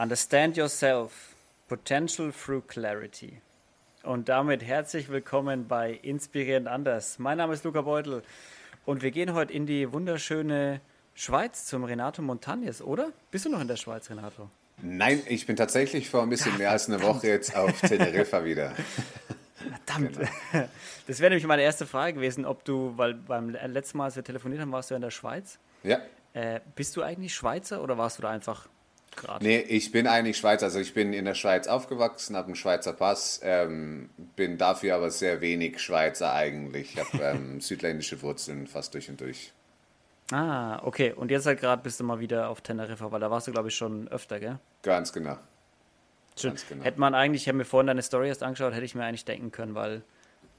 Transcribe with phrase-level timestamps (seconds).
[0.00, 1.34] Understand Yourself,
[1.68, 3.42] Potential Through Clarity.
[4.02, 7.18] Und damit herzlich willkommen bei Inspirierend Anders.
[7.18, 8.22] Mein Name ist Luca Beutel
[8.86, 10.80] und wir gehen heute in die wunderschöne
[11.14, 13.12] Schweiz zum Renato Montagnes, oder?
[13.30, 14.48] Bist du noch in der Schweiz, Renato?
[14.80, 18.72] Nein, ich bin tatsächlich vor ein bisschen mehr als eine Woche jetzt auf Teneriffa wieder.
[19.84, 20.16] Verdammt.
[20.16, 20.68] Genau.
[21.08, 24.24] Das wäre nämlich meine erste Frage gewesen, ob du, weil beim letzten Mal, als wir
[24.24, 25.58] telefoniert haben, warst du in der Schweiz.
[25.82, 26.00] Ja.
[26.32, 28.66] Äh, bist du eigentlich Schweizer oder warst du da einfach
[29.16, 29.44] gerade?
[29.44, 30.66] Nee, ich bin eigentlich Schweizer.
[30.66, 35.10] Also ich bin in der Schweiz aufgewachsen, habe einen Schweizer Pass, ähm, bin dafür aber
[35.10, 36.94] sehr wenig Schweizer eigentlich.
[36.94, 39.52] Ich habe ähm, südländische Wurzeln fast durch und durch.
[40.32, 41.12] Ah, okay.
[41.12, 43.68] Und jetzt halt gerade bist du mal wieder auf Teneriffa, weil da warst du, glaube
[43.68, 44.58] ich, schon öfter, gell?
[44.82, 45.38] Ganz genau.
[46.40, 46.84] Ganz genau.
[46.84, 49.24] Hätte man eigentlich, ich habe mir vorhin deine Story erst angeschaut, hätte ich mir eigentlich
[49.24, 50.02] denken können, weil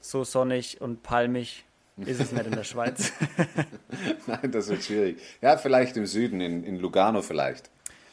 [0.00, 1.64] so sonnig und palmig
[1.96, 3.12] ist es nicht in der Schweiz.
[4.26, 5.18] Nein, das wird schwierig.
[5.40, 7.70] Ja, vielleicht im Süden, in, in Lugano vielleicht.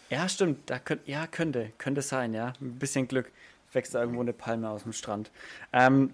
[0.10, 0.70] Ja, stimmt.
[0.70, 2.54] Da könnt, ja, könnte, könnte sein, ja.
[2.62, 3.32] Ein bisschen Glück
[3.72, 5.32] wächst da irgendwo eine Palme aus dem Strand.
[5.72, 6.14] Ähm,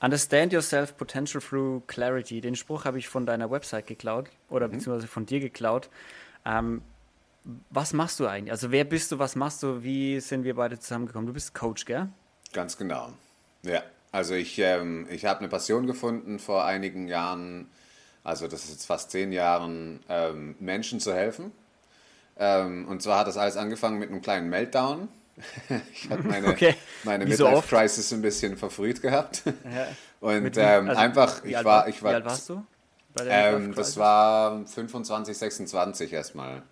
[0.00, 2.40] Understand yourself potential through clarity.
[2.40, 4.72] Den Spruch habe ich von deiner Website geklaut oder mhm.
[4.72, 5.90] beziehungsweise von dir geklaut.
[6.44, 6.82] Ähm,
[7.70, 8.52] was machst du eigentlich?
[8.52, 11.26] Also wer bist du, was machst du, wie sind wir beide zusammengekommen?
[11.26, 12.08] Du bist Coach, gell?
[12.52, 13.12] Ganz genau.
[13.62, 17.68] Ja, also ich, ähm, ich habe eine Passion gefunden vor einigen Jahren,
[18.22, 21.52] also das ist jetzt fast zehn Jahren, ähm, Menschen zu helfen.
[22.38, 25.08] Ähm, und zwar hat das alles angefangen mit einem kleinen Meltdown.
[25.92, 26.74] ich hatte meine, okay.
[27.04, 29.42] meine Midlife-Crisis ein bisschen verfrüht gehabt.
[29.46, 29.88] Ja.
[30.20, 32.10] Und ähm, also, einfach, ich war, ich war...
[32.10, 32.64] Wie alt warst du?
[33.20, 36.62] Ähm, das war 25, 26 erstmal.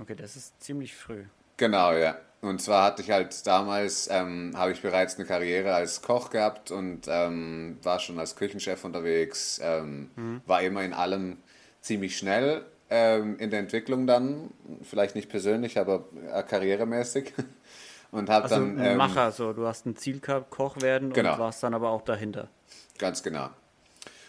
[0.00, 1.24] Okay, das ist ziemlich früh.
[1.56, 2.16] Genau, ja.
[2.40, 6.70] Und zwar hatte ich halt damals, ähm, habe ich bereits eine Karriere als Koch gehabt
[6.70, 10.40] und ähm, war schon als Küchenchef unterwegs, ähm, mhm.
[10.46, 11.36] war immer in allem
[11.82, 14.50] ziemlich schnell ähm, in der Entwicklung dann,
[14.82, 17.32] vielleicht nicht persönlich, aber äh, karrieremäßig.
[18.10, 18.78] Und habe also dann.
[18.78, 21.34] Ein ähm, Macher, so du hast ein Ziel gehabt, Koch werden genau.
[21.34, 22.48] und warst dann aber auch dahinter.
[22.98, 23.50] Ganz genau.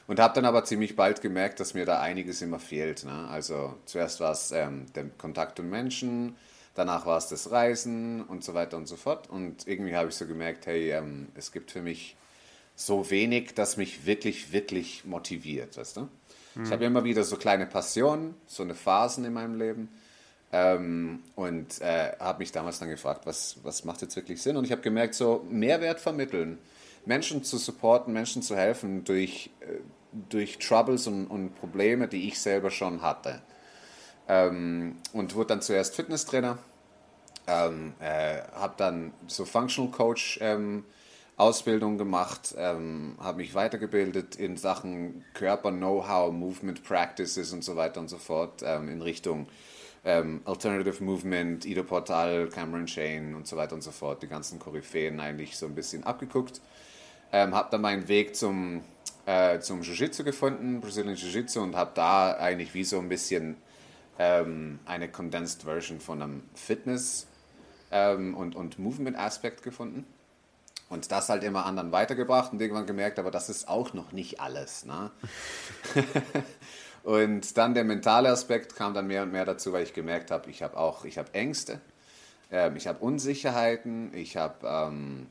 [0.06, 3.06] Und habe dann aber ziemlich bald gemerkt, dass mir da einiges immer fehlt.
[3.06, 3.28] Ne?
[3.30, 6.35] Also zuerst war es ähm, der Kontakt mit Menschen,
[6.75, 9.30] danach war es das Reisen und so weiter und so fort.
[9.31, 12.16] Und irgendwie habe ich so gemerkt, hey, ähm, es gibt für mich
[12.75, 15.78] so wenig, das mich wirklich, wirklich motiviert.
[15.78, 16.08] Weißt du?
[16.56, 16.63] Mhm.
[16.63, 19.89] Ich habe immer wieder so kleine Passionen, so eine Phasen in meinem Leben.
[20.53, 24.57] Ähm, und äh, habe mich damals dann gefragt, was, was macht jetzt wirklich Sinn?
[24.57, 26.57] Und ich habe gemerkt, so Mehrwert vermitteln
[27.06, 29.79] Menschen zu supporten, Menschen zu helfen durch, äh,
[30.29, 33.41] durch Troubles und, und Probleme, die ich selber schon hatte.
[34.28, 36.57] Ähm, und wurde dann zuerst Fitnesstrainer,
[37.47, 40.85] ähm, äh, habe dann so Functional Coach ähm,
[41.41, 48.00] Ausbildung gemacht, ähm, habe mich weitergebildet in Sachen Körper, Know-how, Movement Practices und so weiter
[48.00, 49.47] und so fort ähm, in Richtung
[50.06, 54.59] ähm, Alternative Movement, Ido Portal, Cameron Shane und so weiter und so fort, die ganzen
[54.59, 56.62] Koryphäen eigentlich so ein bisschen abgeguckt.
[57.31, 58.84] Ähm, habe dann meinen Weg zum,
[59.25, 63.58] äh, zum Jiu-Jitsu gefunden, Brazilian Jiu-Jitsu, und habe da eigentlich wie so ein bisschen
[64.19, 67.25] ähm, eine Condensed Version von einem Fitness-
[67.90, 70.06] ähm, und, und Movement-Aspekt gefunden.
[70.91, 74.41] Und das halt immer anderen weitergebracht und irgendwann gemerkt, aber das ist auch noch nicht
[74.41, 74.84] alles.
[74.84, 75.09] Ne?
[77.03, 80.50] und dann der mentale Aspekt kam dann mehr und mehr dazu, weil ich gemerkt habe,
[80.50, 81.79] ich habe auch, ich habe Ängste,
[82.52, 85.28] ähm, ich habe Unsicherheiten, ich habe ähm,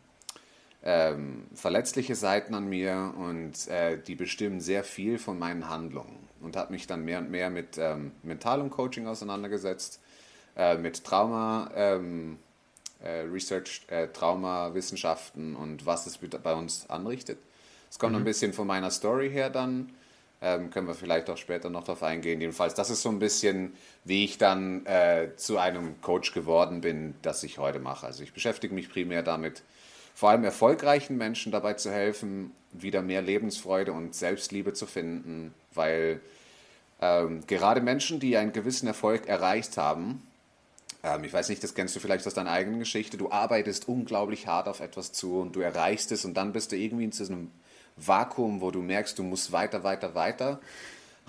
[0.82, 6.26] ähm, verletzliche Seiten an mir und äh, die bestimmen sehr viel von meinen Handlungen.
[6.40, 10.00] Und habe mich dann mehr und mehr mit ähm, mentalem Coaching auseinandergesetzt,
[10.56, 12.38] äh, mit Trauma, ähm,
[13.02, 17.38] äh, Research, äh, Traumawissenschaften und was es bei uns anrichtet.
[17.90, 18.18] Es kommt mhm.
[18.18, 19.90] ein bisschen von meiner Story her dann.
[20.42, 22.40] Ähm, können wir vielleicht auch später noch darauf eingehen.
[22.40, 23.74] Jedenfalls, das ist so ein bisschen,
[24.04, 28.06] wie ich dann äh, zu einem Coach geworden bin, das ich heute mache.
[28.06, 29.62] Also ich beschäftige mich primär damit,
[30.14, 36.20] vor allem erfolgreichen Menschen dabei zu helfen, wieder mehr Lebensfreude und Selbstliebe zu finden, weil
[37.02, 40.22] ähm, gerade Menschen, die einen gewissen Erfolg erreicht haben,
[41.02, 44.46] ähm, ich weiß nicht, das kennst du vielleicht aus deiner eigenen Geschichte, du arbeitest unglaublich
[44.46, 47.24] hart auf etwas zu und du erreichst es und dann bist du irgendwie in so
[47.24, 47.50] einem
[47.96, 50.60] Vakuum, wo du merkst, du musst weiter, weiter, weiter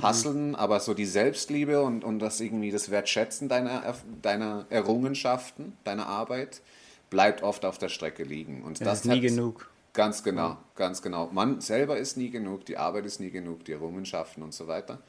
[0.02, 0.56] hasseln, mhm.
[0.56, 6.62] aber so die Selbstliebe und, und das irgendwie das Wertschätzen deiner, deiner Errungenschaften, deiner Arbit,
[7.10, 8.64] bleibt oft auf der Strecke liegen.
[8.64, 9.70] Und ja, das ist nie genug.
[9.94, 11.30] Ganz genau, ganz genau.
[11.34, 15.00] Man selber ist nie genug, die Arbeit ist nie genug, die Errungenschaften und so weiter.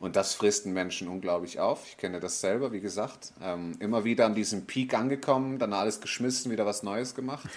[0.00, 1.86] Und das frisst einen Menschen unglaublich auf.
[1.88, 3.32] Ich kenne das selber, wie gesagt.
[3.42, 7.48] Ähm, immer wieder an diesem Peak angekommen, dann alles geschmissen, wieder was Neues gemacht.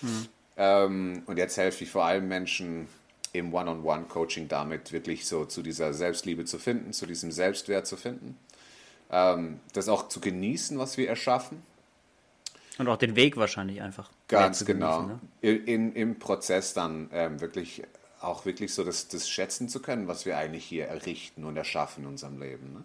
[0.00, 0.28] Mhm.
[0.56, 2.88] Ähm, und jetzt helfe ich vor allem Menschen
[3.32, 8.36] im One-on-One-Coaching damit, wirklich so zu dieser Selbstliebe zu finden, zu diesem Selbstwert zu finden.
[9.10, 11.62] Ähm, das auch zu genießen, was wir erschaffen
[12.78, 14.10] Und auch den Weg wahrscheinlich einfach.
[14.28, 15.02] Ganz genau.
[15.02, 15.56] Genießen, ne?
[15.72, 17.82] in, Im Prozess dann ähm, wirklich
[18.20, 22.04] auch wirklich so das, das schätzen zu können, was wir eigentlich hier errichten und erschaffen
[22.04, 22.72] in unserem Leben.
[22.72, 22.84] Ne?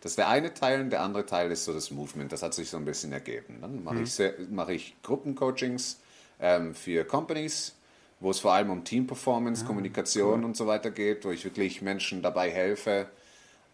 [0.00, 2.32] Das ist der eine Teil und der andere Teil ist so das Movement.
[2.32, 3.58] Das hat sich so ein bisschen ergeben.
[3.60, 4.04] Dann mache mhm.
[4.04, 4.18] ich,
[4.50, 6.00] mach ich Gruppencoachings
[6.40, 7.74] ähm, für Companies,
[8.18, 10.44] wo es vor allem um Teamperformance, ah, Kommunikation cool.
[10.44, 13.08] und so weiter geht, wo ich wirklich Menschen dabei helfe,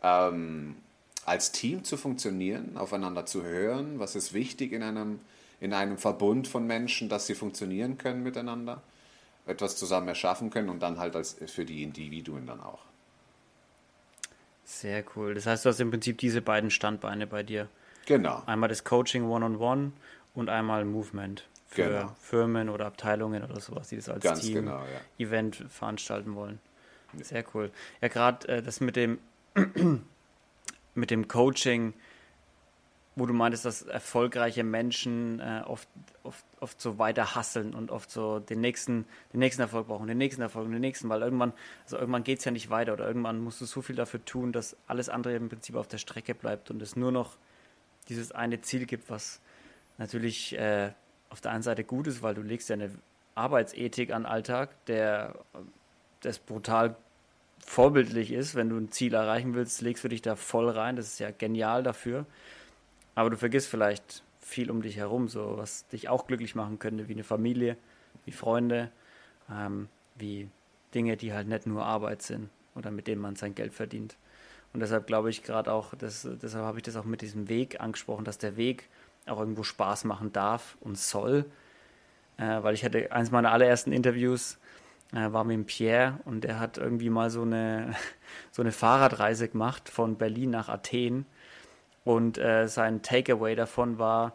[0.02, 0.76] ähm,
[1.24, 3.98] als Team zu funktionieren, aufeinander zu hören.
[3.98, 5.20] Was ist wichtig in einem,
[5.60, 8.82] in einem Verbund von Menschen, dass sie funktionieren können miteinander,
[9.46, 12.80] etwas zusammen erschaffen können und dann halt als, für die Individuen dann auch.
[14.64, 15.34] Sehr cool.
[15.34, 17.68] Das heißt, du hast im Prinzip diese beiden Standbeine bei dir.
[18.06, 18.42] Genau.
[18.46, 19.90] Einmal das Coaching One-on-One -on -One
[20.34, 22.16] und einmal Movement für genau.
[22.20, 25.24] Firmen oder Abteilungen oder sowas, die das als Ganz Team genau, ja.
[25.24, 26.58] Event veranstalten wollen.
[27.22, 27.70] Sehr cool.
[28.00, 29.18] Ja, gerade äh, das mit dem
[30.94, 31.94] mit dem Coaching,
[33.16, 35.88] wo du meintest, dass erfolgreiche Menschen äh, oft,
[36.22, 40.18] oft, oft so weiter hasseln und oft so den nächsten, den nächsten Erfolg brauchen, den
[40.18, 41.54] nächsten Erfolg und den nächsten, weil irgendwann,
[41.84, 44.52] also irgendwann geht es ja nicht weiter oder irgendwann musst du so viel dafür tun,
[44.52, 47.36] dass alles andere im Prinzip auf der Strecke bleibt und es nur noch
[48.10, 49.40] dieses eine Ziel gibt, was
[49.96, 50.92] natürlich äh,
[51.30, 52.90] auf der einen Seite gut ist, weil du legst ja eine
[53.34, 55.34] Arbeitsethik an Alltag, der
[56.20, 56.96] das brutal
[57.64, 58.54] vorbildlich ist.
[58.54, 60.96] Wenn du ein Ziel erreichen willst, legst du dich da voll rein.
[60.96, 62.26] Das ist ja genial dafür.
[63.16, 67.08] Aber du vergisst vielleicht viel um dich herum, so was dich auch glücklich machen könnte,
[67.08, 67.76] wie eine Familie,
[68.24, 68.92] wie Freunde,
[69.50, 70.48] ähm, wie
[70.94, 74.16] Dinge, die halt nicht nur Arbeit sind oder mit denen man sein Geld verdient.
[74.72, 77.80] Und deshalb glaube ich gerade auch, das, deshalb habe ich das auch mit diesem Weg
[77.80, 78.88] angesprochen, dass der Weg
[79.26, 81.46] auch irgendwo Spaß machen darf und soll.
[82.36, 84.58] Äh, weil ich hatte eins meiner allerersten Interviews
[85.12, 87.94] äh, war mit Pierre und der hat irgendwie mal so eine,
[88.52, 91.24] so eine Fahrradreise gemacht von Berlin nach Athen
[92.06, 94.32] und äh, sein Takeaway davon war,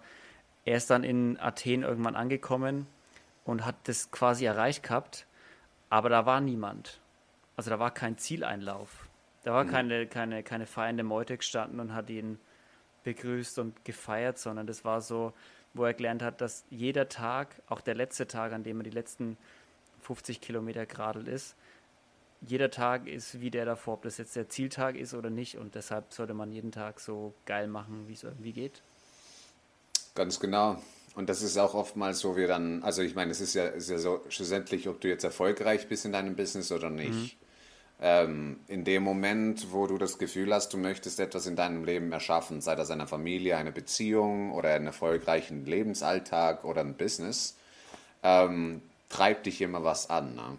[0.65, 2.85] er ist dann in Athen irgendwann angekommen
[3.45, 5.25] und hat das quasi erreicht gehabt,
[5.89, 6.99] aber da war niemand.
[7.55, 9.07] Also da war kein Zieleinlauf.
[9.43, 9.69] Da war mhm.
[9.69, 12.39] keine, keine, keine feiernde Meute gestanden und hat ihn
[13.05, 15.31] begrüßt und gefeiert, sondern das war so,
[15.73, 18.89] wo er gelernt hat, dass jeder Tag, auch der letzte Tag, an dem er die
[18.89, 19.37] letzten
[20.01, 21.55] 50 Kilometer geradelt ist,
[22.41, 25.57] jeder Tag ist wie der davor, ob das jetzt der Zieltag ist oder nicht.
[25.57, 28.81] Und deshalb sollte man jeden Tag so geil machen, wie es irgendwie geht.
[30.15, 30.81] Ganz genau.
[31.15, 33.89] Und das ist auch oftmals, wo wir dann, also ich meine, es ist ja, ist
[33.89, 37.11] ja so schlussendlich, ob du jetzt erfolgreich bist in deinem Business oder nicht.
[37.11, 37.31] Mhm.
[38.03, 42.11] Ähm, in dem Moment, wo du das Gefühl hast, du möchtest etwas in deinem Leben
[42.11, 47.57] erschaffen, sei das eine Familie, eine Beziehung oder einen erfolgreichen Lebensalltag oder ein Business,
[48.23, 50.33] ähm, treibt dich immer was an.
[50.33, 50.57] Ne?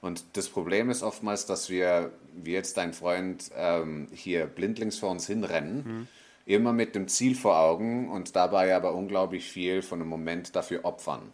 [0.00, 5.10] Und das Problem ist oftmals, dass wir, wie jetzt dein Freund, ähm, hier blindlings vor
[5.10, 6.08] uns hinrennen, mhm.
[6.44, 10.84] immer mit dem Ziel vor Augen und dabei aber unglaublich viel von einem Moment dafür
[10.84, 11.32] opfern.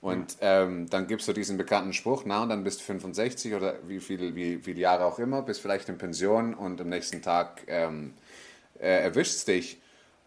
[0.00, 3.76] Und ähm, dann gibst du diesen bekannten Spruch, na, und dann bist du 65 oder
[3.86, 7.62] wie viele wie viel Jahre auch immer, bist vielleicht in Pension und am nächsten Tag
[7.68, 8.14] ähm,
[8.80, 9.80] äh, erwischt dich.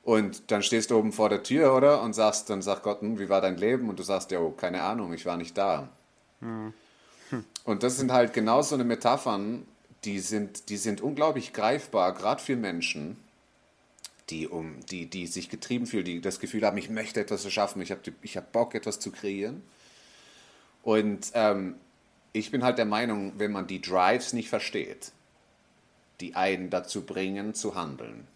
[0.04, 2.02] Und dann stehst du oben vor der Tür, oder?
[2.04, 3.90] Und sagst, dann sagt Gott, hm, wie war dein Leben?
[3.90, 5.90] Und du sagst, ja, keine Ahnung, ich war nicht da.
[6.40, 6.74] Mhm.
[7.64, 9.66] Und das sind halt genau so eine Metaphern,
[10.04, 13.18] die sind, die sind unglaublich greifbar, gerade für Menschen,
[14.30, 17.82] die, um, die, die sich getrieben fühlen, die das Gefühl haben, ich möchte etwas erschaffen,
[17.82, 19.64] ich habe ich hab Bock, etwas zu kreieren.
[20.84, 21.76] Und ähm,
[22.34, 25.12] ich bin halt der Meinung, wenn man die Drives nicht versteht,
[26.20, 28.28] die einen dazu bringen, zu handeln,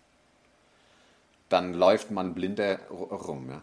[1.50, 3.50] dann läuft man blinde rum.
[3.50, 3.62] Ja?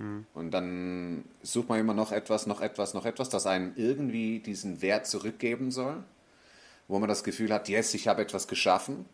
[0.00, 0.24] Hm.
[0.32, 4.80] Und dann sucht man immer noch etwas, noch etwas, noch etwas, das einem irgendwie diesen
[4.80, 6.02] Wert zurückgeben soll,
[6.88, 9.04] wo man das Gefühl hat, yes, ich habe etwas geschaffen.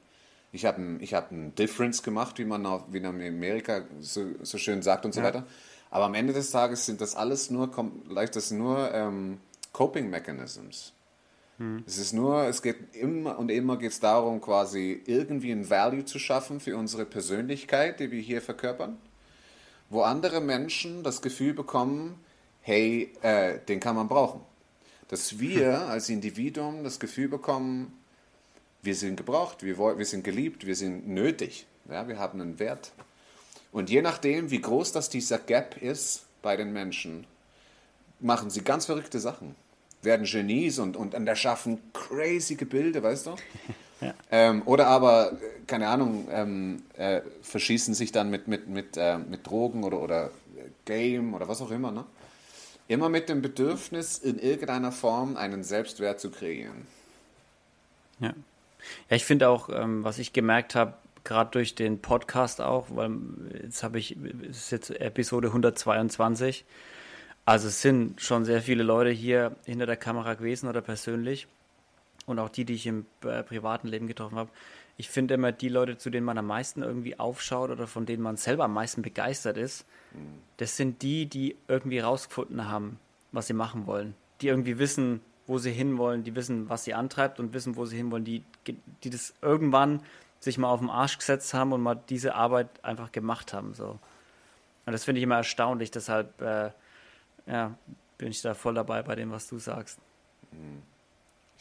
[0.53, 3.83] Ich habe ein, ich hab ein Difference gemacht, wie man, auf, wie man in Amerika
[3.99, 5.27] so, so schön sagt und so ja.
[5.27, 5.47] weiter.
[5.91, 7.69] Aber am Ende des Tages sind das alles nur,
[8.09, 9.39] leicht das nur ähm,
[9.73, 10.93] Coping Mechanisms.
[11.59, 11.83] Hm.
[11.85, 16.05] Es ist nur, es geht immer und immer geht es darum, quasi irgendwie ein Value
[16.05, 18.99] zu schaffen für unsere Persönlichkeit, die wir hier verkörpern
[19.89, 22.19] wo andere Menschen das Gefühl bekommen,
[22.61, 24.41] hey, äh, den kann man brauchen.
[25.09, 27.97] Dass wir als Individuum das Gefühl bekommen,
[28.83, 32.93] wir sind gebraucht, wir, wir sind geliebt, wir sind nötig, ja, wir haben einen Wert.
[33.73, 37.27] Und je nachdem, wie groß das dieser Gap ist bei den Menschen,
[38.21, 39.55] machen sie ganz verrückte Sachen.
[40.03, 43.37] Werden Genies und, und, und erschaffen crazy Gebilde, weißt du?
[44.01, 44.15] Ja.
[44.31, 45.33] Ähm, oder aber,
[45.67, 50.31] keine Ahnung, ähm, äh, verschießen sich dann mit, mit, mit, äh, mit Drogen oder, oder
[50.85, 51.93] Game oder was auch immer.
[51.93, 52.05] Ne?
[52.89, 56.87] Immer mit dem Bedürfnis, in irgendeiner Form einen Selbstwert zu kreieren.
[58.21, 58.35] Ja,
[59.09, 63.11] ja ich finde auch, ähm, was ich gemerkt habe, gerade durch den Podcast auch, weil
[63.63, 64.17] jetzt habe ich,
[64.49, 66.65] es ist jetzt Episode 122.
[67.45, 71.49] Also es sind schon sehr viele Leute hier hinter der Kamera gewesen oder persönlich
[72.27, 74.51] und auch die, die ich im äh, privaten Leben getroffen habe.
[74.99, 78.23] Ich finde immer die Leute, zu denen man am meisten irgendwie aufschaut oder von denen
[78.23, 80.39] man selber am meisten begeistert ist, mhm.
[80.57, 82.99] das sind die, die irgendwie rausgefunden haben,
[83.33, 84.15] was sie machen wollen.
[84.41, 87.97] Die irgendwie wissen, wo sie hinwollen, die wissen, was sie antreibt und wissen, wo sie
[87.97, 88.43] hinwollen, die,
[89.05, 90.03] die das irgendwann
[90.41, 93.75] sich mal auf den Arsch gesetzt haben und mal diese Arbeit einfach gemacht haben.
[93.75, 93.99] So.
[94.87, 96.71] Und das finde ich immer erstaunlich, deshalb äh,
[97.47, 97.75] ja,
[98.19, 99.99] bin ich da voll dabei bei dem, was du sagst.
[100.53, 100.59] Ich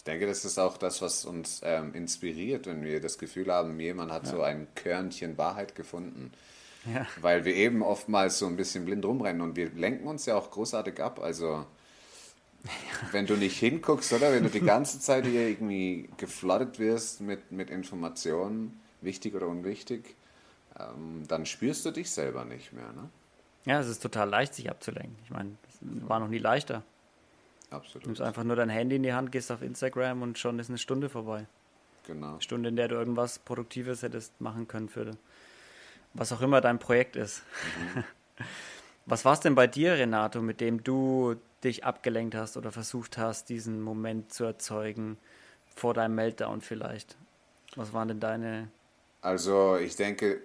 [0.06, 4.12] denke, das ist auch das, was uns ähm, inspiriert, wenn wir das Gefühl haben, jemand
[4.12, 4.32] hat ja.
[4.32, 6.32] so ein Körnchen Wahrheit gefunden.
[6.92, 7.08] Ja.
[7.20, 10.52] Weil wir eben oftmals so ein bisschen blind rumrennen und wir lenken uns ja auch
[10.52, 11.20] großartig ab.
[11.20, 11.66] Also
[13.12, 14.32] wenn du nicht hinguckst, oder?
[14.32, 20.16] Wenn du die ganze Zeit hier irgendwie gefloodet wirst mit, mit Informationen, wichtig oder unwichtig,
[20.80, 23.10] ähm, dann spürst du dich selber nicht mehr, ne?
[23.66, 25.16] Ja, es ist total leicht, sich abzulenken.
[25.24, 26.84] Ich meine, es war noch nie leichter.
[27.75, 28.03] Absolut.
[28.05, 30.70] Du nimmst einfach nur dein Handy in die Hand, gehst auf Instagram und schon ist
[30.70, 31.46] eine Stunde vorbei.
[32.08, 32.34] Genau.
[32.34, 35.12] Eine Stunde, in der du irgendwas Produktives hättest machen können für
[36.13, 37.44] was auch immer dein Projekt ist.
[37.96, 38.03] Mhm.
[39.08, 43.20] Was war es denn bei dir, Renato, mit dem du dich abgelenkt hast oder versucht
[43.20, 45.20] hast, diesen Moment zu erzeugen
[45.75, 47.15] vor deinem Meltdown vielleicht?
[47.75, 48.72] Was waren denn deine...
[49.22, 50.41] Also ich denke,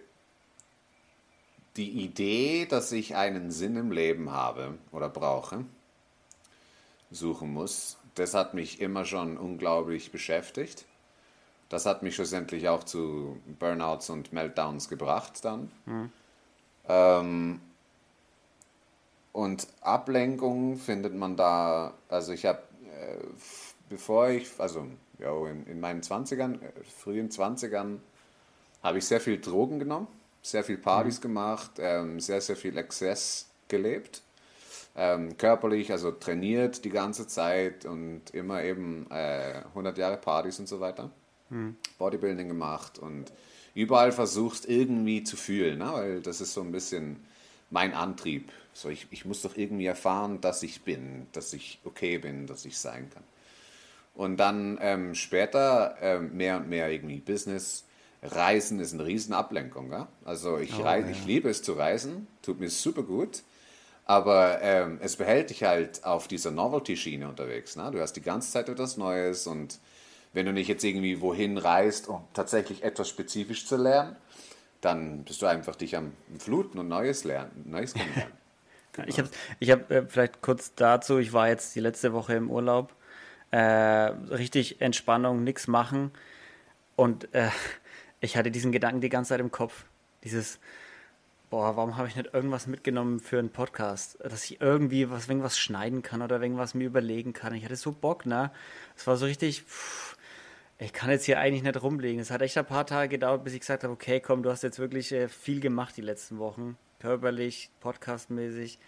[1.76, 5.64] die Idee, dass ich einen Sinn im Leben habe oder brauche,
[7.10, 10.84] suchen muss, das hat mich immer schon unglaublich beschäftigt.
[11.68, 15.70] Das hat mich schlussendlich auch zu Burnouts und Meltdowns gebracht dann.
[15.86, 16.12] Mhm.
[16.88, 17.60] Ähm,
[19.32, 23.24] und Ablenkung findet man da, also ich habe, äh,
[23.88, 24.86] bevor ich, also
[25.18, 27.98] ja, in, in meinen 20ern, äh, frühen 20ern,
[28.82, 30.08] habe ich sehr viel Drogen genommen,
[30.42, 31.22] sehr viel Partys mhm.
[31.22, 34.22] gemacht, ähm, sehr, sehr viel Exzess gelebt.
[34.96, 40.68] Ähm, körperlich, also trainiert die ganze Zeit und immer eben äh, 100 Jahre Partys und
[40.68, 41.10] so weiter.
[41.48, 41.76] Mhm.
[41.98, 43.32] Bodybuilding gemacht und
[43.74, 45.90] überall versuchst irgendwie zu fühlen, ne?
[45.92, 47.24] weil das ist so ein bisschen
[47.70, 48.50] mein Antrieb.
[48.72, 52.64] So, ich, ich muss doch irgendwie erfahren, dass ich bin, dass ich okay bin, dass
[52.64, 53.22] ich sein kann.
[54.14, 57.84] Und dann ähm, später ähm, mehr und mehr irgendwie Business.
[58.22, 59.90] Reisen ist eine riesen Ablenkung.
[59.90, 60.08] Ja?
[60.24, 61.12] Also ich, oh, reise, ja.
[61.12, 63.42] ich liebe es zu reisen, tut mir super gut.
[64.10, 67.76] Aber ähm, es behält dich halt auf dieser Novelty-Schiene unterwegs.
[67.76, 67.92] Ne?
[67.92, 69.78] Du hast die ganze Zeit etwas Neues und
[70.32, 74.16] wenn du nicht jetzt irgendwie wohin reist, um tatsächlich etwas spezifisch zu lernen,
[74.80, 78.32] dann bist du einfach dich am Fluten und Neues lernen, Neues kennenlernen.
[78.92, 79.06] Genau.
[79.06, 82.50] Ich habe ich hab, äh, vielleicht kurz dazu, ich war jetzt die letzte Woche im
[82.50, 82.92] Urlaub,
[83.52, 86.10] äh, richtig Entspannung, nichts machen
[86.96, 87.50] und äh,
[88.18, 89.84] ich hatte diesen Gedanken die ganze Zeit im Kopf,
[90.24, 90.58] dieses,
[91.50, 95.58] boah, warum habe ich nicht irgendwas mitgenommen für einen Podcast, dass ich irgendwie was, irgendwas
[95.58, 97.54] schneiden kann oder irgendwas mir überlegen kann.
[97.54, 98.52] Ich hatte so Bock, ne?
[98.96, 100.16] Es war so richtig, pff,
[100.78, 102.20] ich kann jetzt hier eigentlich nicht rumlegen.
[102.20, 104.62] Es hat echt ein paar Tage gedauert, bis ich gesagt habe, okay, komm, du hast
[104.62, 106.78] jetzt wirklich äh, viel gemacht die letzten Wochen.
[107.00, 108.78] Körperlich, podcastmäßig.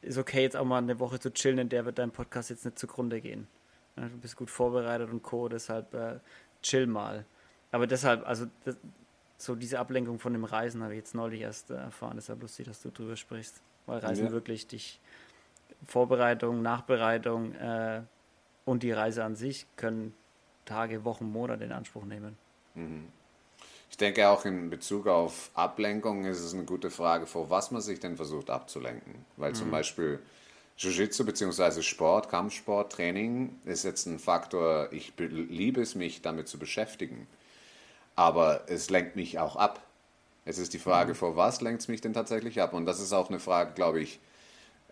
[0.00, 2.64] Ist okay, jetzt auch mal eine Woche zu chillen, in der wird dein Podcast jetzt
[2.64, 3.48] nicht zugrunde gehen.
[3.96, 6.18] Du bist gut vorbereitet und Co., deshalb äh,
[6.62, 7.24] chill mal.
[7.70, 8.76] Aber deshalb, also das,
[9.44, 12.16] so diese Ablenkung von dem Reisen habe ich jetzt neulich erst äh, erfahren.
[12.16, 13.60] Deshalb lustig, dass du drüber sprichst.
[13.86, 14.32] Weil Reisen ja.
[14.32, 15.00] wirklich dich,
[15.86, 18.02] Vorbereitung, Nachbereitung äh,
[18.64, 20.14] und die Reise an sich können
[20.64, 22.38] Tage, Wochen, Monate in Anspruch nehmen.
[22.74, 23.08] Mhm.
[23.90, 27.82] Ich denke auch in Bezug auf Ablenkung ist es eine gute Frage, vor was man
[27.82, 29.24] sich denn versucht abzulenken.
[29.36, 29.56] Weil mhm.
[29.56, 30.18] zum Beispiel
[30.78, 31.82] Jiu-Jitsu bzw.
[31.82, 37.28] Sport, Kampfsport, Training ist jetzt ein Faktor, ich liebe es, mich damit zu beschäftigen.
[38.16, 39.84] Aber es lenkt mich auch ab.
[40.44, 41.16] Es ist die Frage, mhm.
[41.16, 42.74] vor was lenkt es mich denn tatsächlich ab?
[42.74, 44.20] Und das ist auch eine Frage, glaube ich,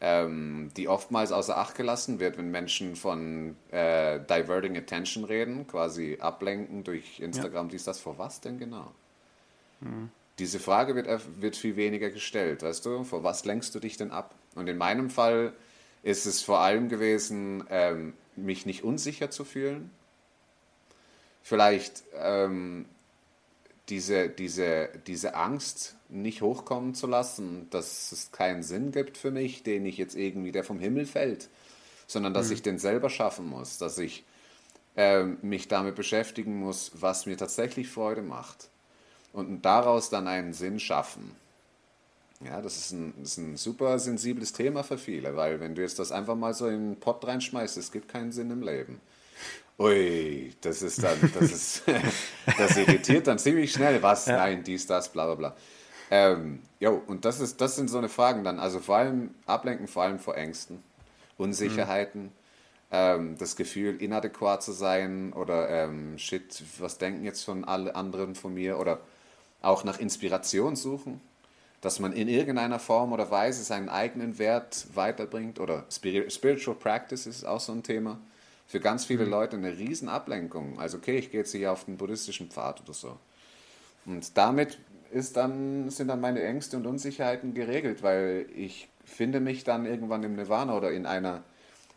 [0.00, 6.18] ähm, die oftmals außer Acht gelassen wird, wenn Menschen von äh, diverting attention reden, quasi
[6.20, 7.72] ablenken durch Instagram, ja.
[7.72, 8.90] dies, das, vor was denn genau?
[9.80, 10.10] Mhm.
[10.38, 11.06] Diese Frage wird,
[11.40, 13.04] wird viel weniger gestellt, weißt du?
[13.04, 14.34] Vor was lenkst du dich denn ab?
[14.56, 15.52] Und in meinem Fall
[16.02, 19.90] ist es vor allem gewesen, ähm, mich nicht unsicher zu fühlen.
[21.42, 22.86] Vielleicht ähm,
[23.88, 29.62] diese, diese, diese Angst nicht hochkommen zu lassen, dass es keinen Sinn gibt für mich,
[29.62, 31.48] den ich jetzt irgendwie, der vom Himmel fällt,
[32.06, 32.52] sondern dass mhm.
[32.54, 34.24] ich den selber schaffen muss, dass ich
[34.96, 38.68] äh, mich damit beschäftigen muss, was mir tatsächlich Freude macht
[39.32, 41.34] und daraus dann einen Sinn schaffen.
[42.44, 45.82] Ja, das ist, ein, das ist ein super sensibles Thema für viele, weil wenn du
[45.82, 49.00] jetzt das einfach mal so in den Pott reinschmeißt, es gibt keinen Sinn im Leben.
[49.78, 51.82] Ui, das ist dann, das ist,
[52.58, 54.02] das irritiert dann ziemlich schnell.
[54.02, 54.26] Was?
[54.26, 54.36] Ja.
[54.36, 55.56] Nein, dies, das, bla bla bla.
[56.10, 58.60] Ähm, jo, und das ist, das sind so eine Fragen dann.
[58.60, 60.82] Also vor allem ablenken, vor allem vor Ängsten,
[61.38, 62.30] Unsicherheiten, mhm.
[62.90, 68.34] ähm, das Gefühl, inadäquat zu sein oder ähm, shit, was denken jetzt von alle anderen
[68.34, 69.00] von mir oder
[69.62, 71.20] auch nach Inspiration suchen,
[71.80, 77.44] dass man in irgendeiner Form oder Weise seinen eigenen Wert weiterbringt oder Spiritual Practice ist
[77.44, 78.20] auch so ein Thema
[78.72, 79.30] für ganz viele mhm.
[79.30, 80.80] Leute eine Riesenablenkung.
[80.80, 83.18] Also okay, ich gehe jetzt hier auf den buddhistischen Pfad oder so.
[84.06, 84.78] Und damit
[85.12, 90.22] ist dann, sind dann meine Ängste und Unsicherheiten geregelt, weil ich finde mich dann irgendwann
[90.22, 91.42] im Nirvana oder in einer,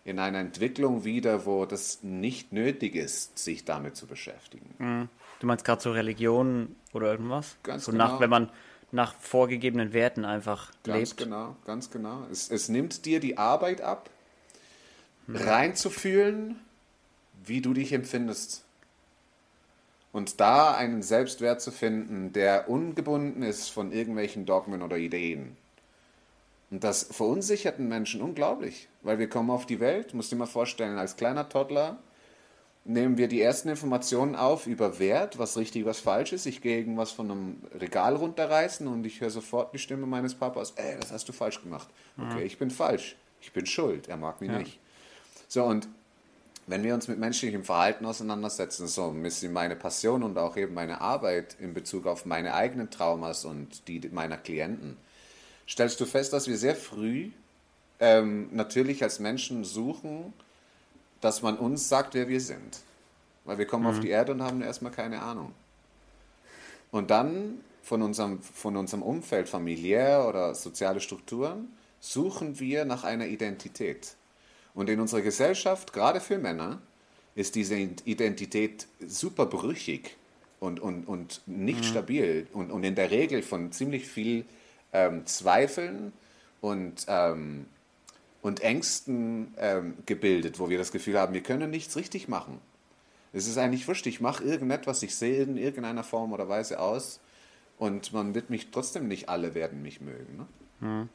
[0.03, 4.75] in einer Entwicklung wieder, wo das nicht nötig ist, sich damit zu beschäftigen.
[4.77, 5.09] Mhm.
[5.39, 7.55] Du meinst gerade so Religion oder irgendwas?
[7.63, 8.03] Ganz so genau.
[8.03, 8.51] Nach, wenn man
[8.91, 10.97] nach vorgegebenen Werten einfach ganz lebt.
[10.97, 12.25] Ganz genau, ganz genau.
[12.29, 14.09] Es, es nimmt dir die Arbeit ab,
[15.27, 15.37] hm.
[15.37, 16.59] reinzufühlen,
[17.45, 18.63] wie du dich empfindest.
[20.11, 25.57] Und da einen Selbstwert zu finden, der ungebunden ist von irgendwelchen Dogmen oder Ideen.
[26.71, 30.97] Und das verunsicherten Menschen unglaublich, weil wir kommen auf die Welt, musst dir mal vorstellen,
[30.97, 31.97] als kleiner Toddler
[32.85, 36.45] nehmen wir die ersten Informationen auf über Wert, was richtig, was falsch ist.
[36.45, 40.73] Ich gehe irgendwas von einem Regal runterreißen und ich höre sofort die Stimme meines Papas,
[40.75, 41.89] ey, das hast du falsch gemacht.
[42.17, 42.45] Okay, mhm.
[42.45, 43.15] ich bin falsch.
[43.41, 44.07] Ich bin schuld.
[44.07, 44.59] Er mag mich ja.
[44.59, 44.79] nicht.
[45.47, 45.87] So, und
[46.67, 50.73] wenn wir uns mit menschlichem Verhalten auseinandersetzen, so ein bisschen meine Passion und auch eben
[50.73, 54.97] meine Arbeit in Bezug auf meine eigenen Traumas und die meiner Klienten,
[55.67, 57.29] stellst du fest, dass wir sehr früh
[57.99, 60.33] ähm, natürlich als Menschen suchen,
[61.21, 62.79] dass man uns sagt, wer wir sind.
[63.45, 63.89] Weil wir kommen mhm.
[63.89, 65.53] auf die Erde und haben erstmal keine Ahnung.
[66.91, 71.69] Und dann von unserem, von unserem Umfeld, familiär oder soziale Strukturen,
[71.99, 74.15] suchen wir nach einer Identität.
[74.75, 76.81] Und in unserer Gesellschaft, gerade für Männer,
[77.33, 80.15] ist diese Identität super brüchig
[80.59, 81.83] und, und, und nicht mhm.
[81.83, 84.45] stabil und, und in der Regel von ziemlich viel
[84.93, 86.13] ähm, Zweifeln
[86.61, 87.65] und, ähm,
[88.41, 92.59] und Ängsten ähm, gebildet, wo wir das Gefühl haben, wir können nichts richtig machen.
[93.33, 97.19] Es ist eigentlich wurscht, ich mache irgendetwas, ich sehe in irgendeiner Form oder Weise aus
[97.77, 100.37] und man wird mich trotzdem nicht alle werden mich mögen.
[100.37, 100.87] Ne?
[100.87, 101.09] Mhm.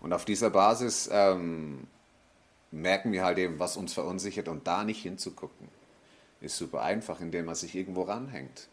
[0.00, 1.86] Und auf dieser Basis ähm,
[2.74, 5.68] merken wir halt eben, was uns verunsichert und da nicht hinzugucken.
[6.40, 8.68] Ist super einfach, indem man sich irgendwo ranhängt.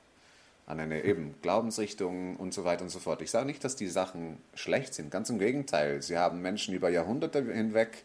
[0.65, 3.21] An eine eben Glaubensrichtung und so weiter und so fort.
[3.21, 6.01] Ich sage nicht, dass die Sachen schlecht sind, ganz im Gegenteil.
[6.01, 8.03] Sie haben Menschen über Jahrhunderte hinweg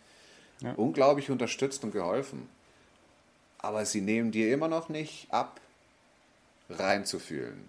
[0.60, 0.72] ja.
[0.72, 2.48] unglaublich unterstützt und geholfen.
[3.58, 5.60] Aber sie nehmen dir immer noch nicht ab,
[6.68, 7.68] reinzufühlen,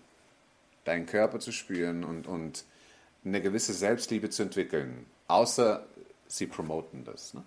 [0.83, 2.65] deinen Körper zu spüren und, und
[3.23, 5.05] eine gewisse Selbstliebe zu entwickeln.
[5.27, 5.85] Außer
[6.27, 7.33] sie promoten das.
[7.33, 7.43] Ne?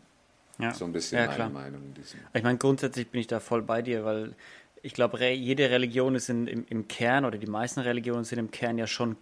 [0.63, 0.75] Ja.
[0.75, 1.51] So ein bisschen ja, meine klar.
[1.51, 1.95] Meinung.
[2.35, 4.35] Ich meine, grundsätzlich bin ich da voll bei dir, weil
[4.83, 8.51] ich glaube, jede Religion ist in, im, im Kern oder die meisten Religionen sind im
[8.51, 9.17] Kern ja schon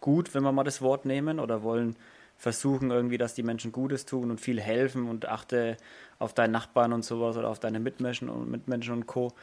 [0.00, 1.96] gut, wenn wir mal das Wort nehmen oder wollen
[2.38, 5.76] versuchen irgendwie, dass die Menschen Gutes tun und viel helfen und achte
[6.18, 9.34] auf deinen Nachbarn und sowas oder auf deine Mitmenschen und Mitmenschen und Co.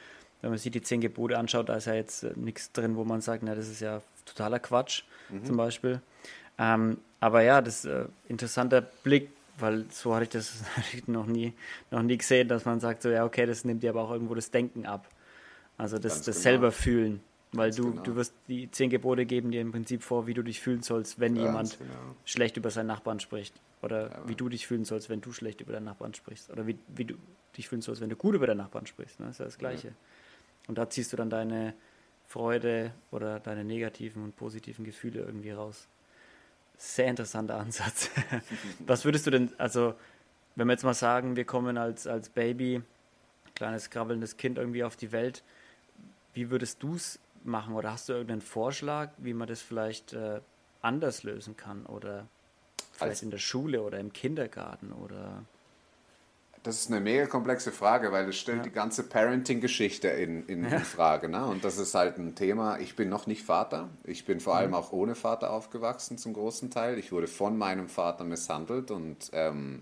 [0.42, 3.04] Wenn man sich die zehn Gebote anschaut, da ist ja jetzt äh, nichts drin, wo
[3.04, 5.46] man sagt, na, das ist ja totaler Quatsch, mhm.
[5.46, 6.02] zum Beispiel.
[6.58, 10.64] Ähm, aber ja, das ist äh, interessanter Blick weil so hatte ich das
[11.08, 11.54] noch nie,
[11.92, 14.36] noch nie gesehen, dass man sagt, so ja, okay, das nimmt dir aber auch irgendwo
[14.36, 15.08] das Denken ab.
[15.78, 16.44] Also das, das genau.
[16.44, 17.22] selber fühlen.
[17.54, 18.04] Weil du, genau.
[18.04, 21.20] du wirst die zehn Gebote geben dir im Prinzip vor, wie du dich fühlen sollst,
[21.20, 22.16] wenn Ganz jemand genau.
[22.26, 23.54] schlecht über seinen Nachbarn spricht.
[23.82, 26.50] Oder ja, wie du dich fühlen sollst, wenn du schlecht über deinen Nachbarn sprichst.
[26.50, 27.16] Oder wie, wie du
[27.56, 29.20] dich fühlen sollst, wenn du gut über deinen Nachbarn sprichst.
[29.20, 29.28] Ne?
[29.28, 29.88] Das ist ja das Gleiche.
[29.90, 29.94] Ja.
[30.68, 31.74] Und da ziehst du dann deine
[32.26, 35.88] Freude oder deine negativen und positiven Gefühle irgendwie raus.
[36.78, 38.10] Sehr interessanter Ansatz.
[38.86, 39.96] Was würdest du denn, also
[40.56, 42.82] wenn wir jetzt mal sagen, wir kommen als, als Baby,
[43.56, 45.44] kleines krabbelndes Kind irgendwie auf die Welt,
[46.34, 50.42] wie würdest du es machen oder hast du irgendeinen Vorschlag, wie man das vielleicht äh,
[50.82, 52.28] anders lösen kann oder
[52.92, 55.44] vielleicht als in der Schule oder im Kindergarten oder
[56.68, 58.64] das ist eine mega komplexe Frage, weil es stellt ja.
[58.64, 60.76] die ganze Parenting-Geschichte in, in, ja.
[60.76, 61.30] in, Frage.
[61.30, 61.46] Ne?
[61.46, 62.78] Und das ist halt ein Thema.
[62.80, 63.88] Ich bin noch nicht Vater.
[64.04, 64.76] Ich bin vor allem mhm.
[64.76, 67.00] auch ohne Vater aufgewachsen zum großen Teil.
[67.00, 69.82] Ich wurde von meinem Vater misshandelt und ähm,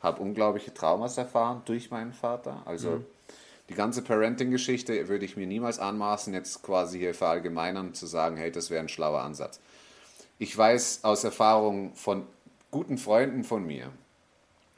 [0.00, 2.62] habe unglaubliche Traumas erfahren durch meinen Vater.
[2.64, 3.04] Also mhm.
[3.68, 8.50] die ganze Parenting-Geschichte würde ich mir niemals anmaßen, jetzt quasi hier verallgemeinern zu sagen, hey,
[8.50, 9.60] das wäre ein schlauer Ansatz.
[10.38, 12.22] Ich weiß aus Erfahrung von
[12.70, 13.90] guten Freunden von mir,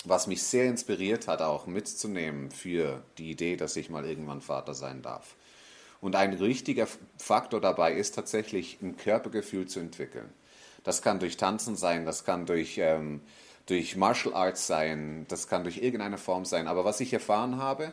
[0.09, 4.75] was mich sehr inspiriert hat, auch mitzunehmen für die Idee, dass ich mal irgendwann Vater
[4.75, 5.37] sein darf.
[6.01, 6.87] Und ein wichtiger
[7.19, 10.29] Faktor dabei ist tatsächlich ein Körpergefühl zu entwickeln.
[10.85, 13.21] Das kann durch Tanzen sein, das kann durch, ähm,
[13.67, 16.69] durch Martial Arts sein, das kann durch irgendeine Form sein.
[16.69, 17.93] Aber was ich erfahren habe,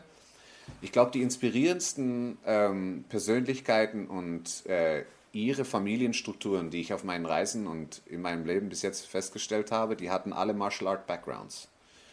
[0.82, 7.68] ich glaube, die inspirierendsten ähm, Persönlichkeiten und äh, ihre Familienstrukturen, die ich auf meinen Reisen
[7.68, 11.68] und in meinem Leben bis jetzt festgestellt habe, die hatten alle Martial Art Backgrounds.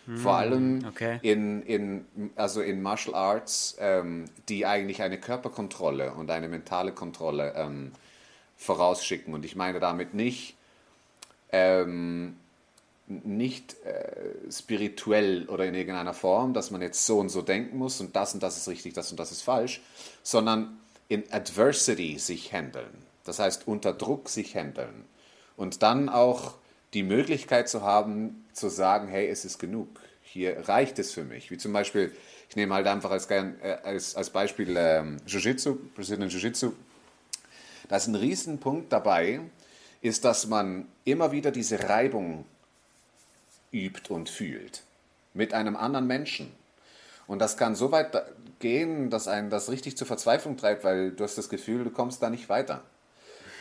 [0.06, 1.18] Hm, Vor allem okay.
[1.22, 7.54] in, in, also in Martial Arts, ähm, die eigentlich eine Körperkontrolle und eine mentale Kontrolle
[7.56, 7.92] ähm,
[8.56, 9.32] vorausschicken.
[9.32, 10.56] Und ich meine damit nicht,
[11.52, 12.36] ähm,
[13.06, 18.00] nicht äh, spirituell oder in irgendeiner Form, dass man jetzt so und so denken muss
[18.00, 19.82] und das und das ist richtig, das und das ist falsch,
[20.22, 22.90] sondern in Adversity sich handeln.
[23.24, 25.04] Das heißt, unter Druck sich handeln.
[25.56, 26.54] Und dann auch
[26.94, 29.88] die Möglichkeit zu haben, zu sagen, hey, es ist genug.
[30.22, 31.50] Hier reicht es für mich.
[31.50, 32.14] Wie zum Beispiel,
[32.48, 36.72] ich nehme halt einfach als, äh, als, als Beispiel ähm, Jiu-Jitsu, Brazilian Jiu-Jitsu.
[37.88, 39.40] Da ist ein Riesenpunkt dabei,
[40.00, 42.44] ist, dass man immer wieder diese Reibung
[43.72, 44.82] übt und fühlt
[45.34, 46.52] mit einem anderen Menschen.
[47.26, 48.22] Und das kann so weit
[48.58, 52.22] gehen, dass einen das richtig zur Verzweiflung treibt, weil du hast das Gefühl, du kommst
[52.22, 52.82] da nicht weiter.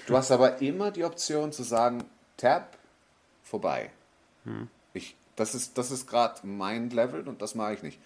[0.07, 2.03] Du hast aber immer die Option zu sagen,
[2.37, 2.77] Tab,
[3.51, 3.91] vorbei.
[4.45, 4.67] Hm.
[4.93, 7.99] Ich, das ist, das ist gerade mein Level und das mache ich nicht.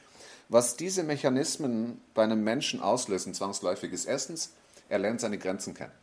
[0.49, 4.51] Was diese Mechanismen bei einem Menschen auslösen, zwangsläufig, ist erstens,
[4.89, 5.93] er lernt seine Grenzen kennen.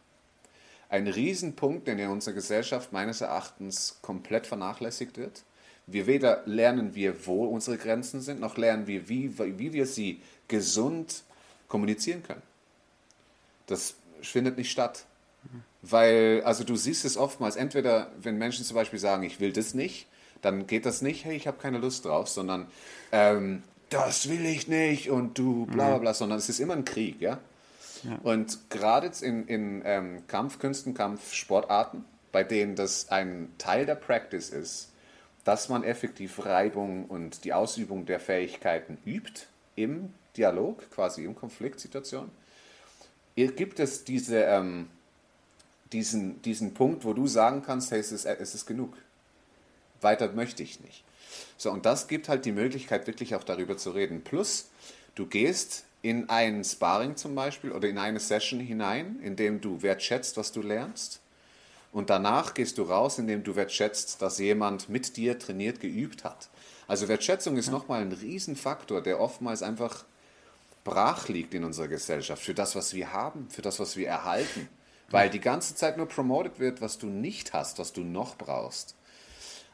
[0.89, 5.43] Ein Riesenpunkt, der in unserer Gesellschaft meines Erachtens komplett vernachlässigt wird.
[5.87, 10.21] Wir weder lernen wir, wo unsere Grenzen sind, noch lernen wir, wie, wie wir sie
[10.49, 11.23] gesund
[11.69, 12.43] kommunizieren können.
[13.67, 15.07] Das findet nicht statt.
[15.83, 19.75] Weil, also du siehst es oftmals, entweder wenn Menschen zum Beispiel sagen, ich will das
[19.75, 20.07] nicht,
[20.41, 22.67] dann geht das nicht, hey, ich habe keine Lust drauf, sondern
[23.11, 26.85] ähm, das will ich nicht und du bla bla bla, sondern es ist immer ein
[26.85, 27.39] Krieg, ja.
[28.05, 28.19] ja.
[28.23, 34.93] Und gerade in, in ähm, Kampfkünsten, Kampfsportarten, bei denen das ein Teil der Practice ist,
[35.45, 42.31] dass man effektiv Reibung und die Ausübung der Fähigkeiten übt im Dialog, quasi im Konfliktsituation,
[43.35, 44.89] gibt es diese ähm,
[45.93, 48.97] diesen, diesen Punkt, wo du sagen kannst, hey, es ist, es ist genug.
[50.01, 51.05] Weiter möchte ich nicht.
[51.57, 54.23] So, und das gibt halt die Möglichkeit, wirklich auch darüber zu reden.
[54.23, 54.69] Plus,
[55.15, 59.83] du gehst in ein Sparring zum Beispiel oder in eine Session hinein, in dem du
[59.83, 61.21] wertschätzt, was du lernst.
[61.93, 66.49] Und danach gehst du raus, indem du wertschätzt, dass jemand mit dir trainiert, geübt hat.
[66.89, 67.73] Also Wertschätzung ist ja.
[67.73, 70.05] nochmal ein Riesenfaktor, der oftmals einfach
[70.85, 74.69] brach liegt in unserer Gesellschaft für das, was wir haben, für das, was wir erhalten.
[75.13, 78.97] Weil die ganze Zeit nur promoted wird, was du nicht hast, was du noch brauchst.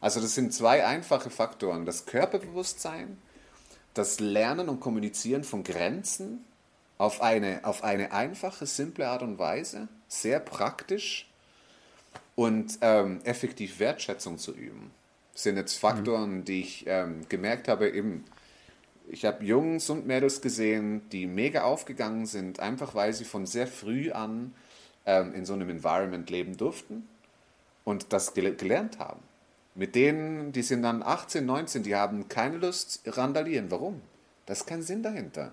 [0.01, 1.87] Also das sind zwei einfache Faktoren.
[1.87, 3.19] Das Körperbewusstsein,
[3.95, 6.45] das Lernen und Kommunizieren von Grenzen
[6.99, 11.29] auf eine, auf eine einfache, simple Art und Weise, sehr praktisch
[12.35, 14.91] und ähm, effektiv Wertschätzung zu üben.
[15.33, 18.25] Das sind jetzt Faktoren, die ich ähm, gemerkt habe, eben,
[19.09, 23.69] ich habe Jungs und Mädels gesehen, die mega aufgegangen sind, einfach weil sie von sehr
[23.69, 24.53] früh an
[25.09, 27.09] ähm, in so einem Environment leben durften
[27.85, 29.21] und das gel gelernt haben.
[29.75, 33.71] Mit denen, die sind dann 18, 19, die haben keine Lust randalieren.
[33.71, 34.03] Warum?
[34.45, 35.53] Da ist kein Sinn dahinter.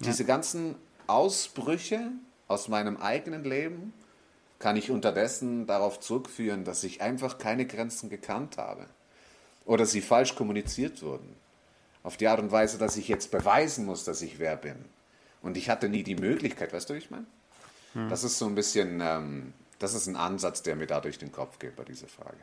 [0.00, 0.06] Ja.
[0.06, 0.74] Diese ganzen
[1.06, 2.10] Ausbrüche
[2.48, 3.94] aus meinem eigenen Leben
[4.58, 8.86] kann ich unterdessen darauf zurückführen, dass ich einfach keine Grenzen gekannt habe
[9.64, 11.34] oder sie falsch kommuniziert wurden.
[12.02, 14.84] Auf die Art und Weise, dass ich jetzt beweisen muss, dass ich wer bin.
[15.40, 17.26] Und ich hatte nie die Möglichkeit, weißt du, wie ich meine?
[17.96, 18.08] Hm.
[18.10, 21.32] Das ist so ein bisschen, ähm, das ist ein Ansatz, der mir da durch den
[21.32, 22.36] Kopf geht bei dieser Frage.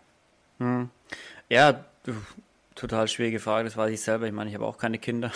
[0.57, 0.89] Hm.
[1.47, 1.85] Ja,
[2.73, 4.25] total schwierige Frage, das weiß ich selber.
[4.25, 5.31] Ich meine, ich habe auch keine Kinder.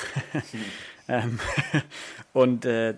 [1.08, 1.39] ähm,
[2.34, 2.95] und äh,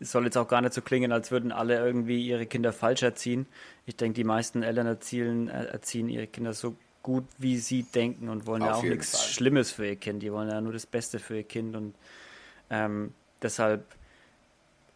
[0.00, 3.02] es soll jetzt auch gar nicht so klingen, als würden alle irgendwie ihre Kinder falsch
[3.02, 3.46] erziehen.
[3.86, 8.28] Ich denke, die meisten Eltern erzielen, äh, erziehen ihre Kinder so gut, wie sie denken
[8.28, 9.28] und wollen Auf ja auch nichts Fall.
[9.28, 10.24] Schlimmes für ihr Kind.
[10.24, 11.94] Die wollen ja nur das Beste für ihr Kind und
[12.70, 13.84] ähm, deshalb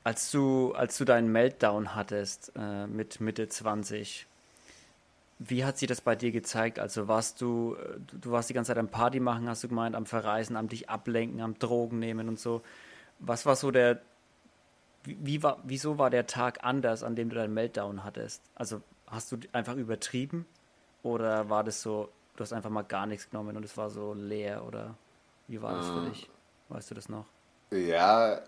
[0.04, 4.26] als du, als du deinen Meltdown hattest äh, mit Mitte 20,
[5.38, 6.78] wie hat sich das bei dir gezeigt?
[6.78, 9.94] Also warst du, äh, du warst die ganze Zeit am Party machen, hast du gemeint,
[9.94, 12.62] am Verreisen, am dich ablenken, am Drogen nehmen und so.
[13.20, 14.00] Was war so der,
[15.04, 18.42] wie, wie war, wieso war der Tag anders, an dem du deinen Meltdown hattest?
[18.54, 20.46] Also hast du einfach übertrieben
[21.02, 24.14] oder war das so, du hast einfach mal gar nichts genommen und es war so
[24.14, 24.94] leer oder
[25.48, 26.08] wie war das für ah.
[26.08, 26.30] dich?
[26.68, 27.26] Weißt du das noch?
[27.70, 28.40] Ja,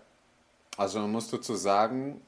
[0.77, 2.21] also man muss dazu sagen,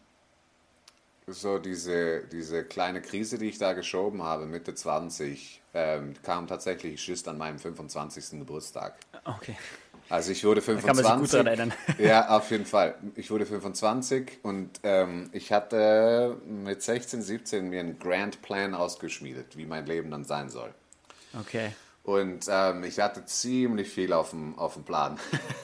[1.28, 7.06] so diese, diese kleine Krise, die ich da geschoben habe, Mitte 20, ähm, kam tatsächlich
[7.06, 8.40] just an meinem 25.
[8.40, 8.96] Geburtstag.
[9.26, 9.58] Okay.
[10.10, 11.04] Also ich wurde 25.
[11.04, 11.74] Da kann man sich gut daran erinnern.
[12.00, 12.96] Ja, auf jeden Fall.
[13.16, 19.58] Ich wurde 25 und ähm, ich hatte mit 16, 17 mir einen Grand Plan ausgeschmiedet,
[19.58, 20.74] wie mein Leben dann sein soll.
[21.38, 21.74] Okay.
[22.08, 25.20] Und ähm, ich hatte ziemlich viel auf dem, auf dem Plan.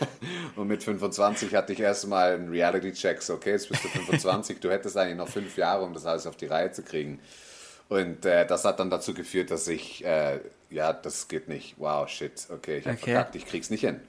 [0.57, 3.21] und mit 25 hatte ich erstmal einen Reality-Check.
[3.21, 6.27] So, okay, jetzt bist du 25, du hättest eigentlich noch fünf Jahre, um das alles
[6.27, 7.21] auf die Reihe zu kriegen.
[7.87, 11.75] Und äh, das hat dann dazu geführt, dass ich, äh, ja, das geht nicht.
[11.77, 13.11] Wow, shit, okay, ich habe okay.
[13.13, 14.01] verkackt, ich krieg's nicht hin.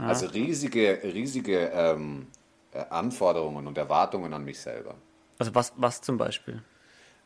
[0.00, 0.08] Ah.
[0.08, 2.26] Also riesige, riesige ähm,
[2.72, 4.96] äh, Anforderungen und Erwartungen an mich selber.
[5.38, 6.64] Also was, was zum Beispiel?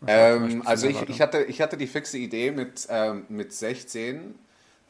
[0.01, 3.25] Was ähm, zum Beispiel also ich, ich, hatte, ich hatte die fixe Idee mit, ähm,
[3.31, 4.35] mit 16,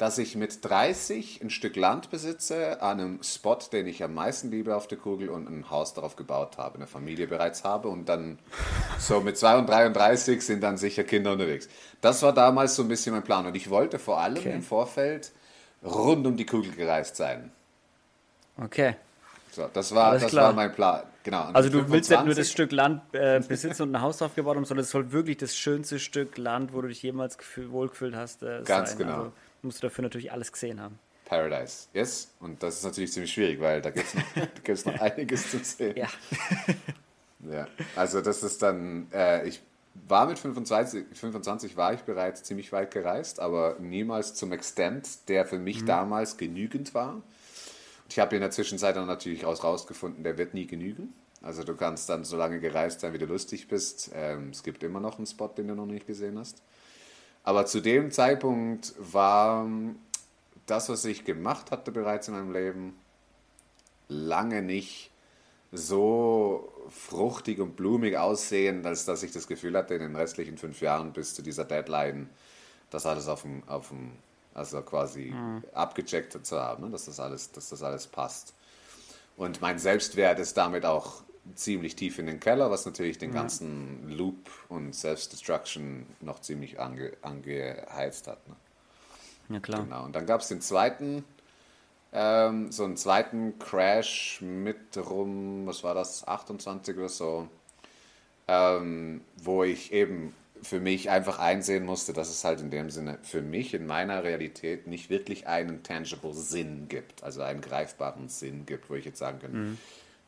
[0.00, 4.50] dass ich mit 30 ein Stück Land besitze, an einem Spot, den ich am meisten
[4.50, 8.08] liebe auf der Kugel und ein Haus darauf gebaut habe, eine Familie bereits habe und
[8.08, 8.38] dann
[8.98, 11.68] so mit 2 und 33 sind dann sicher Kinder unterwegs.
[12.00, 14.54] Das war damals so ein bisschen mein Plan und ich wollte vor allem okay.
[14.54, 15.32] im Vorfeld
[15.84, 17.52] rund um die Kugel gereist sein.
[18.56, 18.96] Okay.
[19.50, 21.02] So, das war, das war mein Plan.
[21.24, 21.42] Genau.
[21.52, 21.92] Also du 25.
[21.92, 24.90] willst ja nur das Stück Land äh, besitzen und ein Haus aufgebaut haben, sondern es
[24.90, 27.36] soll wirklich das schönste Stück Land, wo du dich jemals
[27.68, 28.98] wohlgefühlt hast, äh, Ganz sein.
[28.98, 29.14] genau.
[29.16, 30.98] Also, musst du dafür natürlich alles gesehen haben.
[31.24, 32.32] Paradise, yes.
[32.40, 34.06] Und das ist natürlich ziemlich schwierig, weil da gibt
[34.68, 35.96] es noch, noch einiges zu sehen.
[35.96, 36.08] Ja.
[37.50, 37.68] ja.
[37.94, 39.62] Also das ist dann, äh, ich
[40.08, 45.46] war mit 25, 25 war ich bereits ziemlich weit gereist, aber niemals zum Extent, der
[45.46, 45.86] für mich mhm.
[45.86, 47.22] damals genügend war.
[48.08, 51.14] Ich habe in der Zwischenzeit dann natürlich raus, rausgefunden, der wird nie genügen.
[51.42, 54.10] Also du kannst dann so lange gereist sein, wie du lustig bist.
[54.14, 56.60] Ähm, es gibt immer noch einen Spot, den du noch nicht gesehen hast.
[57.42, 59.66] Aber zu dem Zeitpunkt war
[60.66, 62.98] das, was ich gemacht hatte bereits in meinem Leben,
[64.08, 65.10] lange nicht
[65.72, 70.80] so fruchtig und blumig aussehen, als dass ich das Gefühl hatte, in den restlichen fünf
[70.80, 72.28] Jahren bis zu dieser Deadline
[72.90, 74.12] das alles auf dem, auf dem
[74.52, 75.62] also quasi mhm.
[75.72, 76.90] abgecheckt zu haben, ne?
[76.90, 78.52] dass, das alles, dass das alles passt.
[79.36, 81.22] Und mein Selbstwert ist damit auch
[81.54, 87.12] ziemlich tief in den Keller, was natürlich den ganzen Loop und Self-Destruction noch ziemlich ange,
[87.22, 88.46] angeheizt hat.
[88.48, 88.56] Ne?
[89.48, 89.82] Ja, klar.
[89.82, 90.04] Genau.
[90.04, 91.24] Und dann gab es den zweiten,
[92.12, 97.48] ähm, so einen zweiten Crash mit rum, was war das, 28 oder so,
[98.46, 103.18] ähm, wo ich eben für mich einfach einsehen musste, dass es halt in dem Sinne
[103.22, 108.66] für mich in meiner Realität nicht wirklich einen tangible Sinn gibt, also einen greifbaren Sinn
[108.66, 109.78] gibt, wo ich jetzt sagen kann, mhm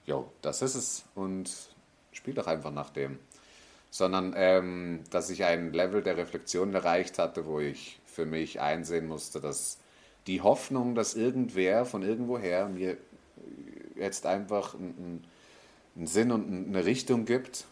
[0.06, 1.50] jo, das ist es und
[2.12, 3.18] spiel doch einfach nach dem.
[3.90, 9.06] Sondern, ähm, dass ich ein Level der Reflexion erreicht hatte, wo ich für mich einsehen
[9.06, 9.78] musste, dass
[10.26, 12.96] die Hoffnung, dass irgendwer von irgendwoher mir
[13.96, 15.24] jetzt einfach einen,
[15.96, 17.66] einen Sinn und eine Richtung gibt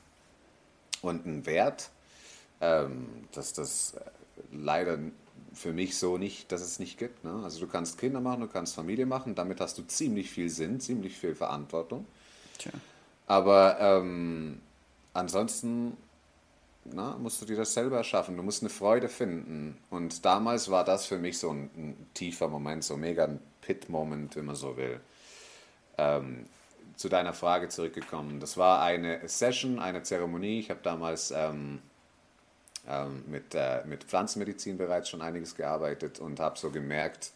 [1.00, 1.90] und einen Wert,
[2.60, 3.94] ähm, dass das
[4.52, 4.98] leider
[5.52, 7.24] für mich so nicht, dass es nicht gibt.
[7.24, 7.40] Ne?
[7.42, 10.80] Also du kannst Kinder machen, du kannst Familie machen, damit hast du ziemlich viel Sinn,
[10.80, 12.06] ziemlich viel Verantwortung.
[12.60, 12.72] Tja.
[13.26, 14.60] Aber ähm,
[15.14, 15.96] ansonsten
[16.84, 18.36] na, musst du dir das selber schaffen.
[18.36, 19.78] Du musst eine Freude finden.
[19.90, 24.36] Und damals war das für mich so ein, ein tiefer Moment, so mega ein Pit-Moment,
[24.36, 25.00] wenn man so will.
[25.98, 26.46] Ähm,
[26.96, 28.40] zu deiner Frage zurückgekommen.
[28.40, 30.60] Das war eine Session, eine Zeremonie.
[30.60, 31.80] Ich habe damals ähm,
[32.88, 37.32] ähm, mit, äh, mit Pflanzenmedizin bereits schon einiges gearbeitet und habe so gemerkt,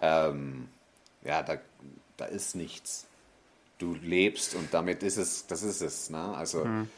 [0.00, 0.68] ähm,
[1.22, 1.58] ja, da,
[2.16, 3.07] da ist nichts
[3.78, 6.10] du lebst und damit ist es, das ist es.
[6.10, 6.36] Ne?
[6.36, 6.88] Also mhm.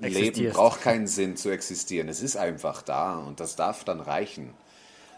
[0.00, 2.08] Leben braucht keinen Sinn zu existieren.
[2.08, 4.52] Es ist einfach da und das darf dann reichen.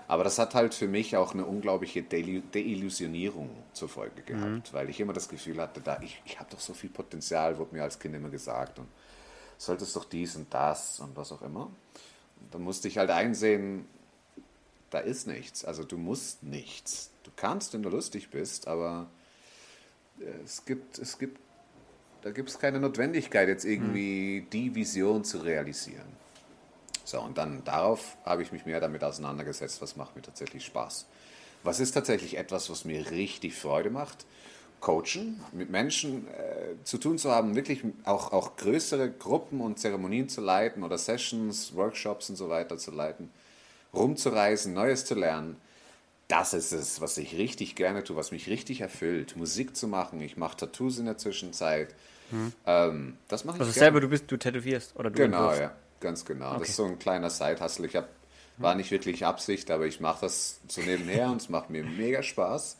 [0.08, 4.62] Aber das hat halt für mich auch eine unglaubliche Deillusionierung zur Folge gehabt, mhm.
[4.72, 7.74] weil ich immer das Gefühl hatte, da, ich, ich habe doch so viel Potenzial, wurde
[7.74, 8.88] mir als Kind immer gesagt und
[9.56, 11.66] solltest doch dies und das und was auch immer.
[12.40, 13.87] Und dann musste ich halt einsehen,
[14.90, 15.64] da ist nichts.
[15.64, 17.11] Also du musst nichts.
[17.22, 19.06] Du kannst, wenn du lustig bist, aber
[20.44, 21.38] es gibt, es gibt,
[22.22, 24.51] da gibt es keine Notwendigkeit, jetzt irgendwie mhm.
[24.51, 26.22] die Vision zu realisieren.
[27.05, 31.07] So, und dann darauf habe ich mich mehr damit auseinandergesetzt, was macht mir tatsächlich Spaß.
[31.64, 34.27] Was ist tatsächlich etwas, was mir richtig Freude macht?
[34.81, 40.29] Coachen, mit Menschen äh, zu tun zu haben, wirklich auch, auch größere Gruppen und Zeremonien
[40.29, 43.31] zu leiten oder Sessions, Workshops und so weiter zu leiten,
[43.94, 45.57] rumzureisen, Neues zu lernen
[46.33, 50.23] das ist es, was ich richtig gerne tue, was mich richtig erfüllt, Musik zu machen.
[50.23, 51.95] Ich mache Tattoos in der Zwischenzeit.
[52.31, 52.53] Mhm.
[52.66, 55.61] Ähm, das mache ich Also selber, du bist, du tätowierst oder du Genau, entwirfst.
[55.61, 56.53] ja, ganz genau.
[56.53, 56.61] Okay.
[56.61, 57.87] Das ist so ein kleiner Side-Hustle.
[57.87, 58.09] Ich habe
[58.59, 62.23] war nicht wirklich Absicht, aber ich mache das so nebenher und es macht mir mega
[62.23, 62.77] Spaß.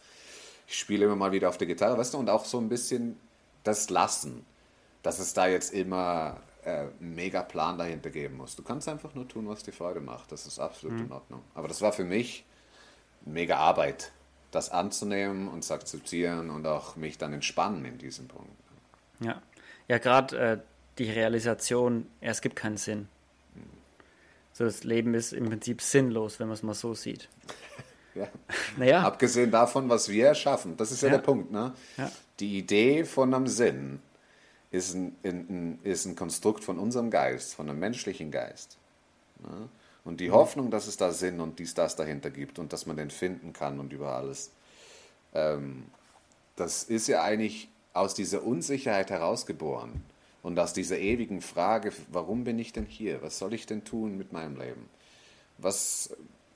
[0.69, 3.19] Ich spiele immer mal wieder auf der Gitarre, weißt du, und auch so ein bisschen
[3.65, 4.45] das Lassen,
[5.03, 8.55] dass es da jetzt immer äh, mega Plan dahinter geben muss.
[8.55, 10.31] Du kannst einfach nur tun, was dir Freude macht.
[10.31, 11.07] Das ist absolut mhm.
[11.07, 11.43] in Ordnung.
[11.55, 12.45] Aber das war für mich
[13.24, 14.12] mega Arbeit,
[14.50, 18.50] das anzunehmen und zu akzeptieren und auch mich dann entspannen in diesem Punkt.
[19.20, 19.40] Ja,
[19.88, 20.58] ja gerade äh,
[20.98, 23.08] die Realisation, ja, es gibt keinen Sinn.
[24.52, 27.28] So, das Leben ist im Prinzip sinnlos, wenn man es mal so sieht.
[28.14, 28.28] Ja.
[28.76, 29.04] Naja.
[29.04, 30.76] Abgesehen davon, was wir erschaffen.
[30.76, 31.16] Das ist ja, ja.
[31.16, 31.50] der Punkt.
[31.50, 31.72] Ne?
[31.96, 32.12] Ja.
[32.40, 34.02] Die Idee von einem Sinn
[34.70, 38.76] ist ein, ein, ist ein Konstrukt von unserem Geist, von einem menschlichen Geist.
[39.40, 39.66] Ne?
[40.05, 40.35] Und die mhm.
[40.35, 43.53] Hoffnung, dass es da Sinn und dies, das dahinter gibt und dass man den finden
[43.53, 44.51] kann und über alles,
[45.35, 45.85] ähm,
[46.57, 50.03] das ist ja eigentlich aus dieser Unsicherheit herausgeboren
[50.43, 53.23] und aus dieser ewigen Frage, warum bin ich denn hier?
[53.23, 54.88] Was soll ich denn tun mit meinem Leben?
[55.59, 56.11] Was,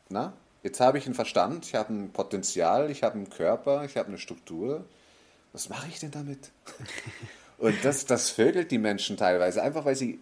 [0.09, 0.33] na,
[0.63, 4.09] jetzt habe ich einen Verstand, ich habe ein Potenzial, ich habe einen Körper, ich habe
[4.09, 4.85] eine Struktur.
[5.53, 6.51] Was mache ich denn damit?
[7.59, 10.21] Und das, das vögelt die Menschen teilweise, einfach weil sie,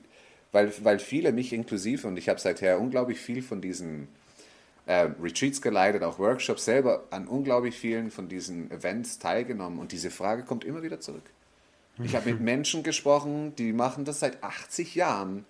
[0.54, 4.06] weil, weil viele, mich inklusive, und ich habe seither unglaublich viel von diesen
[4.86, 9.80] äh, Retreats geleitet, auch Workshops selber an unglaublich vielen von diesen Events teilgenommen.
[9.80, 11.24] Und diese Frage kommt immer wieder zurück.
[12.04, 15.44] Ich habe mit Menschen gesprochen, die machen das seit 80 Jahren.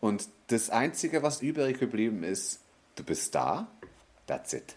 [0.00, 2.58] Und das Einzige, was übrig geblieben ist,
[2.96, 3.68] du bist da,
[4.26, 4.74] that's it.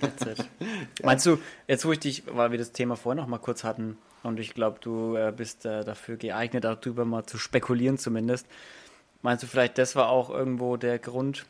[0.00, 0.38] That's it.
[0.60, 1.06] ja.
[1.06, 1.38] Meinst du,
[1.68, 4.54] jetzt wo ich dich, weil wir das Thema vorher noch mal kurz hatten, und ich
[4.54, 8.46] glaube, du äh, bist äh, dafür geeignet, darüber mal zu spekulieren zumindest.
[9.22, 11.46] Meinst du vielleicht, das war auch irgendwo der Grund,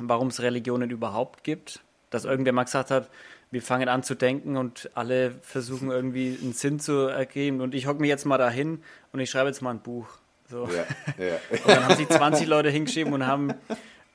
[0.00, 1.80] warum es Religionen überhaupt gibt?
[2.10, 3.08] Dass irgendwer mal gesagt hat,
[3.50, 7.60] wir fangen an zu denken und alle versuchen irgendwie einen Sinn zu ergeben.
[7.60, 10.06] Und ich hocke mich jetzt mal dahin und ich schreibe jetzt mal ein Buch.
[10.50, 10.68] So.
[10.68, 11.34] Ja, ja.
[11.50, 13.54] und dann haben sich 20 Leute hingeschrieben und haben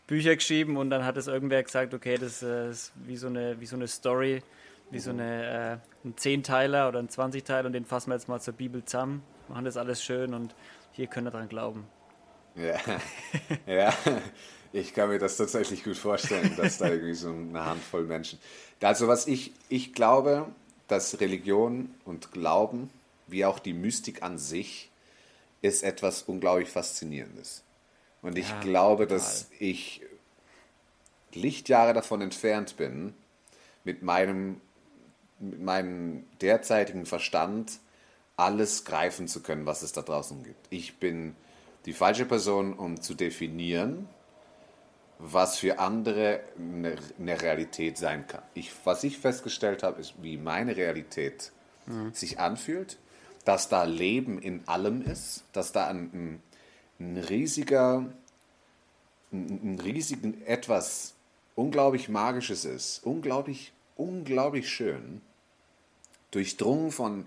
[0.07, 3.59] Bücher geschrieben und dann hat es irgendwer gesagt, okay, das äh, ist wie so eine,
[3.61, 4.41] wie so eine Story,
[4.91, 8.39] wie so eine, äh, ein Zehnteiler oder ein Zwanzigteiler und den fassen wir jetzt mal
[8.39, 10.55] zur Bibel zusammen, machen das alles schön und
[10.91, 11.87] hier könnt ihr dran glauben.
[12.55, 12.77] Ja,
[13.67, 13.93] ja.
[14.73, 18.39] ich kann mir das tatsächlich gut vorstellen, dass da irgendwie so eine Handvoll Menschen.
[18.81, 20.47] Also was ich, ich glaube,
[20.87, 22.89] dass Religion und Glauben,
[23.27, 24.89] wie auch die Mystik an sich,
[25.61, 27.63] ist etwas unglaublich Faszinierendes.
[28.21, 29.17] Und ich ja, glaube, total.
[29.17, 30.01] dass ich
[31.33, 33.13] Lichtjahre davon entfernt bin,
[33.83, 34.61] mit meinem,
[35.39, 37.79] mit meinem derzeitigen Verstand
[38.35, 40.67] alles greifen zu können, was es da draußen gibt.
[40.69, 41.35] Ich bin
[41.85, 44.07] die falsche Person, um zu definieren,
[45.17, 48.43] was für andere eine, Realität sein kann.
[48.53, 51.51] Ich, was ich festgestellt habe, ist, wie meine Realität
[51.85, 52.13] mhm.
[52.13, 52.97] sich anfühlt,
[53.43, 56.43] dass da Leben in allem ist, dass da ein, ein
[56.99, 58.05] ein riesiger,
[59.31, 61.15] ein, ein riesigen etwas
[61.55, 65.21] unglaublich Magisches ist, unglaublich, unglaublich schön,
[66.31, 67.25] durchdrungen von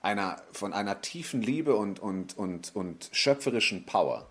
[0.00, 4.26] einer, von einer tiefen Liebe und, und, und, und schöpferischen Power,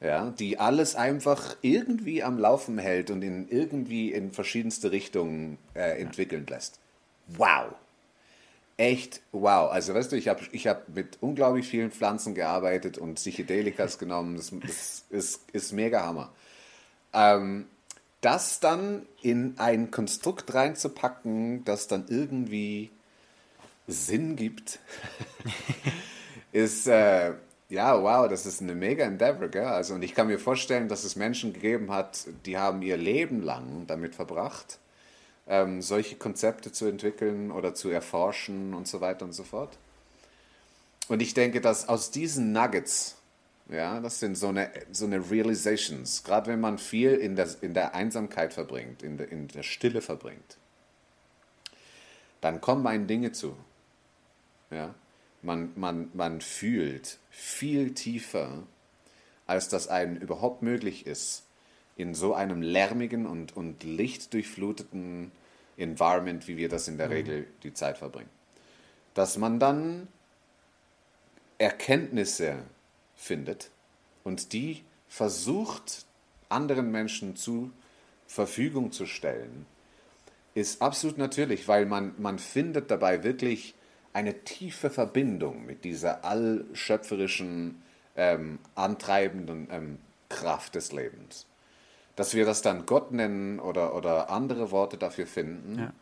[0.00, 6.00] ja, die alles einfach irgendwie am Laufen hält und in irgendwie in verschiedenste Richtungen äh,
[6.00, 6.78] entwickeln lässt.
[7.26, 7.74] Wow!
[8.80, 9.70] echt wow.
[9.70, 14.36] Also weißt du, ich habe ich hab mit unglaublich vielen Pflanzen gearbeitet und Psychedelikas genommen.
[14.36, 16.32] Das, das ist, ist mega Hammer.
[17.12, 17.66] Ähm,
[18.22, 22.90] das dann in ein Konstrukt reinzupacken, das dann irgendwie
[23.90, 24.78] Sinn gibt,
[26.52, 27.34] ist äh,
[27.70, 29.64] ja wow, das ist eine mega Endeavor, gell?
[29.64, 33.42] Also und ich kann mir vorstellen, dass es Menschen gegeben hat, die haben ihr Leben
[33.42, 34.78] lang damit verbracht,
[35.46, 39.78] ähm, solche Konzepte zu entwickeln oder zu erforschen und so weiter und so fort.
[41.08, 43.16] Und ich denke, dass aus diesen Nuggets,
[43.68, 47.74] ja, das sind so eine, so eine Realizations, gerade wenn man viel in der, in
[47.74, 50.56] der Einsamkeit verbringt, in der, in der Stille verbringt,
[52.40, 53.56] dann kommen einem Dinge zu.
[54.70, 54.94] Ja?
[55.42, 58.64] Man, man, man fühlt viel tiefer,
[59.46, 61.44] als das einem überhaupt möglich ist,
[61.96, 65.32] in so einem lärmigen und, und lichtdurchfluteten
[65.76, 67.12] Environment, wie wir das in der mhm.
[67.12, 68.30] Regel die Zeit verbringen.
[69.14, 70.08] Dass man dann
[71.58, 72.62] Erkenntnisse
[73.16, 73.70] findet
[74.24, 76.06] und die versucht,
[76.48, 77.70] anderen Menschen zur
[78.26, 79.66] Verfügung zu stellen,
[80.54, 83.74] ist absolut natürlich, weil man, man findet dabei wirklich
[84.12, 87.82] eine tiefe Verbindung mit dieser allschöpferischen,
[88.16, 91.46] ähm, antreibenden ähm, Kraft des Lebens
[92.20, 95.92] dass wir das dann Gott nennen oder, oder andere Worte dafür finden, ja.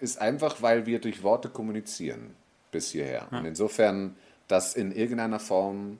[0.00, 2.36] ist einfach, weil wir durch Worte kommunizieren
[2.70, 3.26] bis hierher.
[3.32, 3.38] Ja.
[3.40, 4.14] Und insofern
[4.46, 5.98] das in irgendeiner Form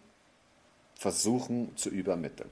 [0.94, 2.48] versuchen zu übermitteln.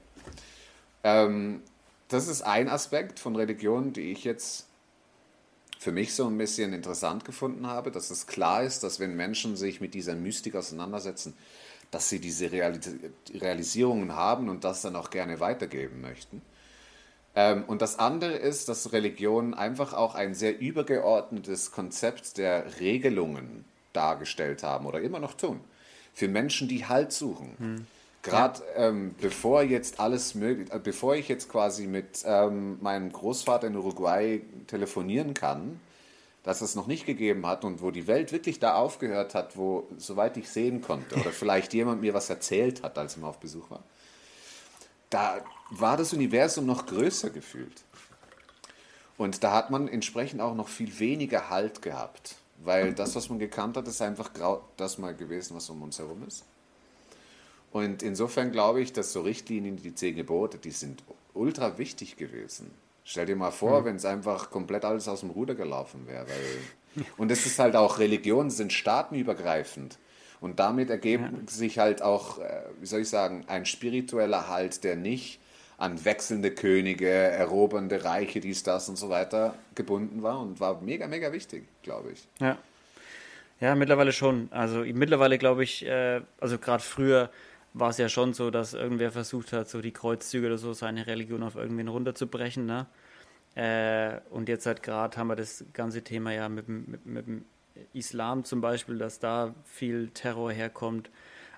[1.05, 1.61] Ähm,
[2.09, 4.67] das ist ein Aspekt von Religion, die ich jetzt
[5.85, 9.55] für mich so ein bisschen interessant gefunden habe, dass es klar ist, dass wenn Menschen
[9.55, 11.35] sich mit dieser Mystik auseinandersetzen,
[11.91, 12.89] dass sie diese Realis
[13.35, 16.41] Realisierungen haben und das dann auch gerne weitergeben möchten.
[17.35, 23.63] Ähm, und das andere ist, dass Religionen einfach auch ein sehr übergeordnetes Konzept der Regelungen
[23.93, 25.59] dargestellt haben oder immer noch tun.
[26.15, 27.53] Für Menschen, die Halt suchen.
[27.59, 27.87] Hm.
[28.25, 28.89] Gerade ja.
[28.89, 33.75] ähm, bevor jetzt alles möglich, äh, bevor ich jetzt quasi mit ähm, meinem Großvater in
[33.77, 35.79] Uruguay telefonieren kann,
[36.43, 39.87] dass es noch nicht gegeben hat und wo die Welt wirklich da aufgehört hat, wo,
[39.97, 43.39] soweit ich sehen konnte, oder vielleicht jemand mir was erzählt hat, als er mal auf
[43.39, 43.83] Besuch war,
[45.09, 45.37] da
[45.69, 47.83] war das Universum noch größer gefühlt.
[49.17, 53.39] Und da hat man entsprechend auch noch viel weniger Halt gehabt, weil das, was man
[53.39, 54.29] gekannt hat, ist einfach
[54.75, 56.43] das mal gewesen, was um uns herum ist.
[57.75, 61.03] Und insofern glaube ich, dass so Richtlinien, die zehn Gebote, die sind
[61.33, 62.71] ultra wichtig gewesen.
[63.03, 63.85] Stell dir mal vor, mhm.
[63.85, 66.25] wenn es einfach komplett alles aus dem Ruder gelaufen wäre.
[67.17, 69.97] und es ist halt auch, Religionen sind staatenübergreifend.
[70.39, 71.51] Und damit ergeben ja.
[71.51, 75.41] sich halt auch, äh, wie soll ich sagen, ein spiritueller Halt, der nicht
[75.77, 81.07] an wechselnde Könige, erobernde Reiche, dies, das und so weiter gebunden war und war mega,
[81.07, 82.25] mega wichtig, glaube ich.
[82.39, 82.57] Ja.
[83.59, 84.47] Ja, mittlerweile schon.
[84.51, 87.29] Also mittlerweile glaube ich, äh, also gerade früher
[87.75, 91.07] war es ja schon so, dass irgendwer versucht hat, so die Kreuzzüge oder so, seine
[91.07, 92.65] Religion auf irgendwen runterzubrechen.
[92.65, 92.85] Ne?
[93.55, 97.45] Äh, und jetzt halt gerade haben wir das ganze Thema ja mit, mit, mit dem
[97.93, 101.09] Islam zum Beispiel, dass da viel Terror herkommt.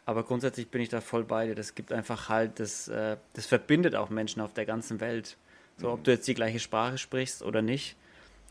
[0.08, 1.56] Aber grundsätzlich bin ich da voll bei dir.
[1.56, 5.38] Das gibt einfach halt, das, äh, das verbindet auch Menschen auf der ganzen Welt.
[5.78, 7.96] So, ob du jetzt die gleiche Sprache sprichst oder nicht.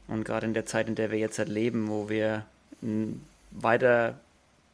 [0.07, 2.47] Und gerade in der Zeit, in der wir jetzt halt leben, wo wir
[3.51, 4.21] weiter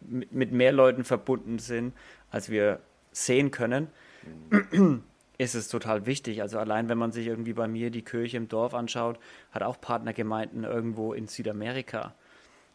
[0.01, 1.95] mit mehr Leuten verbunden sind,
[2.33, 2.81] als wir
[3.13, 3.89] sehen können,
[5.39, 6.43] ist es total wichtig.
[6.43, 9.21] Also allein wenn man sich irgendwie bei mir die Kirche im Dorf anschaut,
[9.53, 12.15] hat auch Partnergemeinden irgendwo in Südamerika.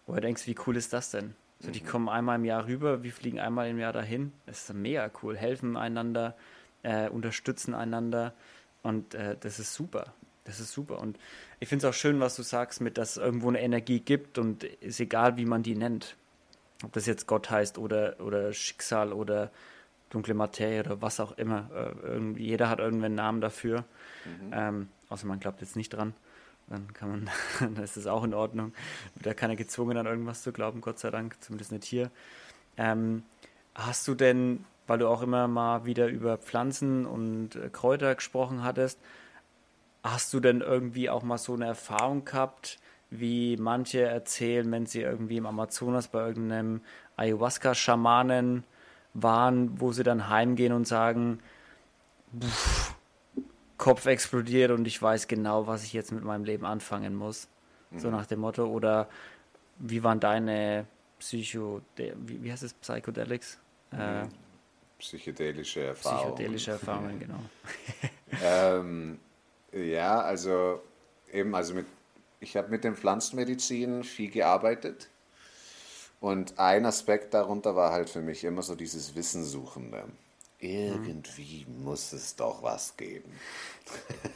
[0.05, 1.35] Wo du denkst, wie cool ist das denn?
[1.59, 1.87] So, die mhm.
[1.87, 4.31] kommen einmal im Jahr rüber, wir fliegen einmal im Jahr dahin.
[4.45, 5.35] Das ist mega cool.
[5.35, 6.35] Helfen einander,
[6.83, 8.33] äh, unterstützen einander
[8.83, 10.13] und äh, das ist super.
[10.43, 10.99] Das ist super.
[11.01, 11.17] Und
[11.59, 14.37] ich finde es auch schön, was du sagst, mit dass es irgendwo eine Energie gibt
[14.37, 16.15] und ist egal, wie man die nennt
[16.83, 19.51] ob das jetzt Gott heißt oder, oder Schicksal oder
[20.09, 21.69] dunkle Materie oder was auch immer.
[22.03, 23.83] Äh, jeder hat irgendeinen Namen dafür.
[24.25, 24.51] Mhm.
[24.51, 26.13] Ähm, außer man glaubt jetzt nicht dran.
[26.67, 28.73] Dann kann man, dann ist das auch in Ordnung.
[29.21, 32.11] Da keiner gezwungen, an irgendwas zu glauben, Gott sei Dank, zumindest nicht hier.
[32.77, 33.23] Ähm,
[33.75, 38.63] hast du denn, weil du auch immer mal wieder über Pflanzen und äh, Kräuter gesprochen
[38.63, 38.99] hattest,
[40.03, 42.79] hast du denn irgendwie auch mal so eine Erfahrung gehabt,
[43.09, 46.81] wie manche erzählen, wenn sie irgendwie im Amazonas bei irgendeinem
[47.15, 48.63] Ayahuasca-Schamanen
[49.13, 51.39] waren, wo sie dann heimgehen und sagen,
[52.39, 52.95] pff,
[53.77, 57.47] Kopf explodiert und ich weiß genau, was ich jetzt mit meinem Leben anfangen muss.
[57.91, 57.99] Mhm.
[57.99, 58.65] So nach dem Motto.
[58.65, 59.07] Oder
[59.77, 60.85] wie waren deine
[61.19, 63.59] Psycho, wie, wie heißt es, Psychedelics?
[63.91, 63.99] Mhm.
[63.99, 64.27] Äh,
[64.99, 66.35] Psychedelische Erfahrungen.
[66.35, 67.39] Psychedelische Erfahrungen, genau.
[68.43, 69.19] ähm,
[69.71, 70.81] ja, also
[71.31, 71.85] eben, also mit
[72.39, 75.09] ich habe mit den Pflanzenmedizin viel gearbeitet.
[76.19, 80.05] Und ein Aspekt darunter war halt für mich immer so dieses Wissensuchende.
[80.59, 81.83] Irgendwie mhm.
[81.83, 83.31] muss es doch was geben.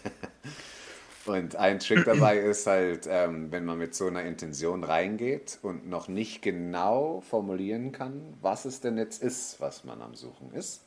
[1.26, 5.90] und ein Trick dabei ist halt, ähm, wenn man mit so einer Intention reingeht und
[5.90, 10.82] noch nicht genau formulieren kann, was es denn jetzt ist, was man am Suchen ist,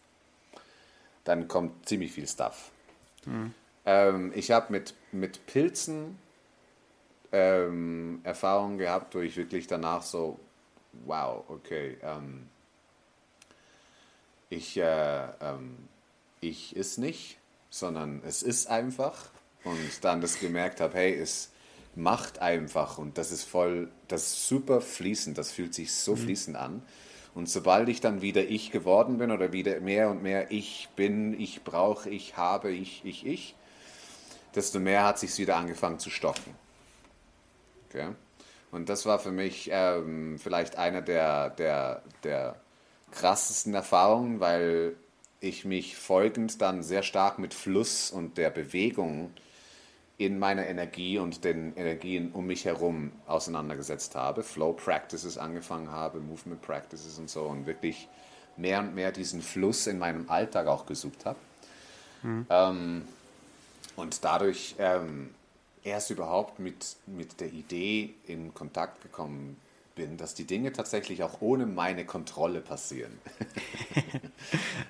[1.25, 2.71] dann kommt ziemlich viel Stuff.
[3.27, 3.53] Mhm.
[3.87, 6.19] Ähm, ich habe mit, mit Pilzen
[7.35, 10.39] ähm, Erfahrungen gehabt, wo ich wirklich danach so,
[11.05, 12.49] wow, okay, ähm,
[14.49, 15.89] ich, äh, ähm,
[16.41, 17.39] ich ist nicht,
[17.71, 19.31] sondern es ist einfach.
[19.65, 21.51] Und dann das gemerkt habe, hey, es
[21.97, 26.19] macht einfach und das ist voll, das ist super fließend, das fühlt sich so mhm.
[26.19, 26.83] fließend an.
[27.35, 31.39] Und sobald ich dann wieder ich geworden bin oder wieder mehr und mehr ich bin,
[31.41, 33.57] ich brauche, ich habe, ich, ich, ich,
[34.55, 36.64] desto mehr hat sich wieder angefangen zu stocken.
[37.95, 38.09] Okay?
[38.71, 42.57] Und das war für mich ähm, vielleicht eine der, der, der
[43.13, 44.97] krassesten Erfahrungen, weil
[45.39, 49.31] ich mich folgend dann sehr stark mit Fluss und der Bewegung
[50.17, 56.21] in meiner Energie und den Energien um mich herum auseinandergesetzt habe, Flow Practices angefangen habe,
[56.21, 58.09] Movement Practices und so und wirklich
[58.57, 61.39] mehr und mehr diesen Fluss in meinem Alltag auch gesucht habe.
[62.23, 62.47] Mhm.
[62.49, 63.09] Ähm,
[63.97, 65.31] und dadurch ähm,
[65.85, 69.57] erst überhaupt mit, mit der Idee in Kontakt gekommen
[69.95, 73.13] bin, dass die Dinge tatsächlich auch ohne meine Kontrolle passieren.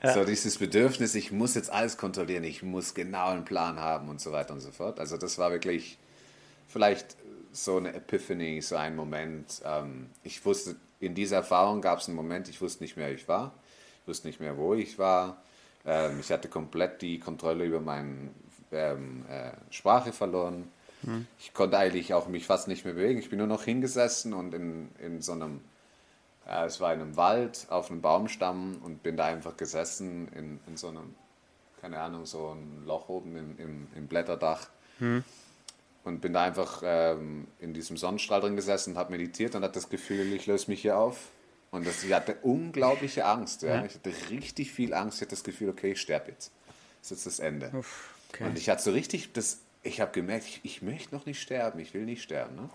[0.03, 0.15] ja.
[0.15, 4.21] So dieses Bedürfnis, ich muss jetzt alles kontrollieren, ich muss genau einen Plan haben und
[4.21, 5.01] so weiter und so fort.
[5.01, 5.99] Also das war wirklich
[6.69, 7.17] vielleicht
[7.53, 9.63] so eine Epiphany, so ein Moment.
[9.65, 13.15] Ähm, ich wusste, in dieser Erfahrung gab es einen Moment, ich wusste nicht mehr, wer
[13.15, 13.55] ich war,
[14.03, 15.43] ich wusste nicht mehr, wo ich war.
[15.87, 18.31] Ähm, ich hatte komplett die Kontrolle über meine
[18.73, 20.71] ähm, äh, Sprache verloren.
[21.39, 23.19] Ich konnte eigentlich auch mich fast nicht mehr bewegen.
[23.19, 25.61] Ich bin nur noch hingesessen und in, in so einem
[26.47, 30.61] Ja, es war in einem Wald auf einem Baumstamm und bin da einfach gesessen in,
[30.67, 31.15] in so einem,
[31.81, 34.69] keine Ahnung, so ein Loch oben im, im, im Blätterdach.
[34.99, 35.25] Hm.
[36.05, 39.75] Und bin da einfach ähm, in diesem Sonnenstrahl drin gesessen und habe meditiert und hatte
[39.75, 41.31] das Gefühl, ich löse mich hier auf.
[41.71, 43.63] Und das, ich hatte unglaubliche Angst.
[43.63, 43.77] Ja.
[43.77, 43.85] ja.
[43.87, 45.17] Ich hatte richtig viel Angst.
[45.17, 46.53] Ich hatte das Gefühl, okay, ich sterbe jetzt.
[47.01, 47.71] Das ist jetzt das Ende.
[47.73, 48.45] Uff, okay.
[48.45, 51.79] Und ich hatte so richtig, das, ich habe gemerkt, ich, ich, möchte noch nicht sterben,
[51.79, 52.57] ich will nicht sterben.
[52.57, 52.69] Ne?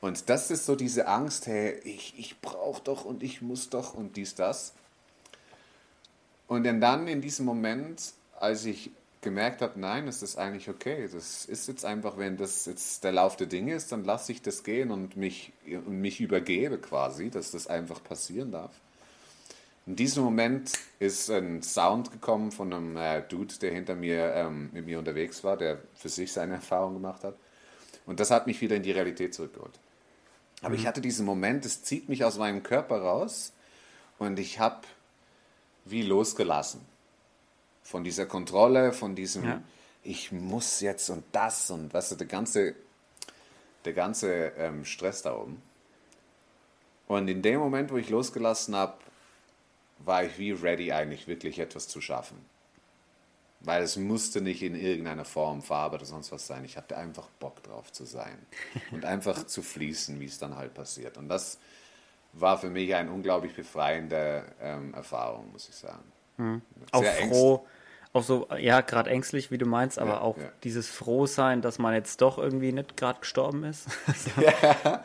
[0.00, 3.94] Und das ist so diese Angst, hey, ich, ich brauche doch und ich muss doch
[3.94, 4.74] und dies, das.
[6.48, 11.46] Und dann in diesem Moment, als ich gemerkt habe, nein, es ist eigentlich okay, das
[11.46, 14.62] ist jetzt einfach, wenn das jetzt der Lauf der Dinge ist, dann lasse ich das
[14.64, 18.72] gehen und mich, und mich übergebe quasi, dass das einfach passieren darf.
[19.86, 24.70] In diesem Moment ist ein Sound gekommen von einem äh, Dude, der hinter mir ähm,
[24.72, 27.36] mit mir unterwegs war, der für sich seine Erfahrung gemacht hat.
[28.06, 29.78] Und das hat mich wieder in die Realität zurückgeholt.
[30.62, 30.76] Aber mhm.
[30.76, 33.52] ich hatte diesen Moment, es zieht mich aus meinem Körper raus
[34.18, 34.80] und ich habe
[35.84, 36.80] wie losgelassen.
[37.82, 39.62] Von dieser Kontrolle, von diesem, ja.
[40.02, 42.74] ich muss jetzt und das und was, weißt du, der ganze,
[43.84, 45.60] der ganze ähm, Stress da oben.
[47.06, 48.94] Und in dem Moment, wo ich losgelassen habe,
[50.04, 52.38] war ich wie ready eigentlich wirklich etwas zu schaffen.
[53.60, 56.64] Weil es musste nicht in irgendeiner Form, Farbe oder sonst was sein.
[56.64, 58.38] Ich hatte einfach Bock drauf zu sein
[58.90, 61.16] und einfach zu fließen, wie es dann halt passiert.
[61.16, 61.58] Und das
[62.34, 66.12] war für mich eine unglaublich befreiende ähm, Erfahrung, muss ich sagen.
[66.36, 66.62] Mhm.
[66.90, 67.66] Auch froh,
[68.14, 70.44] auch so, ja, gerade ängstlich, wie du meinst, aber ja, auch ja.
[70.62, 73.88] dieses Frohsein, dass man jetzt doch irgendwie nicht gerade gestorben ist.
[74.40, 75.02] ja,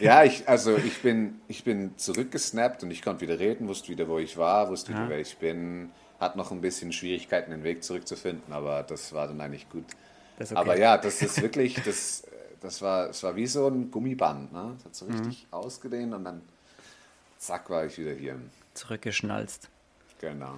[0.00, 4.08] ja ich, also ich bin, ich bin zurückgesnappt und ich konnte wieder reden, wusste wieder,
[4.08, 7.84] wo ich war, wusste wieder, wer ich bin hat noch ein bisschen Schwierigkeiten, den Weg
[7.84, 9.84] zurückzufinden, aber das war dann eigentlich gut.
[10.38, 10.54] Okay.
[10.54, 12.26] Aber ja, das ist wirklich, das,
[12.60, 14.52] das, war, das war wie so ein Gummiband.
[14.52, 14.72] Ne?
[14.76, 15.12] Das hat so mhm.
[15.12, 15.54] richtig mhm.
[15.54, 16.42] ausgedehnt und dann
[17.38, 18.38] zack war ich wieder hier.
[18.74, 19.68] Zurückgeschnalzt.
[20.20, 20.54] Genau.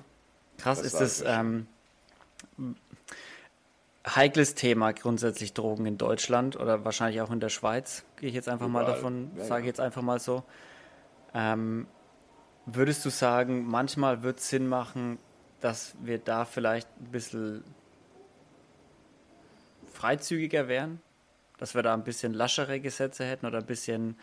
[0.59, 1.67] Krass das ist das ähm,
[4.07, 8.49] heikles Thema grundsätzlich Drogen in Deutschland oder wahrscheinlich auch in der Schweiz, gehe ich jetzt
[8.49, 8.85] einfach Überall.
[8.85, 10.45] mal davon, ja, sage ich jetzt einfach mal so.
[11.35, 11.87] Ähm,
[12.67, 15.19] würdest du sagen, manchmal wird es Sinn machen,
[15.61, 17.65] dass wir da vielleicht ein bisschen
[19.93, 21.01] freizügiger wären,
[21.59, 24.17] dass wir da ein bisschen laschere Gesetze hätten oder ein bisschen,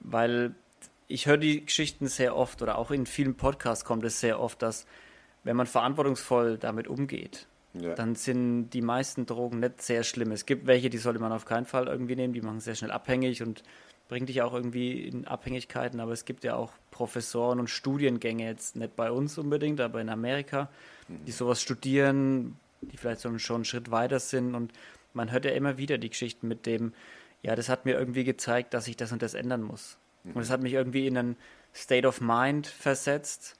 [0.00, 0.54] weil
[1.08, 4.60] ich höre die Geschichten sehr oft oder auch in vielen Podcasts kommt es sehr oft,
[4.62, 4.86] dass
[5.44, 7.46] wenn man verantwortungsvoll damit umgeht,
[7.80, 7.94] ja.
[7.94, 10.32] dann sind die meisten Drogen nicht sehr schlimm.
[10.32, 12.90] Es gibt welche, die sollte man auf keinen Fall irgendwie nehmen, die machen sehr schnell
[12.90, 13.62] abhängig und
[14.08, 18.76] bringt dich auch irgendwie in Abhängigkeiten, aber es gibt ja auch Professoren und Studiengänge, jetzt
[18.76, 20.68] nicht bei uns unbedingt, aber in Amerika,
[21.08, 24.72] die sowas studieren, die vielleicht schon einen Schritt weiter sind und
[25.12, 26.92] man hört ja immer wieder die Geschichten mit dem,
[27.42, 29.98] ja, das hat mir irgendwie gezeigt, dass ich das und das ändern muss.
[30.34, 31.36] Und es hat mich irgendwie in einen
[31.74, 33.56] State of Mind versetzt,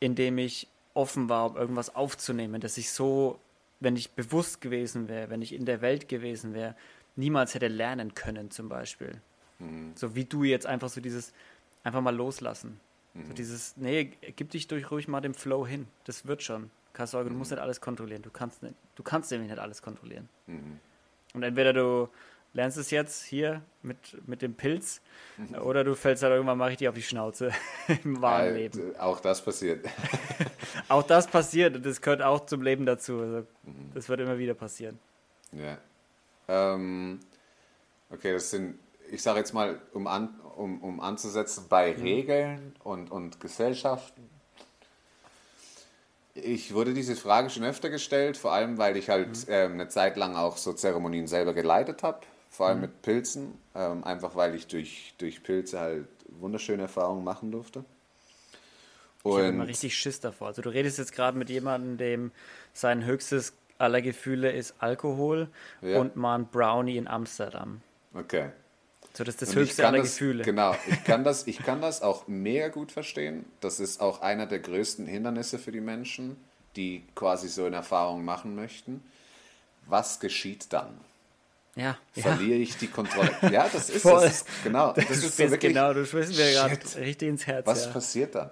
[0.00, 3.38] in dem ich offen war, um irgendwas aufzunehmen, dass ich so,
[3.80, 6.74] wenn ich bewusst gewesen wäre, wenn ich in der Welt gewesen wäre,
[7.16, 9.20] niemals hätte lernen können zum Beispiel.
[9.58, 9.92] Mhm.
[9.94, 11.32] So wie du jetzt einfach so dieses,
[11.84, 12.80] einfach mal loslassen.
[13.14, 13.26] Mhm.
[13.26, 15.86] So dieses, nee, gib dich durch ruhig mal dem Flow hin.
[16.04, 16.70] Das wird schon.
[16.92, 17.34] Keine Sorge, mhm.
[17.34, 18.22] du musst nicht alles kontrollieren.
[18.22, 20.28] Du kannst, nicht, du kannst nämlich nicht alles kontrollieren.
[20.46, 20.80] Mhm.
[21.34, 22.08] Und entweder du
[22.52, 23.96] lernst es jetzt hier mit,
[24.26, 25.00] mit dem Pilz
[25.36, 25.54] mhm.
[25.56, 27.52] oder du fällst halt irgendwann mal richtig auf die Schnauze
[28.04, 28.96] im wahren ja, Leben.
[28.98, 29.86] Auch das passiert.
[30.88, 33.20] auch das passiert und das gehört auch zum Leben dazu.
[33.20, 33.90] Also, mhm.
[33.94, 34.98] das wird immer wieder passieren.
[35.52, 35.78] Ja.
[36.48, 37.20] Ähm,
[38.10, 38.78] okay, das sind
[39.10, 42.02] ich sage jetzt mal, um, an, um, um anzusetzen, bei mhm.
[42.02, 44.28] Regeln und, und Gesellschaften.
[46.34, 49.44] Ich wurde diese Frage schon öfter gestellt, vor allem weil ich halt mhm.
[49.48, 52.20] ähm, eine Zeit lang auch so Zeremonien selber geleitet habe,
[52.50, 52.82] vor allem mhm.
[52.82, 57.84] mit Pilzen, ähm, einfach weil ich durch, durch Pilze halt wunderschöne Erfahrungen machen durfte.
[59.22, 60.48] Und ich habe immer richtig Schiss davor.
[60.48, 62.32] Also du redest jetzt gerade mit jemandem, dem
[62.72, 65.48] sein höchstes aller Gefühle ist Alkohol
[65.82, 65.98] ja.
[65.98, 67.80] und mal ein Brownie in Amsterdam.
[68.14, 68.50] Okay.
[69.14, 70.44] So, das ist das höchste aller das, Gefühle.
[70.44, 73.44] Genau, ich kann, das, ich kann das auch mega gut verstehen.
[73.60, 76.36] Das ist auch einer der größten Hindernisse für die Menschen,
[76.76, 79.02] die quasi so eine Erfahrung machen möchten.
[79.86, 81.00] Was geschieht dann?
[81.78, 82.62] Ja, Verliere ja.
[82.62, 83.30] ich die Kontrolle?
[83.52, 84.44] Ja, das ist es.
[84.64, 84.92] Genau.
[84.92, 87.66] Das, das ist so wirklich, genau, du sprichst mir gerade richtig ins Herz.
[87.66, 87.92] Was ja.
[87.92, 88.50] passiert dann?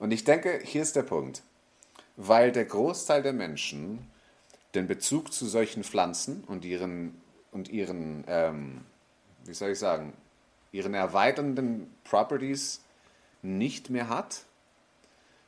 [0.00, 1.42] Und ich denke, hier ist der Punkt.
[2.16, 4.10] Weil der Großteil der Menschen
[4.74, 7.20] den Bezug zu solchen Pflanzen und ihren,
[7.52, 8.80] und ihren ähm,
[9.44, 10.12] wie soll ich sagen,
[10.72, 12.82] ihren erweiternden Properties
[13.42, 14.42] nicht mehr hat.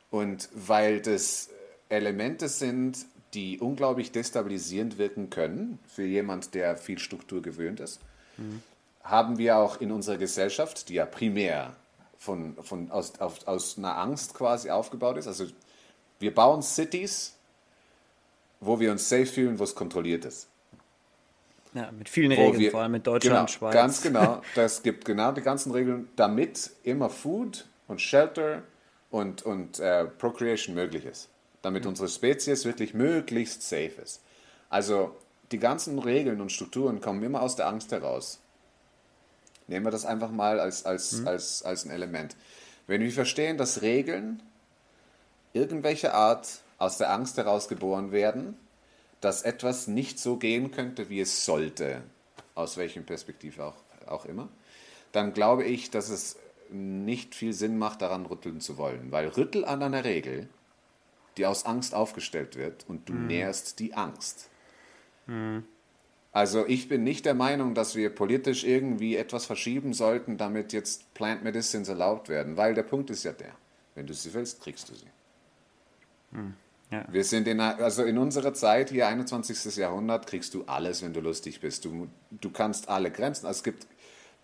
[0.09, 1.49] Und weil das
[1.89, 7.99] Elemente sind, die unglaublich destabilisierend wirken können für jemand, der viel Struktur gewöhnt ist,
[8.37, 8.61] mhm.
[9.03, 11.75] haben wir auch in unserer Gesellschaft, die ja primär
[12.17, 15.27] von, von, aus, auf, aus einer Angst quasi aufgebaut ist.
[15.27, 15.45] Also
[16.19, 17.35] wir bauen Cities,
[18.59, 20.47] wo wir uns safe fühlen, wo es kontrolliert ist.
[21.73, 23.73] Ja, mit vielen Regeln, wir, vor allem in Deutschland, genau, Schweiz.
[23.73, 24.41] Ganz genau.
[24.55, 28.63] Das gibt genau die ganzen Regeln, damit immer Food und Shelter
[29.11, 31.29] und, und äh, Procreation möglich ist.
[31.61, 31.89] Damit mhm.
[31.89, 34.21] unsere Spezies wirklich möglichst safe ist.
[34.69, 35.15] Also
[35.51, 38.39] die ganzen Regeln und Strukturen kommen immer aus der Angst heraus.
[39.67, 41.27] Nehmen wir das einfach mal als, als, mhm.
[41.27, 42.35] als, als ein Element.
[42.87, 44.41] Wenn wir verstehen, dass Regeln
[45.53, 48.57] irgendwelcher Art aus der Angst heraus geboren werden,
[49.21, 52.01] dass etwas nicht so gehen könnte, wie es sollte,
[52.55, 54.47] aus welchem Perspektiv auch, auch immer,
[55.11, 56.37] dann glaube ich, dass es
[56.69, 59.11] nicht viel Sinn macht, daran rütteln zu wollen.
[59.11, 60.47] Weil rüttel an einer Regel,
[61.37, 63.27] die aus Angst aufgestellt wird und du mhm.
[63.27, 64.49] nährst die Angst.
[65.27, 65.63] Mhm.
[66.31, 71.13] Also ich bin nicht der Meinung, dass wir politisch irgendwie etwas verschieben sollten, damit jetzt
[71.13, 73.53] Plant Medicines erlaubt werden, weil der Punkt ist ja der,
[73.95, 75.07] wenn du sie willst, kriegst du sie.
[76.31, 76.53] Mhm.
[76.91, 77.05] Ja.
[77.11, 79.75] Wir sind in, also in unserer Zeit hier, 21.
[79.75, 81.83] Jahrhundert, kriegst du alles, wenn du lustig bist.
[81.83, 83.45] Du, du kannst alle Grenzen.
[83.45, 83.87] Also es gibt,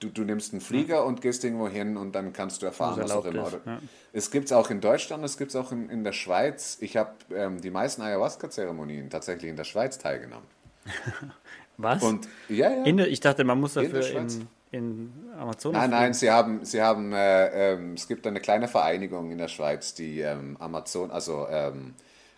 [0.04, 1.02] du, du nimmst einen Flieger ja.
[1.02, 3.50] und gehst irgendwo hin und dann kannst du erfahren, was auch immer.
[3.66, 3.80] Ja.
[4.12, 6.78] Es gibt es auch in Deutschland, es gibt es auch in, in der Schweiz.
[6.82, 10.48] Ich habe ähm, die meisten Ayahuasca-Zeremonien tatsächlich in der Schweiz teilgenommen.
[11.78, 12.04] was?
[12.04, 12.92] Und, ja, ja.
[12.92, 15.82] Der, ich dachte, man muss dafür in, in, in Amazonas.
[15.82, 19.48] Nein, nein, sie haben, sie haben äh, ähm, es gibt eine kleine Vereinigung in der
[19.48, 21.94] Schweiz, die ähm, Amazon, also ähm,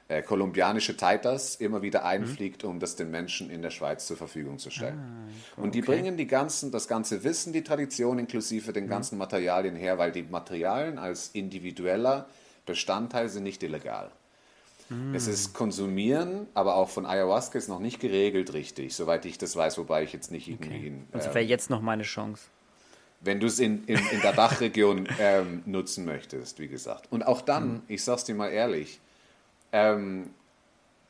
[0.07, 2.05] äh, kolumbianische Taitas immer wieder mhm.
[2.05, 4.99] einfliegt, um das den Menschen in der Schweiz zur Verfügung zu stellen.
[4.99, 5.61] Ah, okay.
[5.61, 8.89] Und die bringen die ganzen, das ganze Wissen, die Tradition inklusive den mhm.
[8.89, 12.27] ganzen Materialien her, weil die Materialien als individueller
[12.65, 14.11] Bestandteil sind nicht illegal.
[14.89, 15.15] Mm.
[15.15, 19.55] Es ist Konsumieren, aber auch von Ayahuasca ist noch nicht geregelt richtig, soweit ich das
[19.55, 20.75] weiß, wobei ich jetzt nicht irgendwie.
[20.75, 20.87] Okay.
[20.87, 22.43] In, also wäre ähm, jetzt noch meine Chance.
[23.21, 27.11] Wenn du es in, in, in, der Dachregion ähm, nutzen möchtest, wie gesagt.
[27.11, 27.81] Und auch dann, mm.
[27.87, 28.99] ich sag's dir mal ehrlich,
[29.75, 30.29] ähm,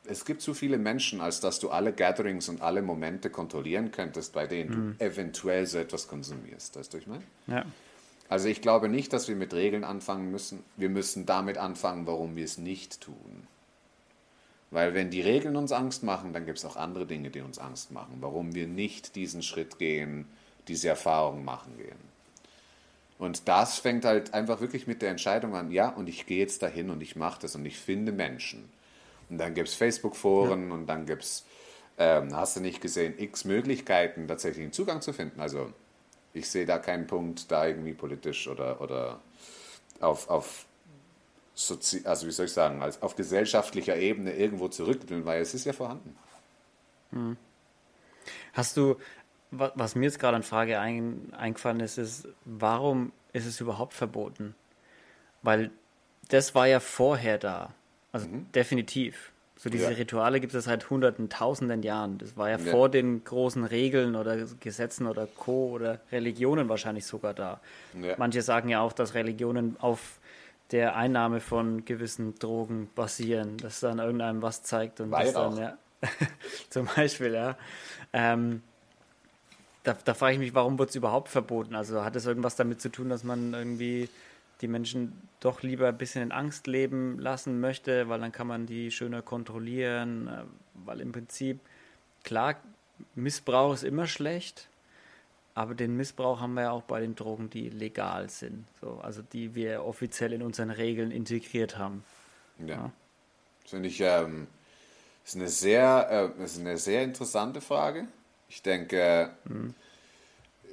[0.08, 4.32] es gibt zu viele Menschen, als dass du alle Gatherings und alle Momente kontrollieren könntest,
[4.32, 4.98] bei denen mhm.
[4.98, 6.76] du eventuell so etwas konsumierst.
[6.76, 7.22] Weißt du, ich meine?
[7.46, 7.64] Ja.
[8.28, 10.64] Also ich glaube nicht, dass wir mit Regeln anfangen müssen.
[10.76, 13.46] Wir müssen damit anfangen, warum wir es nicht tun.
[14.72, 17.60] Weil wenn die Regeln uns Angst machen, dann gibt es auch andere Dinge, die uns
[17.60, 18.16] Angst machen.
[18.20, 20.26] Warum wir nicht diesen Schritt gehen,
[20.66, 22.05] diese Erfahrung machen gehen.
[23.18, 26.62] Und das fängt halt einfach wirklich mit der Entscheidung an, ja, und ich gehe jetzt
[26.62, 28.68] dahin und ich mache das und ich finde Menschen.
[29.30, 30.74] Und dann gibt es Facebook-Foren ja.
[30.74, 31.44] und dann gibt es,
[31.98, 35.40] ähm, hast du nicht gesehen, x Möglichkeiten, tatsächlich einen Zugang zu finden.
[35.40, 35.72] Also
[36.34, 39.20] ich sehe da keinen Punkt, da irgendwie politisch oder, oder
[40.00, 40.66] auf, auf
[41.54, 45.64] Sozi also wie soll ich sagen, als auf gesellschaftlicher Ebene irgendwo zurückbilden, weil es ist
[45.64, 46.14] ja vorhanden.
[47.12, 47.38] Hm.
[48.52, 48.96] Hast du,
[49.50, 54.54] was mir jetzt gerade an Frage ein, eingefallen ist, ist, warum ist es überhaupt verboten?
[55.42, 55.70] Weil
[56.28, 57.74] das war ja vorher da.
[58.12, 58.50] Also mhm.
[58.52, 59.32] definitiv.
[59.58, 59.96] So diese ja.
[59.96, 62.18] Rituale gibt es seit hunderten, tausenden Jahren.
[62.18, 65.70] Das war ja, ja, vor den großen Regeln oder Gesetzen oder Co.
[65.70, 67.60] oder Religionen wahrscheinlich sogar da.
[68.00, 68.14] Ja.
[68.18, 70.20] Manche sagen ja auch, dass Religionen auf
[70.72, 75.56] der Einnahme von gewissen Drogen basieren, dass dann irgendeinem was zeigt und Weil das dann,
[75.56, 75.78] ja.
[76.70, 77.56] Zum Beispiel, ja.
[78.12, 78.62] Ähm,
[79.86, 81.76] da, da frage ich mich, warum wird es überhaupt verboten?
[81.76, 84.08] Also hat es irgendwas damit zu tun, dass man irgendwie
[84.60, 88.66] die Menschen doch lieber ein bisschen in Angst leben lassen möchte, weil dann kann man
[88.66, 90.42] die schöner kontrollieren, äh,
[90.84, 91.60] weil im Prinzip,
[92.24, 92.56] klar,
[93.14, 94.68] Missbrauch ist immer schlecht,
[95.54, 99.22] aber den Missbrauch haben wir ja auch bei den Drogen, die legal sind, so, also
[99.22, 102.02] die wir offiziell in unseren Regeln integriert haben.
[102.58, 102.66] Ja.
[102.66, 102.92] ja.
[103.62, 104.48] Das finde ich ähm,
[105.24, 108.06] ist eine sehr, äh, ist eine sehr interessante Frage.
[108.48, 109.74] Ich denke, mhm.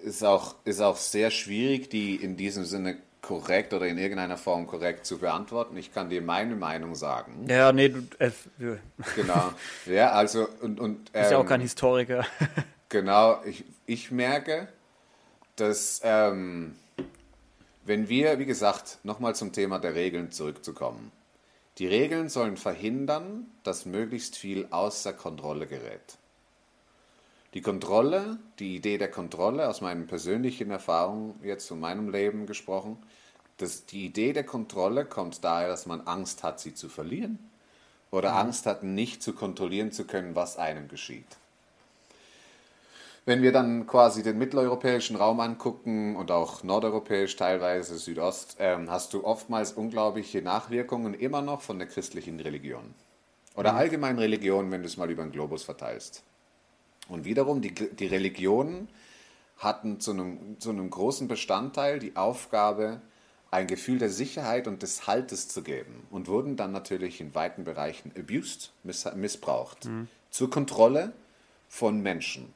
[0.03, 4.67] ist, auch, ist auch sehr schwierig, die in diesem Sinne korrekt oder in irgendeiner Form
[4.67, 5.77] korrekt zu beantworten.
[5.77, 7.47] Ich kann dir meine Meinung sagen.
[7.47, 8.03] Ja, nee, du.
[8.19, 8.31] Äh,
[9.15, 9.53] genau.
[9.85, 10.79] Ja, also und.
[10.79, 12.25] und ähm, ist ja auch kein ähm, Historiker.
[12.89, 14.67] genau, ich, ich merke,
[15.55, 16.75] dass ähm,
[17.85, 21.11] wenn wir, wie gesagt, nochmal zum Thema der Regeln zurückzukommen.
[21.79, 26.17] Die Regeln sollen verhindern, dass möglichst viel außer Kontrolle gerät.
[27.53, 32.97] Die Kontrolle, die Idee der Kontrolle aus meinen persönlichen Erfahrungen jetzt von meinem Leben gesprochen,
[33.57, 37.37] dass die Idee der Kontrolle kommt daher, dass man Angst hat, sie zu verlieren
[38.09, 38.37] oder mhm.
[38.37, 41.27] Angst hat, nicht zu kontrollieren zu können, was einem geschieht.
[43.25, 49.13] Wenn wir dann quasi den mitteleuropäischen Raum angucken und auch nordeuropäisch teilweise, Südost, ähm, hast
[49.13, 52.95] du oftmals unglaubliche Nachwirkungen immer noch von der christlichen Religion.
[53.55, 53.77] Oder mhm.
[53.77, 56.23] allgemein Religion, wenn du es mal über den Globus verteilst.
[57.07, 58.87] Und wiederum, die, die Religionen
[59.57, 63.01] hatten zu einem, zu einem großen Bestandteil die Aufgabe,
[63.51, 67.63] ein Gefühl der Sicherheit und des Haltes zu geben und wurden dann natürlich in weiten
[67.63, 70.07] Bereichen abused, miss missbraucht, mhm.
[70.31, 71.13] zur Kontrolle
[71.69, 72.51] von Menschen.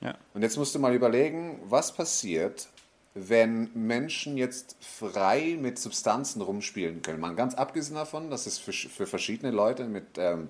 [0.00, 0.16] Ja.
[0.34, 2.68] Und jetzt musst du mal überlegen, was passiert,
[3.14, 7.20] wenn Menschen jetzt frei mit Substanzen rumspielen können.
[7.20, 10.48] Man ganz abgesehen davon, dass es für, für verschiedene Leute mit, ähm,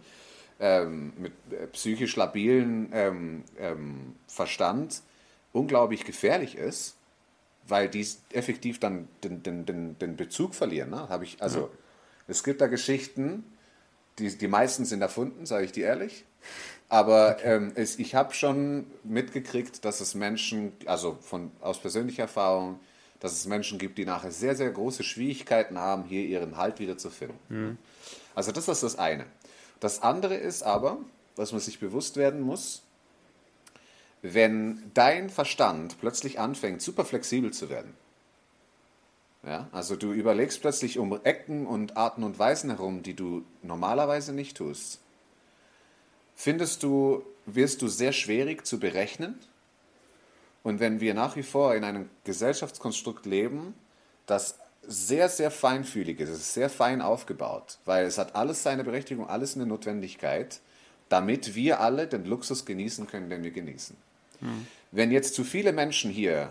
[0.63, 5.03] ähm, mit äh, psychisch labilen ähm, ähm, Verstand
[5.53, 6.97] unglaublich gefährlich ist
[7.67, 10.91] weil die effektiv dann den, den, den, den Bezug verlieren.
[10.91, 11.09] Ne?
[11.09, 11.69] Habe ich, also, ja.
[12.29, 13.45] es gibt da Geschichten,
[14.19, 16.25] die, die meisten sind erfunden, sage ich dir ehrlich.
[16.89, 22.81] Aber ähm, es, ich habe schon mitgekriegt, dass es Menschen, also von, aus persönlicher Erfahrung,
[23.21, 26.99] dass es Menschen gibt, die nachher sehr, sehr große Schwierigkeiten haben, hier ihren Halt wieder
[26.99, 27.39] zu finden.
[27.49, 27.79] Mhm.
[28.35, 29.25] Also das ist das eine.
[29.83, 30.99] Das andere ist aber,
[31.35, 32.83] was man sich bewusst werden muss,
[34.23, 37.93] wenn dein Verstand plötzlich anfängt, super flexibel zu werden.
[39.43, 44.33] Ja, also du überlegst plötzlich um Ecken und Arten und Weisen herum, die du normalerweise
[44.33, 45.01] nicht tust.
[46.37, 49.37] Findest du, wirst du sehr schwierig zu berechnen?
[50.63, 53.75] Und wenn wir nach wie vor in einem Gesellschaftskonstrukt leben,
[54.27, 58.85] das sehr, sehr feinfühlig ist, es ist sehr fein aufgebaut, weil es hat alles seine
[58.85, 60.61] Berechtigung, alles eine Notwendigkeit,
[61.09, 63.97] damit wir alle den Luxus genießen können, den wir genießen.
[64.41, 64.67] Mhm.
[64.91, 66.51] Wenn jetzt zu viele Menschen hier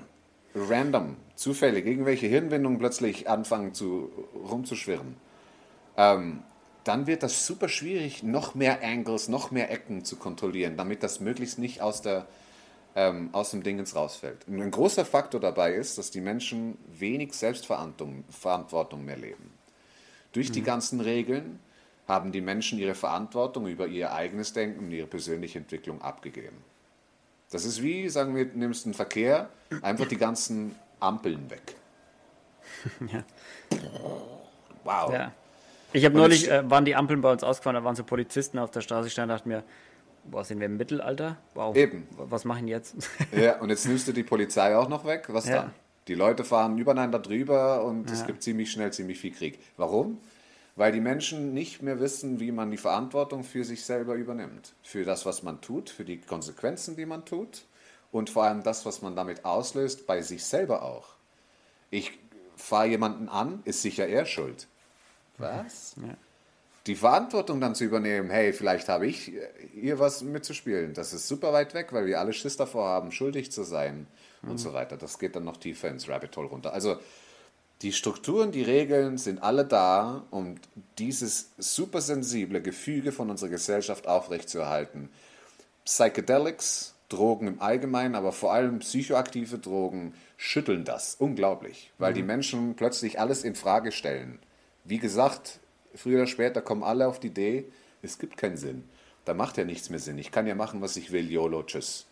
[0.56, 4.12] random, zufällig, irgendwelche Hirnwindungen plötzlich anfangen zu,
[4.50, 5.16] rumzuschwirren,
[5.98, 6.44] ähm,
[6.84, 11.20] dann wird das super schwierig, noch mehr Angles, noch mehr Ecken zu kontrollieren, damit das
[11.20, 12.26] möglichst nicht aus, der,
[12.96, 14.48] ähm, aus dem Dingens rausfällt.
[14.48, 19.52] Und ein großer Faktor dabei ist, dass die Menschen wenig Selbstverantwortung mehr leben.
[20.34, 20.54] Durch mhm.
[20.54, 21.60] die ganzen Regeln
[22.08, 26.58] haben die Menschen ihre Verantwortung über ihr eigenes Denken und ihre persönliche Entwicklung abgegeben.
[27.52, 29.50] Das ist wie, sagen wir, nimmst einen Verkehr,
[29.82, 31.76] einfach die ganzen Ampeln weg.
[33.12, 33.24] Ja.
[34.84, 35.14] Wow.
[35.14, 35.32] Ja.
[35.94, 38.72] Ich habe neulich, äh, waren die Ampeln bei uns ausgefahren, da waren so Polizisten auf
[38.72, 39.64] der Straße, ich stand und dachte mir,
[40.26, 41.38] boah, sind wir im Mittelalter?
[41.54, 41.76] Wow.
[41.76, 42.08] Eben.
[42.18, 42.96] Was machen jetzt?
[43.32, 45.64] Ja, und jetzt nimmst du die Polizei auch noch weg, was ja.
[45.64, 45.74] dann?
[46.08, 48.14] Die Leute fahren übereinander drüber und ja.
[48.14, 49.60] es gibt ziemlich schnell ziemlich viel Krieg.
[49.78, 50.18] Warum?
[50.76, 54.74] weil die Menschen nicht mehr wissen, wie man die Verantwortung für sich selber übernimmt.
[54.84, 57.66] Für das, was man tut, für die Konsequenzen, die man tut
[58.12, 61.10] und vor allem das, was man damit auslöst, bei sich selber auch.
[61.90, 62.18] Ich
[62.56, 64.68] fahre jemanden an, ist sicher er schuld.
[65.38, 65.96] Was?
[65.98, 66.16] Ja.
[66.88, 69.32] Die Verantwortung dann zu übernehmen, hey, vielleicht habe ich
[69.74, 73.52] hier was mitzuspielen, das ist super weit weg, weil wir alle Schiss davor haben, schuldig
[73.52, 74.08] zu sein
[74.42, 74.52] mhm.
[74.52, 74.98] und so weiter.
[74.98, 76.74] Das geht dann noch tiefer ins Rabbit Hole runter.
[76.74, 76.98] Also
[77.84, 80.56] die Strukturen, die Regeln sind alle da, um
[80.98, 85.10] dieses supersensible Gefüge von unserer Gesellschaft aufrechtzuerhalten.
[85.86, 92.16] Psychedelics, Drogen im Allgemeinen, aber vor allem psychoaktive Drogen schütteln das unglaublich, weil mhm.
[92.16, 94.40] die Menschen plötzlich alles in Frage stellen.
[94.84, 95.60] Wie gesagt,
[95.96, 97.66] früher oder später kommen alle auf die Idee,
[98.02, 98.84] es gibt keinen Sinn.
[99.26, 100.18] Da macht ja nichts mehr Sinn.
[100.18, 101.30] Ich kann ja machen, was ich will.
[101.30, 102.08] YOLO, tschüss.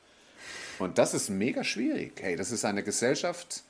[0.77, 2.13] Und das ist mega schwierig.
[2.21, 3.63] Hey, das ist eine Gesellschaft,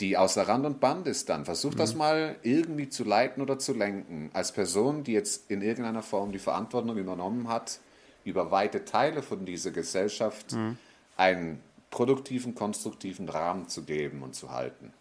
[0.00, 1.44] die außer Rand und Band ist dann.
[1.44, 1.76] Versuch mhm.
[1.76, 4.30] das mal irgendwie zu leiten oder zu lenken.
[4.32, 7.78] Als Person, die jetzt in irgendeiner Form die Verantwortung übernommen hat,
[8.24, 10.78] über weite Teile von dieser Gesellschaft mhm.
[11.16, 11.60] einen
[11.90, 14.92] produktiven, konstruktiven Rahmen zu geben und zu halten.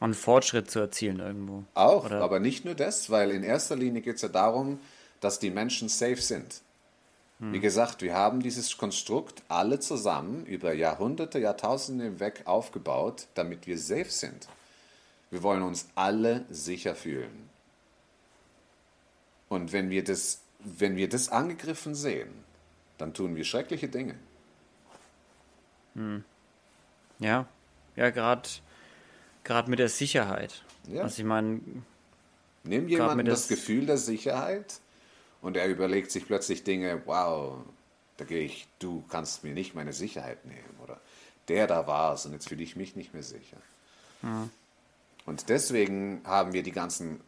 [0.00, 1.64] Und Fortschritt zu erzielen irgendwo.
[1.74, 2.20] Auch, oder?
[2.20, 4.80] aber nicht nur das, weil in erster Linie geht es ja darum,
[5.20, 6.62] dass die Menschen safe sind.
[7.40, 13.76] Wie gesagt, wir haben dieses Konstrukt alle zusammen über Jahrhunderte, Jahrtausende hinweg aufgebaut, damit wir
[13.76, 14.48] safe sind.
[15.30, 17.50] Wir wollen uns alle sicher fühlen.
[19.48, 22.30] Und wenn wir das, wenn wir das angegriffen sehen,
[22.98, 24.14] dann tun wir schreckliche Dinge.
[25.94, 26.24] Hm.
[27.18, 27.46] Ja,
[27.96, 28.48] ja, gerade
[29.44, 30.64] gerade mit der Sicherheit.
[30.88, 31.02] Ja.
[31.02, 31.60] Also ich meine,
[32.64, 34.80] nimm jemanden das Gefühl der Sicherheit
[35.42, 37.58] und er überlegt sich plötzlich Dinge, wow,
[38.16, 40.76] da gehe ich, du kannst mir nicht meine Sicherheit nehmen.
[40.82, 41.00] Oder
[41.48, 43.58] der da war es und jetzt fühle ich mich nicht mehr sicher.
[44.22, 44.50] Mhm.
[45.26, 47.20] Und deswegen haben wir die ganzen,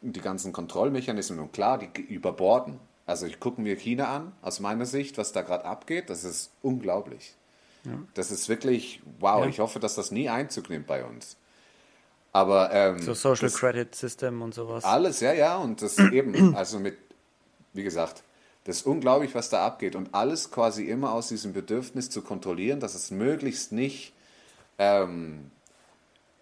[0.00, 2.78] die ganzen Kontrollmechanismen und klar, die überborden.
[3.06, 6.50] Also ich gucke mir China an, aus meiner Sicht, was da gerade abgeht, das ist
[6.62, 7.34] unglaublich.
[7.84, 7.98] Ja.
[8.14, 9.50] Das ist wirklich, wow, ja.
[9.50, 11.36] ich hoffe, dass das nie Einzug nimmt bei uns.
[12.34, 14.84] Aber ähm, so Social Credit System und sowas.
[14.84, 16.98] Alles, ja, ja, und das eben, also mit
[17.74, 18.22] wie gesagt,
[18.64, 19.94] das ist unglaublich, was da abgeht.
[19.94, 24.14] Und alles quasi immer aus diesem Bedürfnis zu kontrollieren, dass es möglichst nicht
[24.78, 25.50] ähm,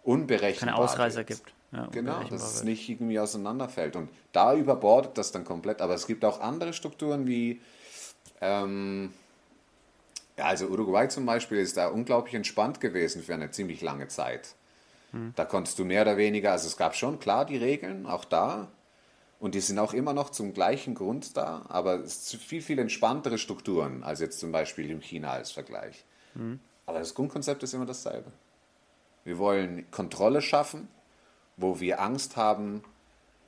[0.03, 1.29] unberechenbar Keine Ausreißer wird.
[1.29, 1.55] gibt.
[1.73, 3.97] Ja, genau, dass es nicht irgendwie auseinanderfällt.
[3.97, 5.81] Und da überbordet das dann komplett.
[5.81, 7.61] Aber es gibt auch andere Strukturen wie,
[8.41, 9.13] ähm,
[10.39, 14.55] ja, also Uruguay zum Beispiel ist da unglaublich entspannt gewesen für eine ziemlich lange Zeit.
[15.13, 15.33] Hm.
[15.37, 18.69] Da konntest du mehr oder weniger, also es gab schon klar die Regeln, auch da.
[19.39, 22.79] Und die sind auch immer noch zum gleichen Grund da, aber es sind viel, viel
[22.79, 26.05] entspanntere Strukturen als jetzt zum Beispiel im China als Vergleich.
[26.35, 26.61] Hm.
[26.87, 28.31] Aber das Grundkonzept ist immer dasselbe.
[29.25, 30.89] Wir wollen Kontrolle schaffen,
[31.57, 32.83] wo wir Angst haben,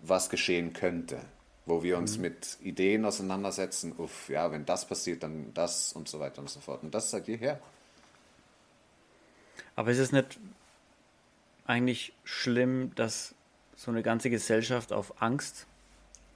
[0.03, 1.21] was geschehen könnte.
[1.67, 2.23] Wo wir uns mhm.
[2.23, 6.61] mit Ideen auseinandersetzen, uff, ja, wenn das passiert, dann das und so weiter und so
[6.61, 6.83] fort.
[6.83, 7.59] Und das seit jeher.
[9.75, 10.39] Aber ist es nicht
[11.65, 13.35] eigentlich schlimm, dass
[13.77, 15.67] so eine ganze Gesellschaft auf Angst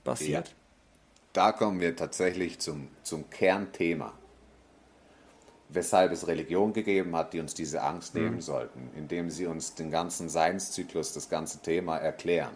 [0.05, 0.49] basiert?
[0.49, 0.55] Ja.
[1.33, 4.13] Da kommen wir tatsächlich zum, zum Kernthema
[5.69, 8.41] weshalb es Religion gegeben hat, die uns diese Angst nehmen mhm.
[8.41, 12.55] sollten, indem sie uns den ganzen Seinszyklus, das ganze Thema erklären.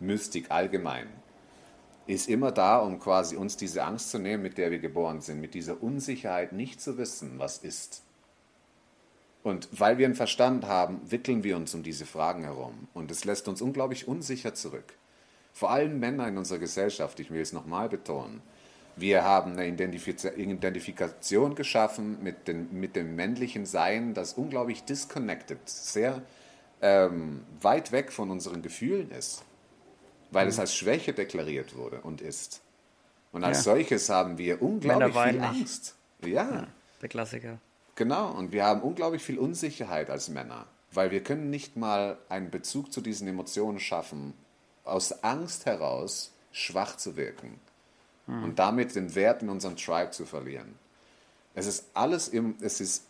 [0.00, 1.08] Mystik allgemein
[2.06, 5.40] ist immer da, um quasi uns diese Angst zu nehmen, mit der wir geboren sind,
[5.40, 8.02] mit dieser Unsicherheit nicht zu wissen, was ist.
[9.46, 12.88] Und weil wir einen Verstand haben, wickeln wir uns um diese Fragen herum.
[12.94, 14.94] Und es lässt uns unglaublich unsicher zurück.
[15.52, 18.42] Vor allem Männer in unserer Gesellschaft, ich will es nochmal betonen,
[18.96, 26.22] wir haben eine Identifikation geschaffen mit, den, mit dem männlichen Sein, das unglaublich disconnected, sehr
[26.82, 29.44] ähm, weit weg von unseren Gefühlen ist,
[30.32, 30.50] weil mhm.
[30.50, 32.62] es als Schwäche deklariert wurde und ist.
[33.30, 33.74] Und als ja.
[33.74, 35.94] solches haben wir unglaublich viel Angst.
[36.22, 36.28] Ja.
[36.28, 36.66] ja.
[37.00, 37.60] Der Klassiker.
[37.96, 42.50] Genau, und wir haben unglaublich viel Unsicherheit als Männer, weil wir können nicht mal einen
[42.50, 44.34] Bezug zu diesen Emotionen schaffen,
[44.84, 47.58] aus Angst heraus schwach zu wirken
[48.26, 48.44] hm.
[48.44, 50.78] und damit den Wert in unserem Tribe zu verlieren.
[51.54, 53.04] Es ist alles im, es ist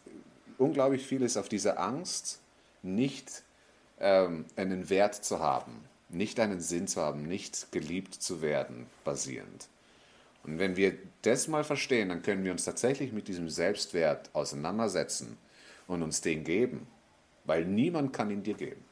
[0.56, 2.40] unglaublich vieles auf dieser Angst,
[2.82, 3.42] nicht
[3.98, 9.66] ähm, einen Wert zu haben, nicht einen Sinn zu haben, nicht geliebt zu werden, basierend.
[10.46, 15.36] Und wenn wir das mal verstehen, dann können wir uns tatsächlich mit diesem Selbstwert auseinandersetzen
[15.88, 16.86] und uns den geben,
[17.44, 18.84] weil niemand kann ihn dir geben.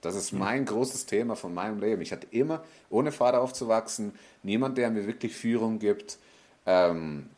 [0.00, 2.02] Das ist mein großes Thema von meinem Leben.
[2.02, 6.18] Ich hatte immer, ohne Vater aufzuwachsen, niemand, der mir wirklich Führung gibt.
[6.66, 7.30] Ähm,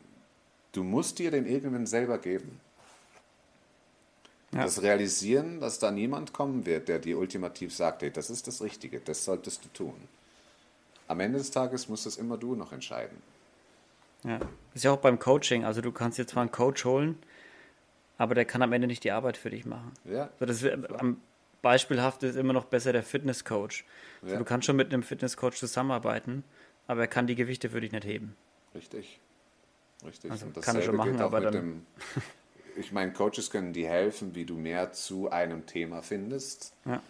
[0.72, 2.60] du musst dir den irgendwann selber geben.
[4.52, 4.64] Ja.
[4.64, 8.60] Das Realisieren, dass da niemand kommen wird, der dir ultimativ sagt, hey, das ist das
[8.60, 10.08] Richtige, das solltest du tun.
[11.08, 13.16] Am Ende des Tages musst es immer du noch entscheiden.
[14.26, 14.40] Ja,
[14.74, 15.64] ist ja auch beim Coaching.
[15.64, 17.16] Also du kannst jetzt zwar einen Coach holen,
[18.18, 19.92] aber der kann am Ende nicht die Arbeit für dich machen.
[20.04, 20.30] Ja.
[20.38, 21.20] So, das ist, am,
[21.62, 23.84] beispielhaft ist immer noch besser der Fitnesscoach.
[24.26, 24.36] Ja.
[24.36, 26.44] Du kannst schon mit einem Fitnesscoach zusammenarbeiten,
[26.88, 28.36] aber er kann die Gewichte für dich nicht heben.
[28.74, 29.20] Richtig.
[30.04, 30.30] Richtig.
[30.30, 31.52] Also kann er schon machen, aber dann.
[31.52, 31.86] Dem,
[32.76, 36.74] ich meine, Coaches können dir helfen, wie du mehr zu einem Thema findest.
[36.84, 37.02] Ja.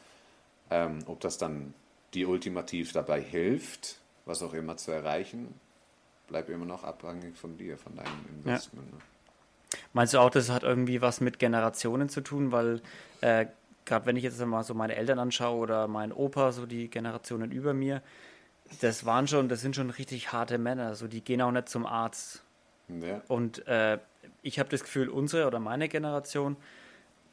[0.71, 1.75] Ähm, ob das dann
[2.15, 5.55] dir ultimativ dabei hilft, was auch immer zu erreichen,
[6.27, 8.89] bleibt immer noch abhängig von dir, von deinem Investment.
[8.91, 8.97] Ja.
[8.97, 9.03] Ne?
[9.93, 12.81] Meinst du auch, das hat irgendwie was mit Generationen zu tun, weil
[13.21, 13.47] äh,
[13.85, 17.51] gerade wenn ich jetzt mal so meine Eltern anschaue oder meinen Opa, so die Generationen
[17.51, 18.03] über mir,
[18.81, 20.95] das waren schon, das sind schon richtig harte Männer.
[20.95, 22.43] So, die gehen auch nicht zum Arzt.
[22.89, 23.23] Ja.
[23.29, 23.99] Und äh,
[24.43, 26.57] ich habe das Gefühl, unsere oder meine Generation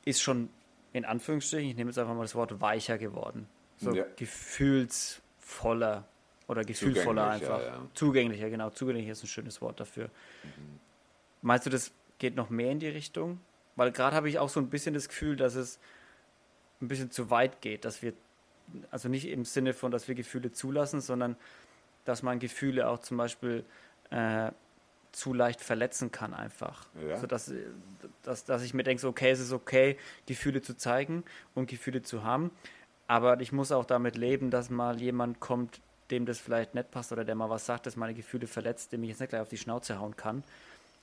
[0.05, 0.49] ist schon
[0.93, 3.47] in Anführungsstrichen, ich nehme jetzt einfach mal das Wort weicher geworden.
[3.77, 4.05] So ja.
[4.15, 6.05] gefühlsvoller
[6.47, 7.61] oder gefühlvoller einfach.
[7.61, 7.81] Ja.
[7.93, 8.69] Zugänglicher, genau.
[8.69, 10.05] Zugänglich ist ein schönes Wort dafür.
[10.43, 10.79] Mhm.
[11.41, 13.39] Meinst du, das geht noch mehr in die Richtung?
[13.75, 15.79] Weil gerade habe ich auch so ein bisschen das Gefühl, dass es
[16.81, 18.13] ein bisschen zu weit geht, dass wir,
[18.91, 21.35] also nicht im Sinne von, dass wir Gefühle zulassen, sondern
[22.05, 23.65] dass man Gefühle auch zum Beispiel
[24.09, 24.51] äh,
[25.11, 26.87] zu leicht verletzen kann einfach.
[27.07, 27.15] Ja.
[27.15, 27.51] Also dass,
[28.23, 31.23] dass, dass ich mir denke, so, okay, es ist okay, Gefühle zu zeigen
[31.55, 32.51] und Gefühle zu haben,
[33.07, 35.81] aber ich muss auch damit leben, dass mal jemand kommt,
[36.13, 39.03] dem das vielleicht nicht passt oder der mal was sagt, das meine Gefühle verletzt, dem
[39.03, 40.43] ich jetzt nicht gleich auf die Schnauze hauen kann,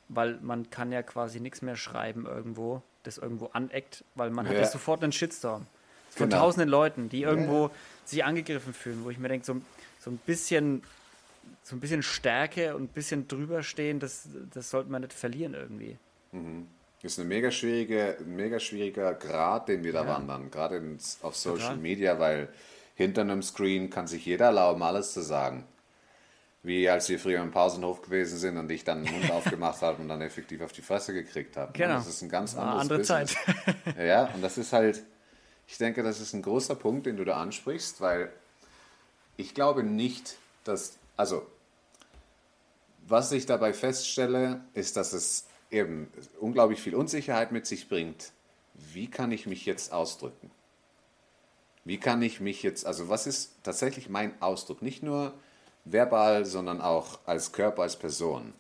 [0.09, 4.53] weil man kann ja quasi nichts mehr schreiben irgendwo, das irgendwo aneckt, weil man ja.
[4.53, 5.67] hat ja sofort einen Shitstorm
[6.11, 6.43] von genau.
[6.43, 7.71] tausenden Leuten, die irgendwo ja.
[8.05, 9.61] sich angegriffen fühlen, wo ich mir denke, so,
[9.99, 10.83] so ein bisschen
[11.63, 15.55] so ein bisschen Stärke und ein bisschen drüber stehen, das, das sollte man nicht verlieren
[15.55, 15.97] irgendwie.
[16.33, 16.67] Mhm.
[17.03, 20.09] Das ist eine mega schwierige, ein mega schwieriger Grad, den wir da ja.
[20.09, 20.83] wandern, gerade
[21.23, 21.77] auf Social Total.
[21.77, 22.49] Media, weil
[23.01, 25.65] hinter einem Screen kann sich jeder erlauben, alles zu sagen.
[26.63, 30.03] Wie als wir früher im Pausenhof gewesen sind und ich dann den Mund aufgemacht habe
[30.03, 31.73] und dann effektiv auf die Fresse gekriegt habe.
[31.73, 31.95] Genau.
[31.95, 33.35] Das ist ein ganz anderes andere Business.
[33.35, 33.97] Zeit.
[33.99, 35.03] ja, und das ist halt,
[35.67, 38.31] ich denke, das ist ein großer Punkt, den du da ansprichst, weil
[39.39, 41.47] ich glaube nicht, dass, also,
[43.09, 48.33] was ich dabei feststelle, ist, dass es eben unglaublich viel Unsicherheit mit sich bringt.
[48.75, 50.51] Wie kann ich mich jetzt ausdrücken?
[51.85, 54.83] Wie kann ich mich jetzt, also was ist tatsächlich mein Ausdruck?
[54.83, 55.33] Nicht nur
[55.85, 58.53] verbal, sondern auch als Körper, als Person.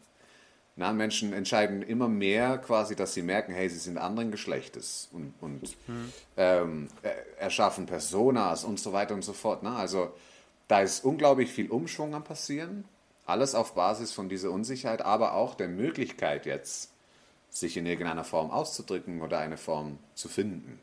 [0.76, 5.34] Na, Menschen entscheiden immer mehr quasi, dass sie merken, hey, sie sind anderen Geschlechtes und,
[5.40, 6.12] und mhm.
[6.38, 6.88] ähm,
[7.38, 9.62] erschaffen Personas und so weiter und so fort.
[9.62, 9.76] Na?
[9.76, 10.12] Also
[10.68, 12.84] da ist unglaublich viel Umschwung am passieren.
[13.26, 16.90] Alles auf Basis von dieser Unsicherheit, aber auch der Möglichkeit jetzt,
[17.50, 20.80] sich in irgendeiner Form auszudrücken oder eine Form zu finden.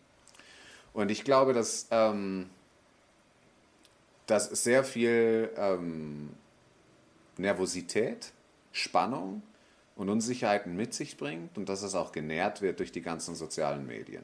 [0.97, 2.49] Und ich glaube, dass, ähm,
[4.25, 6.31] dass sehr viel ähm,
[7.37, 8.31] Nervosität,
[8.71, 9.43] Spannung
[9.95, 13.85] und Unsicherheiten mit sich bringt und dass es auch genährt wird durch die ganzen sozialen
[13.85, 14.23] Medien.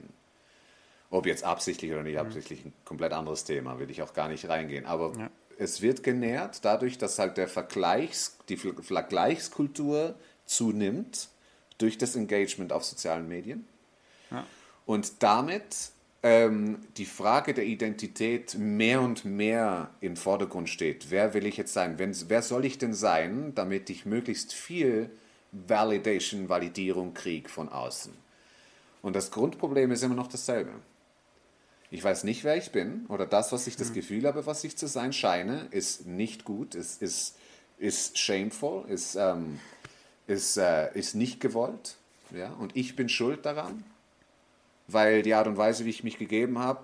[1.11, 4.49] Ob jetzt absichtlich oder nicht absichtlich, ein komplett anderes Thema, will ich auch gar nicht
[4.49, 4.87] reingehen.
[4.87, 5.29] Aber ja.
[5.59, 10.15] es wird genährt dadurch, dass halt der Vergleichs, die Vergleichskultur
[10.47, 11.29] zunimmt
[11.77, 13.67] durch das Engagement auf sozialen Medien.
[14.31, 14.43] Ja.
[14.87, 15.93] Und damit
[16.23, 21.11] ähm, die Frage der Identität mehr und mehr im Vordergrund steht.
[21.11, 21.99] Wer will ich jetzt sein?
[21.99, 25.09] Wenn, wer soll ich denn sein, damit ich möglichst viel
[25.51, 28.13] Validation, Validierung kriege von außen?
[29.01, 30.71] Und das Grundproblem ist immer noch dasselbe.
[31.91, 33.95] Ich weiß nicht, wer ich bin oder das, was ich das mhm.
[33.95, 37.35] Gefühl habe, was ich zu sein scheine, ist nicht gut, ist, ist,
[37.77, 39.59] ist shameful, ist, ähm,
[40.25, 41.97] ist, äh, ist nicht gewollt.
[42.31, 42.53] Ja?
[42.53, 43.83] Und ich bin schuld daran
[44.93, 46.83] weil die Art und Weise, wie ich mich gegeben habe,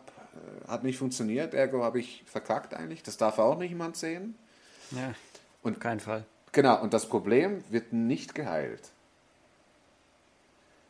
[0.66, 1.54] äh, hat nicht funktioniert.
[1.54, 3.04] Ergo habe ich verkackt eigentlich.
[3.04, 4.36] Das darf auch nicht jemand sehen.
[4.92, 5.14] Ja,
[5.64, 6.26] und auf keinen Fall.
[6.52, 8.90] Genau, und das Problem wird nicht geheilt,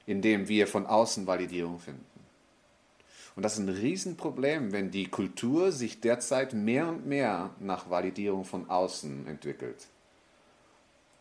[0.06, 2.06] indem wir von außen Validierung finden.
[3.36, 8.44] Und das ist ein Riesenproblem, wenn die Kultur sich derzeit mehr und mehr nach Validierung
[8.46, 9.88] von außen entwickelt.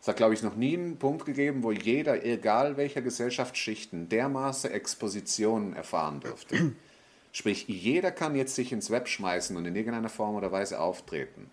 [0.08, 4.70] Es hat, glaube ich, noch nie einen Punkt gegeben, wo jeder, egal welcher Gesellschaftsschichten, dermaßen
[4.70, 6.72] Expositionen erfahren dürfte.
[7.32, 11.50] Sprich, jeder kann jetzt sich ins Web schmeißen und in irgendeiner Form oder Weise auftreten.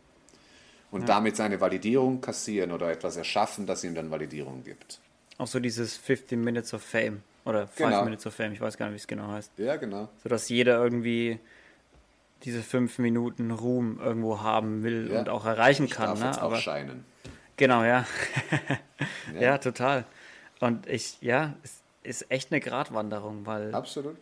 [0.89, 1.07] Und ja.
[1.07, 5.01] damit seine Validierung kassieren oder etwas erschaffen, das ihm dann Validierung gibt.
[5.37, 8.05] Auch so dieses 15 Minutes of Fame oder 5 genau.
[8.05, 9.51] Minutes of Fame, ich weiß gar nicht, wie es genau heißt.
[9.57, 10.07] Ja, genau.
[10.23, 11.39] So dass jeder irgendwie
[12.43, 15.19] diese 5 Minuten Ruhm irgendwo haben will ja.
[15.19, 16.05] und auch erreichen ich kann.
[16.05, 16.27] Darf ne?
[16.27, 17.03] jetzt Aber scheinen.
[17.57, 18.05] Genau, ja.
[19.33, 19.41] ja.
[19.41, 19.57] ja.
[19.57, 20.05] total.
[20.59, 23.73] Und ich, ja, es ist echt eine Gratwanderung, weil.
[23.73, 24.17] Absolut.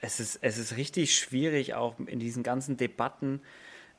[0.00, 3.42] Es ist, es ist richtig schwierig, auch in diesen ganzen Debatten,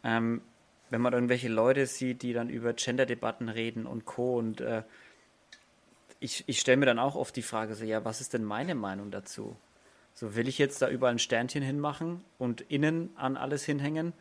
[0.03, 0.41] ähm,
[0.89, 4.37] wenn man irgendwelche Leute sieht, die dann über Gender-Debatten reden und Co.
[4.37, 4.81] Und äh,
[6.19, 8.73] ich, ich stelle mir dann auch oft die Frage, so, ja, was ist denn meine
[8.73, 9.55] Meinung dazu?
[10.13, 14.13] So, will ich jetzt da überall ein Sternchen hinmachen und innen an alles hinhängen?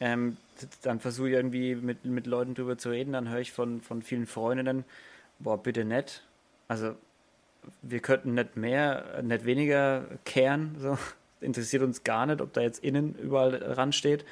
[0.00, 0.38] Ähm,
[0.82, 4.02] dann versuche ich irgendwie mit, mit Leuten drüber zu reden, dann höre ich von, von
[4.02, 4.84] vielen Freundinnen,
[5.38, 6.22] boah, bitte nett.
[6.68, 6.94] Also
[7.82, 10.76] wir könnten nicht mehr, nicht weniger kehren.
[10.78, 10.98] So.
[11.40, 14.24] Interessiert uns gar nicht, ob da jetzt innen überall ran steht.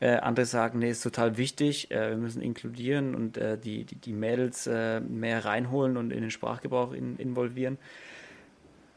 [0.00, 3.96] Äh, andere sagen, nee, ist total wichtig, äh, wir müssen inkludieren und äh, die, die,
[3.96, 7.78] die Mädels äh, mehr reinholen und in den Sprachgebrauch in, involvieren.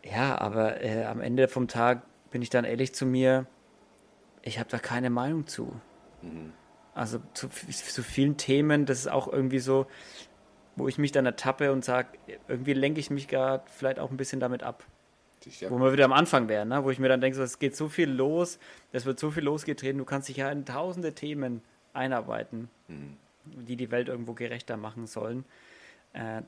[0.03, 3.47] Ja, aber äh, am Ende vom Tag bin ich dann ehrlich zu mir,
[4.43, 5.73] ich habe da keine Meinung zu.
[6.21, 6.53] Mhm.
[6.93, 9.87] Also zu, zu, vielen Themen, das ist auch irgendwie so,
[10.75, 12.09] wo ich mich dann ertappe und sage,
[12.47, 14.83] irgendwie lenke ich mich gerade vielleicht auch ein bisschen damit ab.
[15.69, 16.83] Wo wir wieder am Anfang wären, ne?
[16.83, 18.59] wo ich mir dann denke, so, es geht so viel los,
[18.91, 21.63] es wird so viel losgetreten, du kannst dich ja in tausende Themen
[21.93, 23.17] einarbeiten, mhm.
[23.45, 25.45] die die Welt irgendwo gerechter machen sollen
[26.13, 26.43] äh,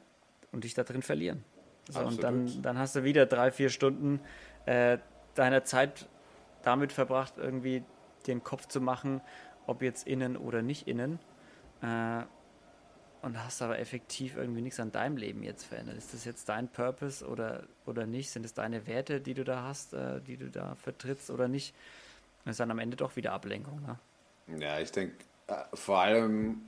[0.52, 1.44] und dich da drin verlieren.
[1.90, 4.20] So, und dann, dann hast du wieder drei, vier Stunden
[4.66, 5.00] äh,
[5.34, 6.08] deiner Zeit
[6.64, 7.84] damit verbracht, irgendwie
[8.28, 9.22] den Kopf zu machen,
[9.68, 11.20] ob jetzt innen oder nicht innen.
[11.82, 12.24] Äh,
[13.24, 15.96] und hast aber effektiv irgendwie nichts an deinem Leben jetzt verändert.
[15.98, 18.30] Ist das jetzt dein Purpose oder, oder nicht?
[18.30, 21.74] Sind es deine Werte, die du da hast, äh, die du da vertrittst oder nicht?
[22.44, 23.82] Das ist dann am Ende doch wieder Ablenkung.
[23.82, 24.60] Ne?
[24.60, 25.16] Ja, ich denke,
[25.48, 26.64] äh, vor allem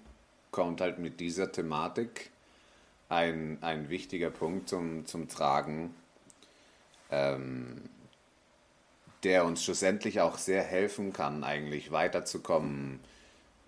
[0.51, 2.31] kommt halt mit dieser Thematik
[3.09, 5.93] ein, ein wichtiger Punkt zum, zum Tragen,
[7.11, 7.81] ähm,
[9.25, 12.99] der uns schlussendlich auch sehr helfen kann, eigentlich weiterzukommen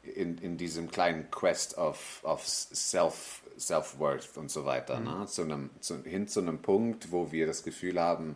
[0.04, 5.00] in, in diesem kleinen Quest of, of Self, Self-Worth und so weiter.
[5.00, 5.06] Mhm.
[5.06, 5.26] Ne?
[5.26, 8.36] Zu einem, zu, hin zu einem Punkt, wo wir das Gefühl haben,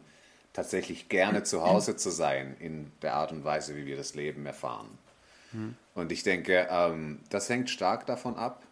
[0.52, 4.44] tatsächlich gerne zu Hause zu sein in der Art und Weise, wie wir das Leben
[4.48, 4.98] erfahren.
[5.52, 5.76] Mhm.
[5.94, 8.64] Und ich denke, ähm, das hängt stark davon ab,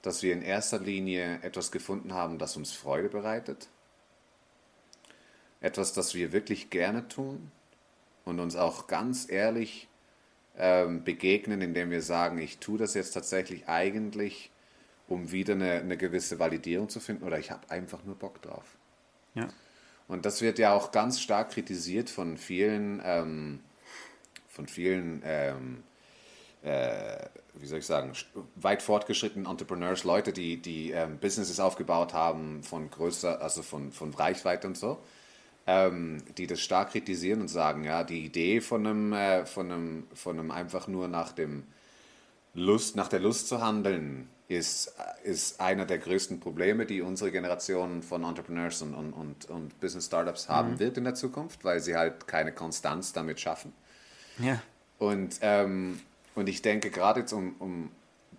[0.00, 3.68] dass wir in erster Linie etwas gefunden haben, das uns Freude bereitet.
[5.60, 7.52] Etwas, das wir wirklich gerne tun
[8.28, 9.88] und uns auch ganz ehrlich
[10.56, 14.50] ähm, begegnen, indem wir sagen, ich tue das jetzt tatsächlich eigentlich,
[15.06, 18.76] um wieder eine, eine gewisse Validierung zu finden oder ich habe einfach nur Bock drauf.
[19.34, 19.48] Ja.
[20.06, 23.60] Und das wird ja auch ganz stark kritisiert von vielen, ähm,
[24.48, 25.82] von vielen ähm,
[26.62, 28.12] äh, wie soll ich sagen,
[28.56, 34.12] weit fortgeschrittenen Entrepreneurs, Leute, die, die ähm, Businesses aufgebaut haben von größer, also von, von
[34.14, 34.98] Reichweite und so,
[35.68, 40.06] ähm, die das stark kritisieren und sagen, ja, die Idee von einem, äh, von einem,
[40.14, 41.64] von einem einfach nur nach dem
[42.54, 44.94] Lust, nach der Lust zu handeln, ist,
[45.24, 50.06] ist einer der größten Probleme, die unsere Generation von Entrepreneurs und, und, und, und Business
[50.06, 50.78] Startups haben mhm.
[50.78, 53.74] wird in der Zukunft, weil sie halt keine Konstanz damit schaffen.
[54.38, 54.62] Ja.
[54.98, 56.00] Und, ähm,
[56.34, 57.90] und ich denke, gerade jetzt, um, um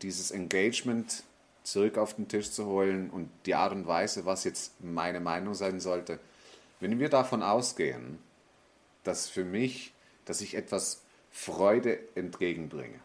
[0.02, 1.22] dieses Engagement
[1.62, 5.54] zurück auf den Tisch zu holen und die Art und Weise, was jetzt meine Meinung
[5.54, 6.20] sein sollte,
[6.80, 8.20] wenn wir davon ausgehen,
[9.04, 9.94] dass für mich,
[10.26, 11.02] dass ich etwas
[11.32, 13.00] Freude entgegenbringe,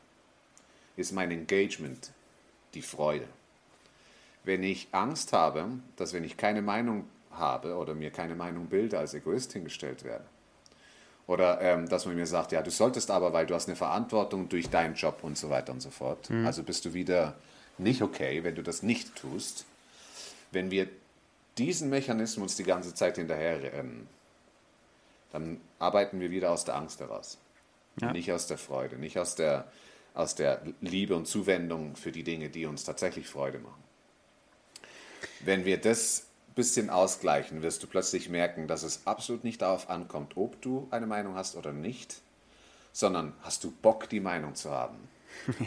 [0.97, 2.13] ist mein Engagement
[2.75, 3.27] die Freude.
[4.45, 8.99] Wenn ich Angst habe, dass wenn ich keine Meinung habe oder mir keine Meinung bilde,
[8.99, 10.25] als Egoist hingestellt werde,
[11.27, 14.49] oder ähm, dass man mir sagt, ja, du solltest aber, weil du hast eine Verantwortung
[14.49, 16.29] durch deinen Job und so weiter und so fort.
[16.29, 16.47] Mhm.
[16.47, 17.35] Also bist du wieder
[17.79, 19.65] nicht okay, wenn du das nicht tust.
[20.51, 20.89] Wenn wir
[21.59, 24.09] diesen Mechanismus die ganze Zeit hinterherrennen,
[25.33, 27.39] dann arbeiten wir wieder aus der Angst heraus.
[28.01, 28.13] Ja.
[28.13, 29.71] Nicht aus der Freude, nicht aus der,
[30.15, 33.83] aus der Liebe und Zuwendung für die Dinge, die uns tatsächlich Freude machen.
[35.41, 39.91] Wenn wir das ein bisschen ausgleichen, wirst du plötzlich merken, dass es absolut nicht darauf
[39.91, 42.21] ankommt, ob du eine Meinung hast oder nicht,
[42.93, 44.97] sondern hast du Bock, die Meinung zu haben.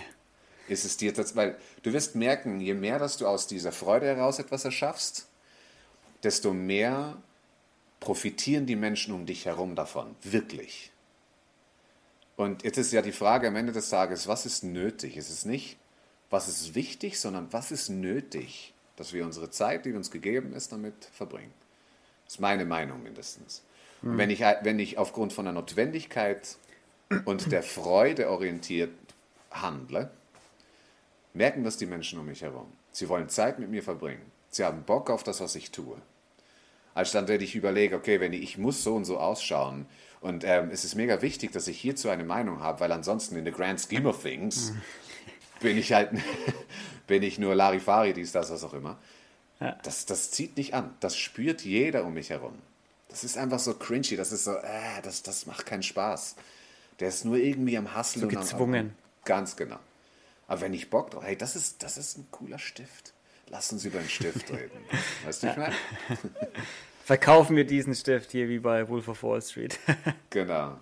[0.68, 4.06] Ist es dir das, weil du wirst merken, je mehr, dass du aus dieser Freude
[4.06, 5.27] heraus etwas erschaffst,
[6.24, 7.18] desto mehr
[8.00, 10.92] profitieren die Menschen um dich herum davon, wirklich.
[12.36, 15.18] Und jetzt ist ja die Frage am Ende des Tages, was ist nötig?
[15.18, 15.78] Es ist nicht,
[16.30, 20.72] was ist wichtig, sondern was ist nötig, dass wir unsere Zeit, die uns gegeben ist,
[20.72, 21.54] damit verbringen.
[22.26, 23.64] Das ist meine Meinung mindestens.
[24.02, 24.12] Mhm.
[24.12, 26.58] Und wenn ich, wenn ich aufgrund von der Notwendigkeit
[27.26, 28.92] und der Freude orientiert
[29.50, 30.12] handle,
[31.34, 32.72] merken das die Menschen um mich herum.
[32.92, 34.32] Sie wollen Zeit mit mir verbringen.
[34.50, 35.98] Sie haben Bock auf das, was ich tue.
[36.94, 39.86] Als dann, wenn ich überlege, okay, wenn ich, ich muss so und so ausschauen,
[40.20, 43.46] und ähm, es ist mega wichtig, dass ich hierzu eine Meinung habe, weil ansonsten in
[43.46, 44.74] the grand scheme of things
[45.60, 46.12] bin ich halt,
[47.08, 48.98] bin ich nur Larifari, dies, das, was auch immer.
[49.60, 49.78] Ja.
[49.84, 50.96] Das, das zieht nicht an.
[51.00, 52.54] Das spürt jeder um mich herum.
[53.10, 54.16] Das ist einfach so cringy.
[54.16, 56.36] Das ist so, äh, das, das macht keinen Spaß.
[57.00, 58.24] Der ist nur irgendwie am Hustlen.
[58.24, 58.88] So gezwungen.
[58.88, 59.80] Am, ganz genau.
[60.48, 63.14] Aber wenn ich Bock drauf, hey, das ist, das ist ein cooler Stift.
[63.50, 64.80] Lass uns über den Stift reden.
[65.26, 65.76] Weißt du, ich meine?
[67.04, 69.80] verkaufen wir diesen Stift hier wie bei Wolf of Wall Street.
[70.30, 70.78] genau.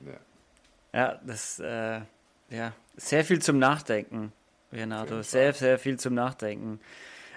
[0.00, 0.18] Ja,
[0.94, 2.00] ja das äh,
[2.48, 4.32] ja sehr viel zum Nachdenken,
[4.72, 5.20] Renato.
[5.22, 6.80] Sehr, sehr viel zum Nachdenken.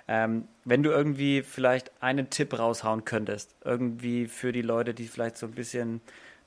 [0.08, 5.36] Ähm, wenn du irgendwie vielleicht einen Tipp raushauen könntest, irgendwie für die Leute, die vielleicht
[5.36, 6.00] so ein bisschen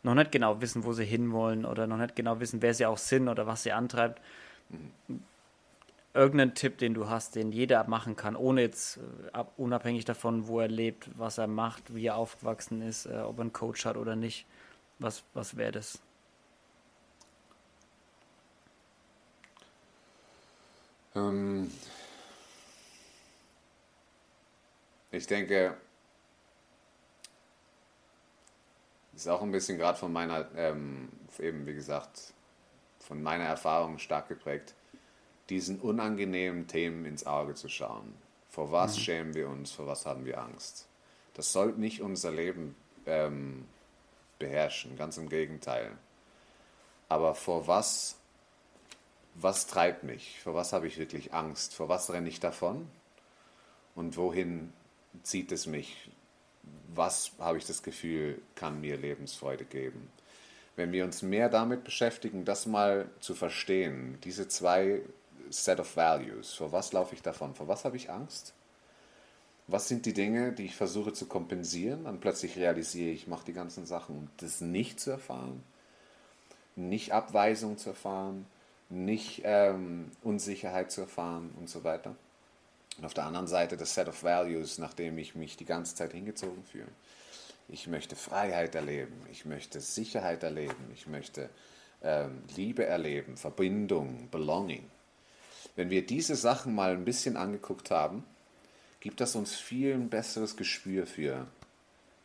[0.03, 2.96] noch nicht genau wissen, wo sie hinwollen oder noch nicht genau wissen, wer sie auch
[2.96, 4.22] sind oder was sie antreibt,
[4.70, 5.20] mhm
[6.14, 10.61] irgendeinen Tipp, den du hast, den jeder machen kann, ohne jetzt uh, unabhängig davon, wo
[10.61, 13.96] er lebt, was er macht, wie er aufgewachsen ist, uh, ob er einen Coach hat
[13.96, 14.46] oder nicht.
[14.98, 16.00] Was, was wäre das?
[21.14, 21.70] Ähm
[25.11, 25.76] ich denke,
[29.14, 31.08] ist auch ein bisschen gerade von meiner, ähm,
[31.38, 32.32] eben wie gesagt,
[32.98, 34.74] von meiner Erfahrung stark geprägt
[35.51, 38.14] diesen unangenehmen Themen ins Auge zu schauen.
[38.48, 39.01] Vor was mhm.
[39.01, 40.86] schämen wir uns, vor was haben wir Angst?
[41.34, 42.74] Das sollte nicht unser Leben
[43.07, 43.66] ähm,
[44.38, 45.92] beherrschen, ganz im Gegenteil.
[47.09, 48.16] Aber vor was,
[49.34, 50.40] was treibt mich?
[50.42, 51.74] Vor was habe ich wirklich Angst?
[51.74, 52.88] Vor was renne ich davon?
[53.94, 54.72] Und wohin
[55.22, 56.11] zieht es mich?
[56.94, 60.11] Was habe ich das Gefühl, kann mir Lebensfreude geben?
[60.76, 65.03] Wenn wir uns mehr damit beschäftigen, das mal zu verstehen, diese zwei
[65.51, 66.55] Set of Values.
[66.55, 67.55] Vor was laufe ich davon?
[67.55, 68.55] Vor was habe ich Angst?
[69.67, 72.05] Was sind die Dinge, die ich versuche zu kompensieren?
[72.05, 75.63] Dann plötzlich realisiere ich, ich mache die ganzen Sachen, um das nicht zu erfahren,
[76.75, 78.47] nicht Abweisung zu erfahren,
[78.89, 82.17] nicht ähm, Unsicherheit zu erfahren und so weiter.
[82.99, 86.13] Und auf der anderen Seite das Set of Values, nachdem ich mich die ganze Zeit
[86.13, 86.89] hingezogen fühle.
[87.68, 91.49] Ich möchte Freiheit erleben, ich möchte Sicherheit erleben, ich möchte
[92.03, 94.85] ähm, Liebe erleben, Verbindung, Belonging.
[95.80, 98.22] Wenn wir diese Sachen mal ein bisschen angeguckt haben,
[99.00, 101.46] gibt das uns viel ein besseres Gespür für,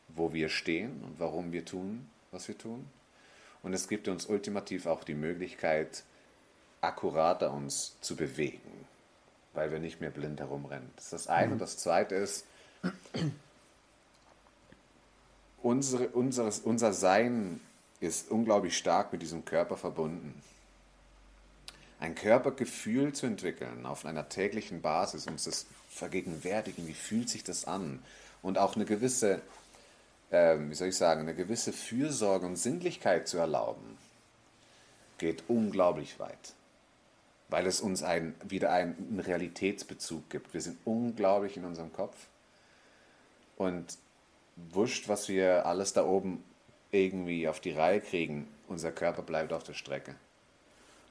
[0.10, 2.86] wo wir stehen und warum wir tun, was wir tun.
[3.64, 6.04] Und es gibt uns ultimativ auch die Möglichkeit,
[6.82, 8.86] akkurater uns zu bewegen,
[9.54, 10.92] weil wir nicht mehr blind herumrennen.
[10.98, 11.48] Das ist das eine.
[11.48, 11.54] Mhm.
[11.54, 12.46] Und das zweite ist,
[15.64, 17.62] unsere, unseres, unser Sein
[18.02, 20.44] ist unglaublich stark mit diesem Körper verbunden.
[22.00, 27.66] Ein Körpergefühl zu entwickeln auf einer täglichen Basis, uns das vergegenwärtigen, wie fühlt sich das
[27.66, 28.00] an
[28.42, 29.42] und auch eine gewisse,
[30.30, 33.98] äh, wie soll ich sagen, eine gewisse Fürsorge und Sinnlichkeit zu erlauben,
[35.18, 36.54] geht unglaublich weit,
[37.50, 40.54] weil es uns ein, wieder einen Realitätsbezug gibt.
[40.54, 42.28] Wir sind unglaublich in unserem Kopf
[43.56, 43.98] und
[44.58, 46.44] wurscht, was wir alles da oben
[46.92, 50.16] irgendwie auf die Reihe kriegen, unser Körper bleibt auf der Strecke.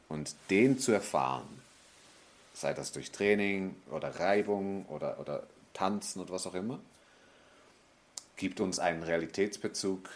[0.09, 1.49] Und den zu erfahren,
[2.53, 6.81] sei das durch Training oder Reibung oder, oder Tanzen oder was auch immer,
[8.37, 10.09] gibt uns einen Realitätsbezug,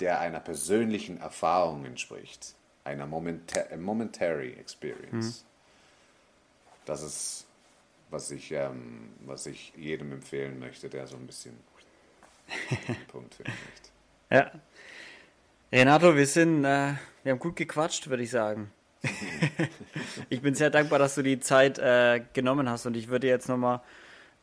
[0.00, 2.54] der einer persönlichen Erfahrung entspricht,
[2.84, 5.42] einer Momenta momentary experience.
[5.42, 5.46] Mhm.
[6.84, 7.46] Das ist,
[8.10, 11.56] was ich, ähm, was ich jedem empfehlen möchte, der so ein bisschen
[13.08, 13.90] Punkt finden möchte.
[14.30, 14.60] Ja.
[15.72, 16.94] Renato, wir sind, äh,
[17.24, 18.70] wir haben gut gequatscht, würde ich sagen.
[20.28, 23.48] ich bin sehr dankbar, dass du die Zeit äh, genommen hast und ich würde jetzt
[23.48, 23.80] nochmal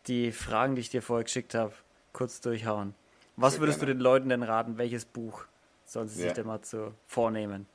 [0.08, 1.74] die Fragen, die ich dir vorher geschickt habe,
[2.12, 2.94] kurz durchhauen.
[3.36, 3.94] Was sehr würdest gerne.
[3.94, 4.78] du den Leuten denn raten?
[4.78, 5.46] Welches Buch
[5.86, 6.28] sollen sie ja.
[6.28, 7.66] sich denn mal zu vornehmen?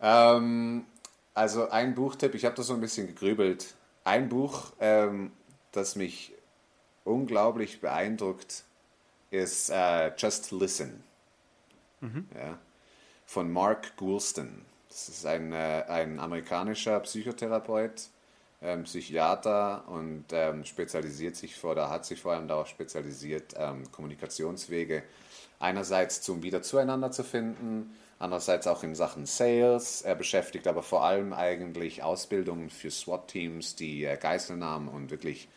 [0.00, 0.86] Ähm,
[1.34, 3.74] also ein Buchtipp, ich habe da so ein bisschen gegrübelt.
[4.04, 5.32] Ein Buch, ähm,
[5.70, 6.32] das mich
[7.04, 8.64] unglaublich beeindruckt,
[9.30, 11.02] ist uh, Just Listen
[12.00, 12.28] mhm.
[12.34, 12.58] ja,
[13.24, 14.64] von Mark Goulston.
[14.92, 18.10] Das ist ein, äh, ein amerikanischer Psychotherapeut,
[18.60, 23.90] ähm, Psychiater und ähm, spezialisiert sich vor, oder hat sich vor allem darauf spezialisiert, ähm,
[23.90, 25.02] Kommunikationswege
[25.58, 30.02] einerseits zum wieder zueinander zu finden, andererseits auch in Sachen Sales.
[30.02, 35.48] Er beschäftigt aber vor allem eigentlich Ausbildungen für SWAT-Teams, die äh, Geiselnahmen und wirklich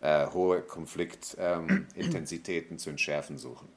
[0.00, 3.68] äh, hohe Konfliktintensitäten zu entschärfen suchen.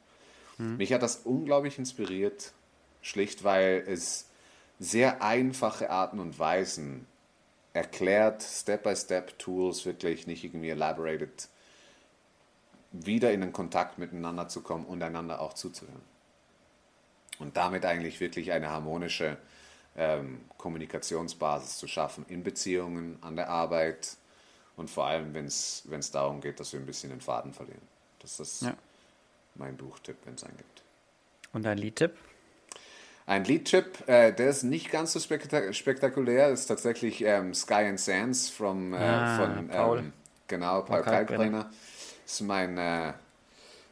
[0.60, 0.78] Mhm.
[0.78, 2.54] Mich hat das unglaublich inspiriert,
[3.02, 4.30] schlicht weil es
[4.84, 7.08] sehr einfache Arten und Weisen
[7.72, 11.48] erklärt, Step-by-Step-Tools, wirklich nicht irgendwie elaborated,
[12.92, 16.02] wieder in den Kontakt miteinander zu kommen und einander auch zuzuhören.
[17.40, 19.38] Und damit eigentlich wirklich eine harmonische
[19.96, 24.18] ähm, Kommunikationsbasis zu schaffen in Beziehungen, an der Arbeit
[24.76, 27.82] und vor allem, wenn es darum geht, dass wir ein bisschen den Faden verlieren.
[28.20, 28.76] Das ist ja.
[29.56, 30.84] mein Buchtipp, wenn es einen gibt.
[31.54, 32.16] Und ein Liedtipp?
[33.26, 38.00] Ein Liedchip, äh, der ist nicht ganz so spektak spektakulär, ist tatsächlich ähm, Sky and
[38.00, 40.00] Sands from, äh, ah, von Paul.
[40.00, 40.14] Ähm,
[40.48, 41.70] genau, Paul, Kalkbrenner.
[42.24, 43.14] Das ist mein, äh,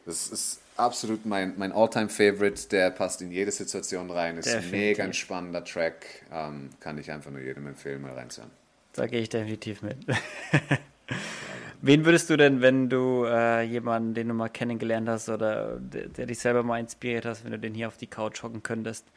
[0.06, 4.72] das ist absolut mein, mein All-Time-Favorite, der passt in jede Situation rein, ist definitiv.
[4.72, 8.52] mega ein spannender Track, ähm, kann ich einfach nur jedem empfehlen, mal reinzuhören.
[8.94, 9.98] Da gehe ich definitiv mit.
[11.84, 16.08] Wen würdest du denn, wenn du äh, jemanden, den du mal kennengelernt hast oder der,
[16.10, 19.08] der, dich selber mal inspiriert hast, wenn du den hier auf die Couch hocken könntest,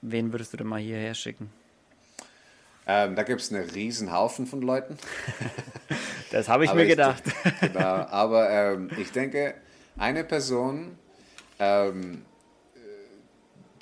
[0.00, 1.50] wen würdest du denn mal hierher schicken?
[2.86, 4.96] Ähm, da gibt es einen riesen Haufen von Leuten.
[6.30, 7.22] das habe ich mir gedacht.
[7.26, 9.54] Ich, genau, aber ähm, ich denke,
[9.98, 10.96] eine Person,
[11.58, 12.22] ähm,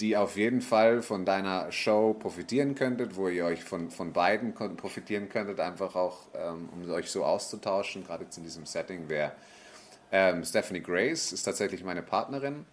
[0.01, 4.55] die auf jeden Fall von deiner Show profitieren könntet, wo ihr euch von, von beiden
[4.55, 9.32] profitieren könntet, einfach auch, ähm, um euch so auszutauschen, gerade jetzt in diesem Setting, wäre
[10.12, 12.66] ähm, Stephanie Grace, ist tatsächlich meine Partnerin.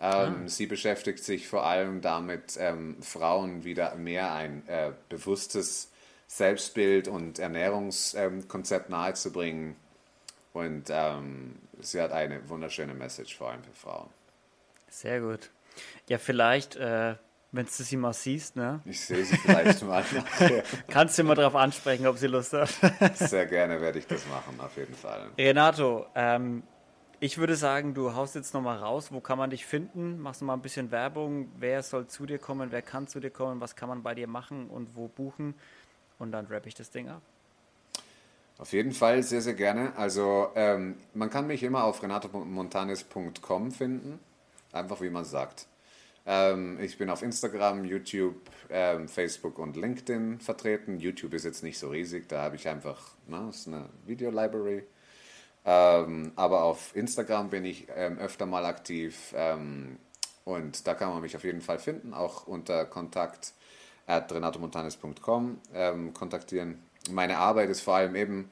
[0.00, 0.48] Ähm, ah.
[0.48, 5.90] Sie beschäftigt sich vor allem damit, ähm, Frauen wieder mehr ein äh, bewusstes
[6.26, 9.76] Selbstbild und Ernährungskonzept nahezubringen.
[10.54, 14.08] Und ähm, sie hat eine wunderschöne Message vor allem für Frauen.
[14.88, 15.50] Sehr gut.
[16.08, 17.14] Ja, vielleicht, äh,
[17.52, 18.80] wenn du sie mal siehst, ne?
[18.84, 20.04] Ich sehe sie vielleicht mal.
[20.88, 22.70] Kannst du mal darauf ansprechen, ob sie Lust hat.
[23.14, 25.30] Sehr gerne werde ich das machen, auf jeden Fall.
[25.36, 26.62] Renato, ähm,
[27.20, 29.12] ich würde sagen, du haust jetzt nochmal raus.
[29.12, 30.18] Wo kann man dich finden?
[30.18, 31.52] Machst du mal ein bisschen Werbung.
[31.58, 32.72] Wer soll zu dir kommen?
[32.72, 33.60] Wer kann zu dir kommen?
[33.60, 35.54] Was kann man bei dir machen und wo buchen?
[36.18, 37.22] Und dann rappe ich das Ding ab.
[38.58, 39.94] Auf jeden Fall sehr, sehr gerne.
[39.96, 44.18] Also ähm, man kann mich immer auf renatomontanes.com finden.
[44.72, 45.66] Einfach wie man sagt.
[46.24, 48.36] Ähm, ich bin auf Instagram, YouTube,
[48.70, 50.98] ähm, Facebook und LinkedIn vertreten.
[50.98, 54.84] YouTube ist jetzt nicht so riesig, da habe ich einfach, ne, ist eine Video-Library.
[55.64, 59.98] Ähm, aber auf Instagram bin ich ähm, öfter mal aktiv ähm,
[60.44, 63.54] und da kann man mich auf jeden Fall finden, auch unter kontakt
[64.06, 66.82] at renatomontanes.com ähm, kontaktieren.
[67.10, 68.50] Meine Arbeit ist vor allem eben,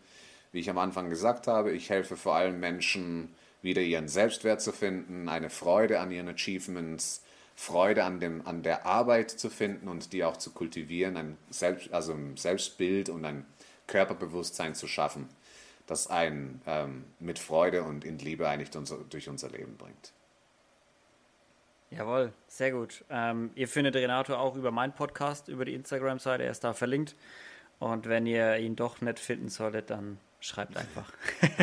[0.52, 4.72] wie ich am Anfang gesagt habe, ich helfe vor allem Menschen, wieder ihren Selbstwert zu
[4.72, 7.22] finden, eine Freude an ihren Achievements,
[7.54, 11.92] Freude an, dem, an der Arbeit zu finden und die auch zu kultivieren, ein, Selbst,
[11.92, 13.44] also ein Selbstbild und ein
[13.86, 15.28] Körperbewusstsein zu schaffen,
[15.86, 20.12] das einen ähm, mit Freude und in Liebe eigentlich durch unser Leben bringt.
[21.90, 23.04] Jawohl, sehr gut.
[23.10, 27.16] Ähm, ihr findet Renato auch über meinen Podcast, über die Instagram-Seite, er ist da verlinkt.
[27.80, 31.12] Und wenn ihr ihn doch nicht finden solltet, dann schreibt einfach.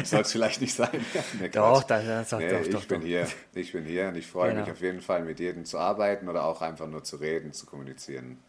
[0.03, 1.05] Soll es vielleicht nicht sein.
[1.39, 3.07] nee, doch, das, das, nee, doch, ich doch, bin doch.
[3.07, 3.27] hier.
[3.53, 4.61] Ich bin hier und ich freue Genau.
[4.61, 7.65] mich auf jeden Fall, mit jedem zu arbeiten oder auch einfach nur zu reden, zu
[7.65, 8.39] kommunizieren.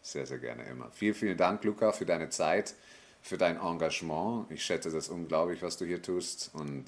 [0.00, 0.90] Sehr, sehr gerne immer.
[0.92, 2.74] Vielen, vielen Dank, Luca, für deine Zeit,
[3.20, 4.50] für dein Engagement.
[4.50, 6.84] Ich schätze das unglaublich, was du hier tust und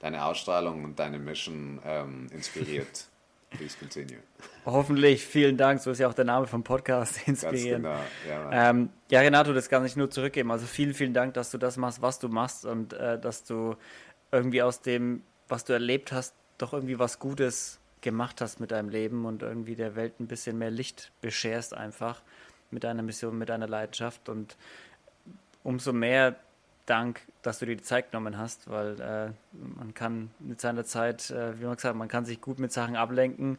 [0.00, 3.06] deine Ausstrahlung und deine Mission ähm, inspiriert.
[3.56, 4.18] Please continue.
[4.64, 5.80] Hoffentlich, vielen Dank.
[5.80, 7.82] So ist ja auch der Name vom Podcast, Ganz inspirieren.
[7.82, 7.98] genau.
[8.28, 8.70] Ja.
[8.70, 10.50] Ähm, ja, Renato, das kann ich nur zurückgeben.
[10.50, 13.76] Also vielen, vielen Dank, dass du das machst, was du machst und äh, dass du
[14.32, 18.88] irgendwie aus dem, was du erlebt hast, doch irgendwie was Gutes gemacht hast mit deinem
[18.88, 22.22] Leben und irgendwie der Welt ein bisschen mehr Licht bescherst einfach
[22.70, 24.56] mit deiner Mission, mit deiner Leidenschaft und
[25.62, 26.36] umso mehr
[26.86, 31.30] Dank, dass du dir die Zeit genommen hast, weil äh, man kann mit seiner Zeit,
[31.30, 33.58] äh, wie man gesagt hat, man kann sich gut mit Sachen ablenken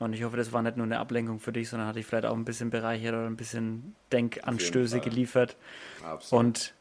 [0.00, 2.24] und ich hoffe, das war nicht nur eine Ablenkung für dich, sondern hat dich vielleicht
[2.24, 5.56] auch ein bisschen bereichert oder ein bisschen Denkanstöße geliefert.
[6.02, 6.44] Absolut.
[6.44, 6.74] Und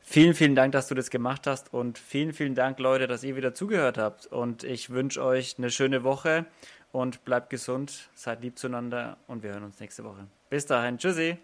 [0.00, 3.34] vielen, vielen Dank, dass du das gemacht hast und vielen, vielen Dank, Leute, dass ihr
[3.34, 4.26] wieder zugehört habt.
[4.26, 6.46] Und ich wünsche euch eine schöne Woche
[6.92, 10.28] und bleibt gesund, seid lieb zueinander und wir hören uns nächste Woche.
[10.48, 11.38] Bis dahin, tschüssi.